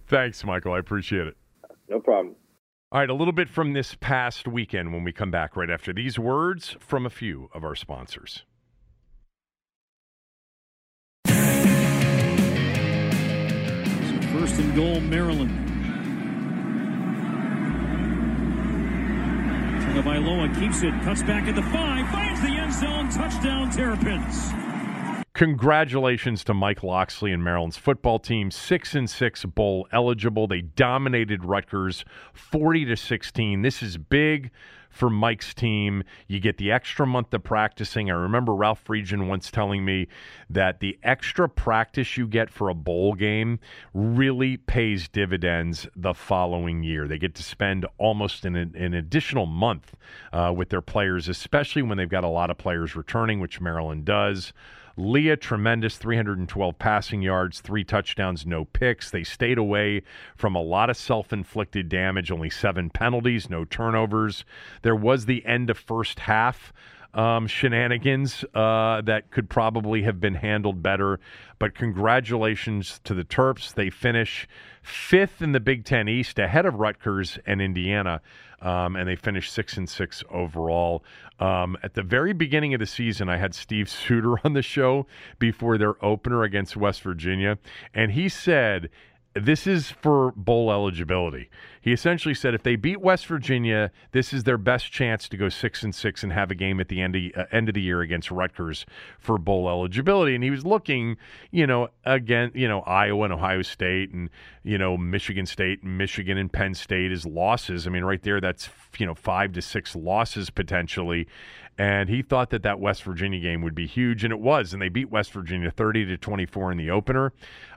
Thanks, 0.09 0.45
Michael. 0.45 0.72
I 0.72 0.79
appreciate 0.79 1.29
it. 1.29 1.37
No 1.89 2.01
problem. 2.01 2.35
All 2.91 3.01
right, 3.01 3.11
a 3.11 3.14
little 3.14 3.33
bit 3.33 3.49
from 3.49 3.72
this 3.72 3.97
past 3.97 4.47
weekend 4.47 4.93
when 4.93 5.05
we 5.05 5.12
come 5.12 5.31
back 5.31 5.57
right 5.57 5.70
after 5.70 5.93
these 5.93 6.18
words 6.18 6.77
from 6.81 7.07
a 7.07 7.11
few 7.11 7.51
of 7.53 7.64
our 7.64 7.75
sponsors. 7.75 8.45
First 14.33 14.61
and 14.61 14.75
goal, 14.75 15.01
Maryland. 15.01 15.51
Tagovailoa 19.83 20.59
keeps 20.59 20.83
it, 20.83 20.93
cuts 21.03 21.22
back 21.22 21.49
at 21.49 21.55
the 21.55 21.62
five, 21.62 22.09
finds 22.11 22.41
the 22.43 22.49
end 22.49 22.72
zone, 22.72 23.09
touchdown 23.11 23.70
Terrapins. 23.70 24.64
Congratulations 25.35 26.45
to 26.45 26.55
Mike 26.55 26.85
Locksley 26.85 27.32
and 27.32 27.43
Maryland's 27.43 27.76
football 27.76 28.20
team, 28.20 28.53
six 28.53 28.95
and 28.95 29.11
six 29.11 29.45
bowl 29.45 29.89
eligible. 29.91 30.47
They 30.47 30.61
dominated 30.61 31.45
Rutgers, 31.45 32.05
forty 32.32 32.85
to 32.85 32.97
sixteen. 32.97 33.62
This 33.62 33.82
is 33.82 33.97
big 33.97 34.53
for 34.91 35.11
Mike's 35.11 35.53
team. 35.53 36.05
You 36.28 36.39
get 36.39 36.59
the 36.59 36.70
extra 36.70 37.05
month 37.05 37.35
of 37.35 37.43
practicing. 37.43 38.12
I 38.12 38.14
remember 38.14 38.55
Ralph 38.55 38.85
Friedgen 38.85 39.26
once 39.26 39.51
telling 39.51 39.85
me 39.85 40.07
that 40.51 40.78
the 40.78 40.97
extra 41.03 41.49
practice 41.49 42.16
you 42.16 42.28
get 42.28 42.49
for 42.49 42.68
a 42.68 42.74
bowl 42.74 43.14
game 43.14 43.59
really 43.93 44.57
pays 44.57 45.09
dividends 45.09 45.89
the 45.97 46.14
following 46.14 46.85
year. 46.85 47.09
They 47.09 47.18
get 47.18 47.35
to 47.35 47.43
spend 47.43 47.87
almost 47.99 48.45
an, 48.45 48.55
an 48.55 48.95
additional 48.95 49.47
month 49.47 49.97
uh, 50.32 50.53
with 50.57 50.68
their 50.68 50.80
players, 50.80 51.28
especially 51.28 51.82
when 51.82 51.99
they've 51.99 52.09
got 52.09 52.22
a 52.22 52.28
lot 52.28 52.51
of 52.51 52.57
players 52.57 52.95
returning, 52.95 53.41
which 53.41 53.61
Maryland 53.61 54.05
does. 54.05 54.53
Taulia, 54.97 55.41
tremendous 55.41 55.97
312 55.97 56.79
passing 56.79 57.23
yards, 57.23 57.61
three 57.61 57.85
touchdowns, 57.85 58.47
no 58.47 58.65
picks. 58.65 59.11
They 59.11 59.25
stayed 59.25 59.59
away 59.59 60.03
from 60.37 60.55
a 60.55 60.63
lot 60.63 60.91
of 60.91 60.97
self 60.97 61.33
inflicted 61.33 61.89
damage, 61.89 62.31
only 62.31 62.51
seven 62.51 62.91
penalties, 62.91 63.51
no 63.51 63.65
turnovers. 63.65 64.45
There 64.83 64.97
was 64.97 65.27
the 65.27 65.45
end 65.47 65.71
of 65.71 65.79
first 65.79 66.21
half. 66.21 66.73
Um, 67.13 67.47
shenanigans 67.47 68.45
uh, 68.55 69.01
that 69.03 69.31
could 69.31 69.49
probably 69.49 70.03
have 70.03 70.19
been 70.19 70.35
handled 70.35 70.83
better. 70.83 71.21
But 71.61 71.77
congratulations 71.77 73.01
to 73.05 73.15
the 73.15 73.23
Terps. 73.23 73.73
They 73.73 73.89
finish 73.89 74.49
fifth 74.85 75.43
in 75.43 75.53
the 75.53 75.61
Big 75.61 75.85
Ten 75.85 76.09
East, 76.09 76.39
ahead 76.39 76.66
of 76.66 76.74
Rutgers 76.74 77.39
and 77.47 77.61
Indiana 77.61 78.20
um, 78.64 78.97
and 78.97 79.07
they 79.07 79.14
finished 79.14 79.53
six 79.53 79.76
and 79.76 79.89
six 79.89 80.24
overall. 80.30 81.05
Um, 81.39 81.76
at 81.82 81.95
the 81.95 82.03
very 82.03 82.32
beginning 82.32 82.72
of 82.74 82.80
the 82.80 82.87
season, 82.87 83.28
I 83.28 83.37
had 83.37 83.55
Steve 83.55 83.89
Suter 83.89 84.37
on 84.45 84.55
the 84.55 84.62
show 84.62 85.07
before 85.39 85.78
their 85.78 86.03
opener 86.05 86.43
against 86.43 86.76
West 86.76 87.03
Virginia, 87.03 87.59
and 87.93 88.12
he 88.12 88.28
said 88.28 88.89
this 89.35 89.66
is 89.66 89.91
for 89.91 90.32
bowl 90.32 90.70
eligibility. 90.70 91.51
He 91.80 91.93
essentially 91.93 92.35
said 92.35 92.55
if 92.55 92.62
they 92.62 92.76
beat 92.76 93.01
West 93.01 93.26
Virginia, 93.26 93.91
this 94.12 94.32
is 94.32 94.45
their 94.45 94.57
best 94.57 94.93
chance 94.93 95.28
to 95.28 95.37
go 95.37 95.49
six 95.49 95.82
and 95.82 95.95
six 95.95 96.22
and 96.22 96.32
have 96.32 96.51
a 96.51 96.55
game 96.55 96.80
at 96.80 96.89
the 96.89 97.01
end 97.01 97.16
of, 97.16 97.22
uh, 97.37 97.45
end 97.51 97.68
of 97.68 97.74
the 97.74 97.82
year 97.82 98.01
against 98.01 98.30
Rutgers 98.30 98.87
for 99.18 99.37
bowl 99.37 99.68
eligibility. 99.68 100.35
And 100.35 100.45
he 100.45 100.51
was 100.51 100.64
looking, 100.64 101.16
you 101.51 101.66
know, 101.66 101.89
again, 102.05 102.53
you 102.55 102.68
know, 102.68 102.80
Iowa 102.82 103.24
and 103.24 103.32
Ohio 103.32 103.62
State 103.62 104.12
and 104.12 104.30
you 104.62 104.78
know 104.78 104.97
Michigan 104.97 105.47
State 105.47 105.82
and 105.82 105.99
Michigan 105.99 106.39
and 106.39 106.51
Penn 106.51 106.74
State 106.74 107.12
as 107.12 107.26
losses. 107.26 107.87
I 107.87 107.91
mean, 107.91 108.05
right 108.05 108.22
there, 108.22 108.41
that's 108.41 108.70
you 108.99 109.07
know 109.07 109.14
five 109.14 109.53
to 109.53 109.62
six 109.62 109.95
losses 109.95 110.51
potentially 110.51 111.26
and 111.77 112.09
he 112.09 112.22
thought 112.22 112.51
that 112.51 112.62
that 112.62 112.79
West 112.79 113.03
Virginia 113.03 113.41
game 113.41 113.61
would 113.62 113.75
be 113.75 113.87
huge, 113.87 114.22
and 114.22 114.33
it 114.33 114.39
was. 114.39 114.72
And 114.72 114.81
they 114.81 114.89
beat 114.89 115.11
West 115.11 115.33
Virginia 115.33 115.70
30 115.70 116.07
to 116.07 116.16
24 116.16 116.72
in 116.72 116.79
the 116.79 116.91
opener, 116.91 117.33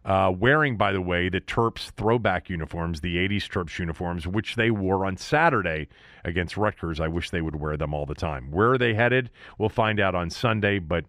uh, 0.06 0.32
wearing, 0.38 0.78
by 0.78 0.92
the 0.92 1.02
way, 1.02 1.30
the 1.30 1.42
Terps 1.42 1.90
throwback 1.92 2.50
uniforms, 2.50 3.02
the 3.02 3.16
80s 3.18 3.48
Terps 3.48 3.80
uniforms, 3.80 4.28
which 4.28 4.56
they 4.56 4.70
wore 4.70 5.06
on 5.06 5.18
Saturday 5.18 5.88
against 6.24 6.58
Rutgers. 6.58 7.00
I 7.00 7.08
wish 7.08 7.32
they 7.32 7.42
would 7.42 7.56
wear 7.56 7.76
them 7.76 7.94
all 7.94 8.06
the 8.06 8.16
time. 8.16 8.52
Where 8.52 8.74
are 8.74 8.78
they 8.78 8.94
headed? 8.94 9.32
We'll 9.58 9.70
find 9.70 10.00
out 10.00 10.16
on 10.16 10.30
Sunday, 10.30 10.80
but. 10.80 11.06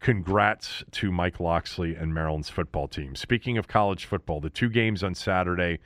Congrats 0.00 0.82
to 0.90 1.12
Mike 1.12 1.38
Locksley 1.38 1.94
and 1.94 2.12
Maryland's 2.12 2.48
football 2.48 2.88
team. 2.88 3.14
Speaking 3.14 3.56
of 3.56 3.68
college 3.68 4.04
football, 4.04 4.40
the 4.40 4.50
two 4.50 4.68
games 4.68 5.04
on 5.04 5.14
Saturday 5.14 5.78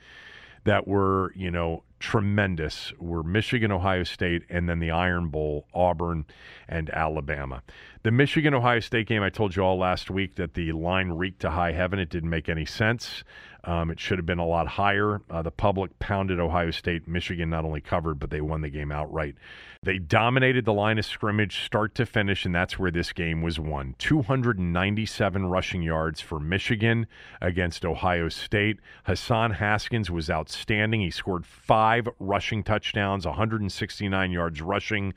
that 0.63 0.87
were, 0.87 1.31
you 1.35 1.51
know, 1.51 1.83
tremendous 1.99 2.93
were 2.99 3.23
Michigan, 3.23 3.71
Ohio 3.71 4.03
State, 4.03 4.43
and 4.49 4.69
then 4.69 4.79
the 4.79 4.91
Iron 4.91 5.29
Bowl, 5.29 5.67
Auburn 5.73 6.25
and 6.67 6.89
Alabama. 6.91 7.63
The 8.03 8.11
Michigan 8.11 8.53
Ohio 8.53 8.79
State 8.79 9.07
game, 9.07 9.23
I 9.23 9.29
told 9.29 9.55
you 9.55 9.63
all 9.63 9.77
last 9.77 10.09
week 10.09 10.35
that 10.35 10.53
the 10.53 10.71
line 10.71 11.11
reeked 11.11 11.41
to 11.41 11.51
high 11.51 11.71
heaven. 11.71 11.99
It 11.99 12.09
didn't 12.09 12.29
make 12.29 12.49
any 12.49 12.65
sense. 12.65 13.23
Um, 13.67 13.91
it 13.91 13.99
should 13.99 14.17
have 14.17 14.25
been 14.25 14.39
a 14.39 14.47
lot 14.47 14.65
higher. 14.65 15.21
Uh, 15.29 15.41
the 15.41 15.51
public 15.51 15.99
pounded 15.99 16.39
Ohio 16.39 16.71
State. 16.71 17.05
Michigan 17.05 17.49
not 17.49 17.65
only 17.65 17.81
covered, 17.81 18.17
but 18.17 18.29
they 18.29 18.39
won 18.39 18.61
the 18.61 18.69
game 18.69 18.93
outright. 18.93 19.35
They 19.83 19.99
dominated 19.99 20.63
the 20.63 20.73
line 20.73 20.97
of 20.97 21.05
scrimmage 21.05 21.65
start 21.65 21.93
to 21.95 22.05
finish, 22.05 22.45
and 22.45 22.55
that's 22.55 22.79
where 22.79 22.91
this 22.91 23.11
game 23.11 23.41
was 23.41 23.59
won. 23.59 23.95
297 23.99 25.45
rushing 25.47 25.81
yards 25.81 26.21
for 26.21 26.39
Michigan 26.39 27.07
against 27.41 27.85
Ohio 27.85 28.29
State. 28.29 28.79
Hassan 29.03 29.51
Haskins 29.51 30.09
was 30.09 30.29
outstanding. 30.29 31.01
He 31.01 31.11
scored 31.11 31.45
five 31.45 32.07
rushing 32.19 32.63
touchdowns, 32.63 33.25
169 33.25 34.31
yards 34.31 34.61
rushing. 34.61 35.13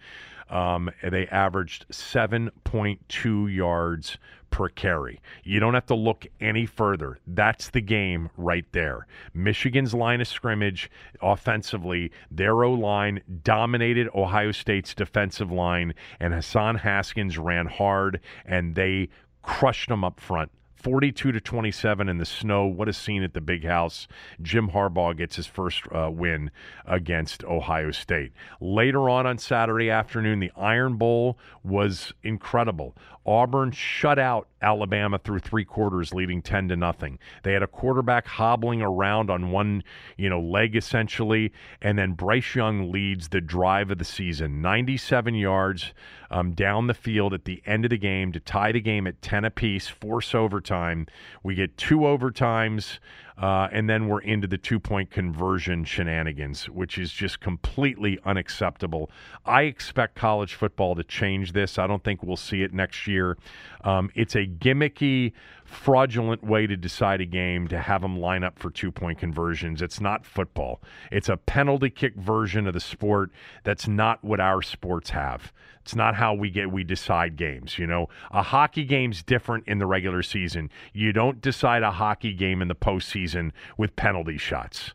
Um, 0.50 0.90
they 1.08 1.28
averaged 1.28 1.86
7.2 1.90 3.54
yards 3.54 4.18
per 4.50 4.68
carry. 4.68 5.20
You 5.44 5.60
don't 5.60 5.74
have 5.74 5.86
to 5.86 5.94
look 5.94 6.26
any 6.40 6.66
further. 6.66 7.18
That's 7.26 7.70
the 7.70 7.80
game 7.80 8.30
right 8.36 8.66
there. 8.72 9.06
Michigan's 9.32 9.94
line 9.94 10.20
of 10.20 10.28
scrimmage 10.28 10.90
offensively, 11.22 12.10
their 12.30 12.62
O 12.64 12.72
line 12.72 13.22
dominated 13.42 14.08
Ohio 14.14 14.52
State's 14.52 14.94
defensive 14.94 15.50
line, 15.50 15.94
and 16.18 16.34
Hassan 16.34 16.76
Haskins 16.76 17.38
ran 17.38 17.66
hard, 17.66 18.20
and 18.44 18.74
they 18.74 19.08
crushed 19.42 19.88
them 19.88 20.04
up 20.04 20.20
front. 20.20 20.50
42 20.80 21.32
to 21.32 21.40
27 21.40 22.08
in 22.08 22.18
the 22.18 22.24
snow. 22.24 22.66
What 22.66 22.88
a 22.88 22.92
scene 22.92 23.22
at 23.22 23.34
the 23.34 23.40
big 23.40 23.64
house. 23.64 24.08
Jim 24.40 24.70
Harbaugh 24.70 25.16
gets 25.16 25.36
his 25.36 25.46
first 25.46 25.82
uh, 25.92 26.10
win 26.10 26.50
against 26.86 27.44
Ohio 27.44 27.90
State. 27.90 28.32
Later 28.60 29.08
on 29.10 29.26
on 29.26 29.38
Saturday 29.38 29.90
afternoon, 29.90 30.40
the 30.40 30.52
Iron 30.56 30.96
Bowl 30.96 31.38
was 31.62 32.14
incredible. 32.22 32.96
Auburn 33.26 33.72
shut 33.72 34.18
out 34.18 34.48
Alabama 34.62 35.18
through 35.18 35.40
three 35.40 35.64
quarters, 35.64 36.12
leading 36.12 36.42
ten 36.42 36.68
to 36.68 36.76
nothing. 36.76 37.18
They 37.42 37.52
had 37.52 37.62
a 37.62 37.66
quarterback 37.66 38.26
hobbling 38.26 38.82
around 38.82 39.30
on 39.30 39.50
one, 39.50 39.82
you 40.16 40.28
know, 40.28 40.40
leg 40.40 40.76
essentially, 40.76 41.52
and 41.80 41.98
then 41.98 42.12
Bryce 42.12 42.54
Young 42.54 42.90
leads 42.90 43.28
the 43.28 43.40
drive 43.40 43.90
of 43.90 43.98
the 43.98 44.04
season, 44.04 44.60
97 44.62 45.34
yards 45.34 45.92
um, 46.30 46.52
down 46.52 46.86
the 46.86 46.94
field 46.94 47.34
at 47.34 47.44
the 47.44 47.62
end 47.66 47.84
of 47.84 47.90
the 47.90 47.98
game 47.98 48.32
to 48.32 48.40
tie 48.40 48.72
the 48.72 48.80
game 48.80 49.06
at 49.06 49.20
10 49.20 49.44
apiece, 49.44 49.88
force 49.88 50.34
overtime. 50.34 51.06
We 51.42 51.54
get 51.54 51.76
two 51.76 52.00
overtimes. 52.00 52.98
Uh, 53.40 53.68
and 53.72 53.88
then 53.88 54.06
we're 54.06 54.20
into 54.20 54.46
the 54.46 54.58
two 54.58 54.78
point 54.78 55.10
conversion 55.10 55.82
shenanigans, 55.82 56.68
which 56.68 56.98
is 56.98 57.10
just 57.10 57.40
completely 57.40 58.18
unacceptable. 58.26 59.10
I 59.46 59.62
expect 59.62 60.14
college 60.14 60.54
football 60.54 60.94
to 60.94 61.02
change 61.02 61.52
this. 61.52 61.78
I 61.78 61.86
don't 61.86 62.04
think 62.04 62.22
we'll 62.22 62.36
see 62.36 62.62
it 62.62 62.74
next 62.74 63.06
year. 63.06 63.38
Um, 63.84 64.10
it's 64.14 64.34
a 64.34 64.46
gimmicky, 64.46 65.32
fraudulent 65.64 66.44
way 66.44 66.66
to 66.66 66.76
decide 66.76 67.20
a 67.20 67.26
game 67.26 67.68
to 67.68 67.78
have 67.78 68.02
them 68.02 68.18
line 68.18 68.44
up 68.44 68.58
for 68.58 68.70
two 68.70 68.90
point 68.90 69.18
conversions. 69.18 69.82
It's 69.82 70.00
not 70.00 70.24
football, 70.24 70.82
it's 71.10 71.28
a 71.28 71.36
penalty 71.36 71.90
kick 71.90 72.16
version 72.16 72.66
of 72.66 72.74
the 72.74 72.80
sport 72.80 73.30
that's 73.64 73.88
not 73.88 74.22
what 74.24 74.40
our 74.40 74.62
sports 74.62 75.10
have. 75.10 75.52
It's 75.82 75.94
not 75.94 76.14
how 76.14 76.34
we 76.34 76.50
get 76.50 76.70
we 76.70 76.84
decide 76.84 77.36
games. 77.36 77.78
You 77.78 77.86
know, 77.86 78.08
a 78.30 78.42
hockey 78.42 78.84
game's 78.84 79.22
different 79.22 79.66
in 79.66 79.78
the 79.78 79.86
regular 79.86 80.22
season. 80.22 80.70
You 80.92 81.12
don't 81.12 81.40
decide 81.40 81.82
a 81.82 81.90
hockey 81.90 82.34
game 82.34 82.60
in 82.62 82.68
the 82.68 82.74
postseason 82.74 83.52
with 83.76 83.96
penalty 83.96 84.38
shots. 84.38 84.92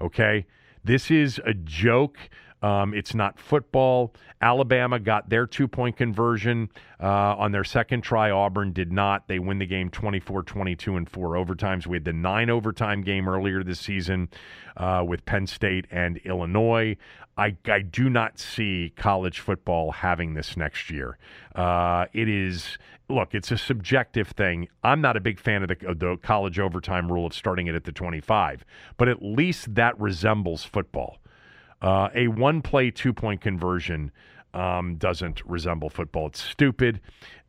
Okay, 0.00 0.46
this 0.82 1.10
is 1.10 1.40
a 1.46 1.54
joke. 1.54 2.18
Um, 2.64 2.94
it's 2.94 3.14
not 3.14 3.38
football. 3.38 4.14
Alabama 4.40 4.98
got 4.98 5.28
their 5.28 5.46
two 5.46 5.68
point 5.68 5.98
conversion 5.98 6.70
uh, 6.98 7.36
on 7.36 7.52
their 7.52 7.62
second 7.62 8.00
try. 8.00 8.30
Auburn 8.30 8.72
did 8.72 8.90
not. 8.90 9.28
They 9.28 9.38
win 9.38 9.58
the 9.58 9.66
game 9.66 9.90
24 9.90 10.44
22 10.44 10.96
and 10.96 11.06
four 11.06 11.32
overtimes. 11.32 11.86
We 11.86 11.96
had 11.96 12.06
the 12.06 12.14
nine 12.14 12.48
overtime 12.48 13.02
game 13.02 13.28
earlier 13.28 13.62
this 13.62 13.80
season 13.80 14.30
uh, 14.78 15.04
with 15.06 15.26
Penn 15.26 15.46
State 15.46 15.86
and 15.90 16.16
Illinois. 16.24 16.96
I, 17.36 17.54
I 17.66 17.80
do 17.80 18.08
not 18.08 18.38
see 18.38 18.94
college 18.96 19.40
football 19.40 19.92
having 19.92 20.32
this 20.32 20.56
next 20.56 20.88
year. 20.88 21.18
Uh, 21.54 22.06
it 22.14 22.30
is, 22.30 22.78
look, 23.10 23.34
it's 23.34 23.50
a 23.50 23.58
subjective 23.58 24.28
thing. 24.28 24.68
I'm 24.82 25.02
not 25.02 25.18
a 25.18 25.20
big 25.20 25.38
fan 25.38 25.62
of 25.62 25.68
the, 25.68 25.86
of 25.86 25.98
the 25.98 26.16
college 26.22 26.58
overtime 26.58 27.12
rule 27.12 27.26
of 27.26 27.34
starting 27.34 27.66
it 27.66 27.74
at 27.74 27.84
the 27.84 27.92
25, 27.92 28.64
but 28.96 29.08
at 29.08 29.20
least 29.20 29.74
that 29.74 30.00
resembles 30.00 30.64
football. 30.64 31.18
Uh, 31.84 32.08
a 32.14 32.28
one 32.28 32.62
play, 32.62 32.90
two 32.90 33.12
point 33.12 33.42
conversion 33.42 34.10
um, 34.54 34.96
doesn't 34.96 35.44
resemble 35.44 35.90
football. 35.90 36.28
It's 36.28 36.42
stupid, 36.42 36.98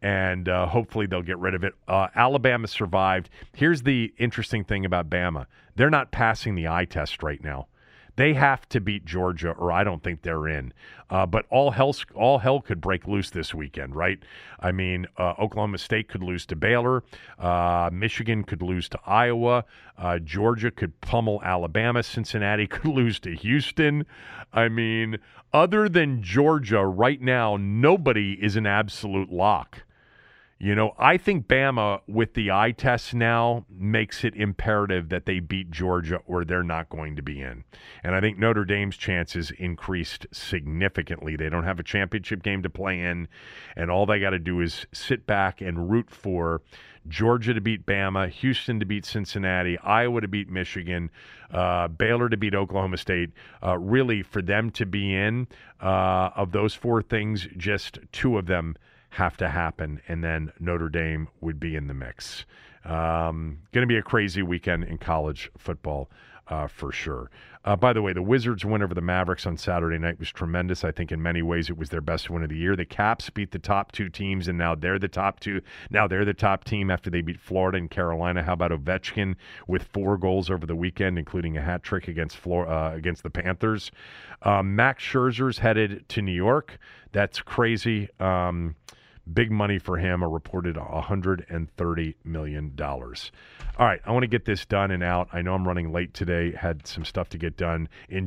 and 0.01 0.49
uh, 0.49 0.65
hopefully 0.65 1.05
they'll 1.05 1.21
get 1.21 1.37
rid 1.37 1.55
of 1.55 1.63
it. 1.63 1.73
Uh, 1.87 2.07
Alabama 2.15 2.67
survived. 2.67 3.29
Here's 3.53 3.83
the 3.83 4.13
interesting 4.17 4.65
thing 4.65 4.83
about 4.83 5.09
Bama 5.09 5.45
they're 5.77 5.89
not 5.89 6.11
passing 6.11 6.55
the 6.55 6.67
eye 6.67 6.83
test 6.83 7.23
right 7.23 7.41
now. 7.41 7.67
They 8.15 8.33
have 8.33 8.67
to 8.69 8.79
beat 8.79 9.05
Georgia, 9.05 9.51
or 9.51 9.71
I 9.71 9.83
don't 9.83 10.01
think 10.01 10.21
they're 10.21 10.47
in. 10.47 10.73
Uh, 11.09 11.25
but 11.25 11.45
all 11.49 11.71
hell, 11.71 11.93
all 12.13 12.39
hell 12.39 12.61
could 12.61 12.81
break 12.81 13.07
loose 13.07 13.29
this 13.29 13.53
weekend, 13.53 13.95
right? 13.95 14.19
I 14.59 14.71
mean, 14.71 15.05
uh, 15.17 15.33
Oklahoma 15.39 15.77
State 15.77 16.07
could 16.07 16.23
lose 16.23 16.45
to 16.47 16.55
Baylor, 16.55 17.03
uh, 17.37 17.89
Michigan 17.91 18.43
could 18.43 18.61
lose 18.61 18.89
to 18.89 18.99
Iowa, 19.05 19.65
uh, 19.97 20.19
Georgia 20.19 20.71
could 20.71 20.99
pummel 21.01 21.41
Alabama, 21.43 22.03
Cincinnati 22.03 22.67
could 22.67 22.91
lose 22.91 23.19
to 23.21 23.35
Houston. 23.35 24.05
I 24.53 24.69
mean, 24.69 25.17
other 25.53 25.89
than 25.89 26.23
Georgia, 26.23 26.85
right 26.85 27.21
now, 27.21 27.57
nobody 27.57 28.33
is 28.33 28.55
an 28.55 28.65
absolute 28.65 29.31
lock. 29.31 29.83
You 30.57 30.73
know, 30.73 30.93
I 30.97 31.17
think 31.17 31.47
Bama 31.47 31.99
with 32.07 32.33
the 32.33 32.49
eye 32.49 32.71
test 32.71 33.13
now 33.13 33.65
makes 33.69 34.23
it 34.23 34.35
imperative 34.35 35.09
that 35.09 35.25
they 35.25 35.41
beat 35.41 35.69
Georgia 35.69 36.21
or 36.25 36.45
they're 36.45 36.63
not 36.63 36.87
going 36.87 37.17
to 37.17 37.21
be 37.21 37.41
in. 37.41 37.65
And 38.03 38.15
I 38.15 38.21
think 38.21 38.39
Notre 38.39 38.63
Dame's 38.63 38.95
chances 38.95 39.51
increased 39.51 40.27
significantly. 40.31 41.35
They 41.35 41.49
don't 41.49 41.65
have 41.65 41.79
a 41.79 41.83
championship 41.83 42.41
game 42.41 42.63
to 42.63 42.69
play 42.69 43.01
in, 43.01 43.27
and 43.75 43.91
all 43.91 44.05
they 44.05 44.21
got 44.21 44.29
to 44.29 44.39
do 44.39 44.61
is 44.61 44.87
sit 44.93 45.27
back 45.27 45.59
and 45.59 45.91
root 45.91 46.09
for 46.09 46.61
Georgia 47.05 47.53
to 47.53 47.61
beat 47.61 47.85
Bama, 47.85 48.29
Houston 48.29 48.79
to 48.79 48.85
beat 48.85 49.05
Cincinnati, 49.05 49.77
Iowa 49.79 50.21
to 50.21 50.27
beat 50.29 50.49
Michigan, 50.49 51.11
uh, 51.51 51.89
Baylor 51.89 52.29
to 52.29 52.37
beat 52.37 52.55
Oklahoma 52.55 52.97
State. 52.97 53.31
Uh, 53.61 53.77
really, 53.77 54.23
for 54.23 54.41
them 54.41 54.71
to 54.71 54.85
be 54.85 55.13
in, 55.13 55.47
uh, 55.81 56.29
of 56.33 56.53
those 56.53 56.73
four 56.73 57.01
things, 57.01 57.45
just 57.57 57.99
two 58.13 58.37
of 58.37 58.45
them 58.45 58.77
have 59.15 59.37
to 59.37 59.47
happen, 59.47 60.01
and 60.09 60.21
then 60.21 60.51
Notre 60.59 60.89
Dame 60.89 61.29
would 61.39 61.57
be 61.57 61.77
in 61.77 61.87
the 61.87 61.93
mix. 61.93 62.45
Um, 62.83 63.59
going 63.71 63.81
to 63.81 63.87
be 63.87 63.97
a 63.97 64.03
crazy 64.03 64.43
weekend 64.43 64.83
in 64.83 64.97
college 64.97 65.49
football 65.57 66.09
uh, 66.49 66.67
for 66.67 66.91
sure. 66.91 67.31
Uh, 67.63 67.77
by 67.77 67.93
the 67.93 68.01
way, 68.01 68.11
the 68.11 68.21
Wizards' 68.21 68.65
win 68.65 68.83
over 68.83 68.93
the 68.93 69.01
Mavericks 69.01 69.47
on 69.47 69.57
Saturday 69.57 69.97
night 69.97 70.19
was 70.19 70.29
tremendous. 70.31 70.83
I 70.83 70.91
think 70.91 71.13
in 71.13 71.23
many 71.23 71.41
ways 71.41 71.69
it 71.69 71.77
was 71.77 71.89
their 71.89 72.01
best 72.01 72.29
win 72.29 72.43
of 72.43 72.49
the 72.49 72.57
year. 72.57 72.75
The 72.75 72.85
Caps 72.85 73.29
beat 73.29 73.51
the 73.51 73.57
top 73.57 73.93
two 73.93 74.09
teams, 74.09 74.49
and 74.49 74.57
now 74.57 74.75
they're 74.75 74.99
the 74.99 75.07
top 75.07 75.39
two. 75.39 75.61
Now 75.89 76.07
they're 76.07 76.25
the 76.25 76.33
top 76.33 76.65
team 76.65 76.91
after 76.91 77.09
they 77.09 77.21
beat 77.21 77.39
Florida 77.39 77.77
and 77.77 77.89
Carolina. 77.89 78.43
How 78.43 78.53
about 78.53 78.71
Ovechkin 78.71 79.35
with 79.65 79.83
four 79.83 80.17
goals 80.17 80.51
over 80.51 80.65
the 80.65 80.75
weekend, 80.75 81.17
including 81.17 81.55
a 81.57 81.61
hat 81.61 81.83
trick 81.83 82.09
against 82.09 82.35
Flor- 82.35 82.67
uh, 82.67 82.93
against 82.93 83.23
the 83.23 83.31
Panthers? 83.31 83.91
Um, 84.41 84.75
Max 84.75 85.03
Scherzer's 85.03 85.57
headed 85.57 86.07
to 86.09 86.21
New 86.21 86.33
York. 86.33 86.77
That's 87.13 87.41
crazy. 87.41 88.09
Um, 88.19 88.75
Big 89.33 89.51
money 89.51 89.79
for 89.79 89.97
him, 89.97 90.21
a 90.21 90.27
reported 90.27 90.75
$130 90.75 92.15
million. 92.23 92.73
All 92.79 93.85
right, 93.85 93.99
I 94.05 94.11
want 94.11 94.23
to 94.23 94.27
get 94.27 94.45
this 94.45 94.65
done 94.65 94.91
and 94.91 95.03
out. 95.03 95.27
I 95.33 95.41
know 95.41 95.55
I'm 95.55 95.67
running 95.67 95.91
late 95.91 96.13
today, 96.13 96.51
had 96.51 96.85
some 96.85 97.03
stuff 97.03 97.27
to 97.29 97.37
get 97.37 97.57
done. 97.57 97.89
In 98.07 98.23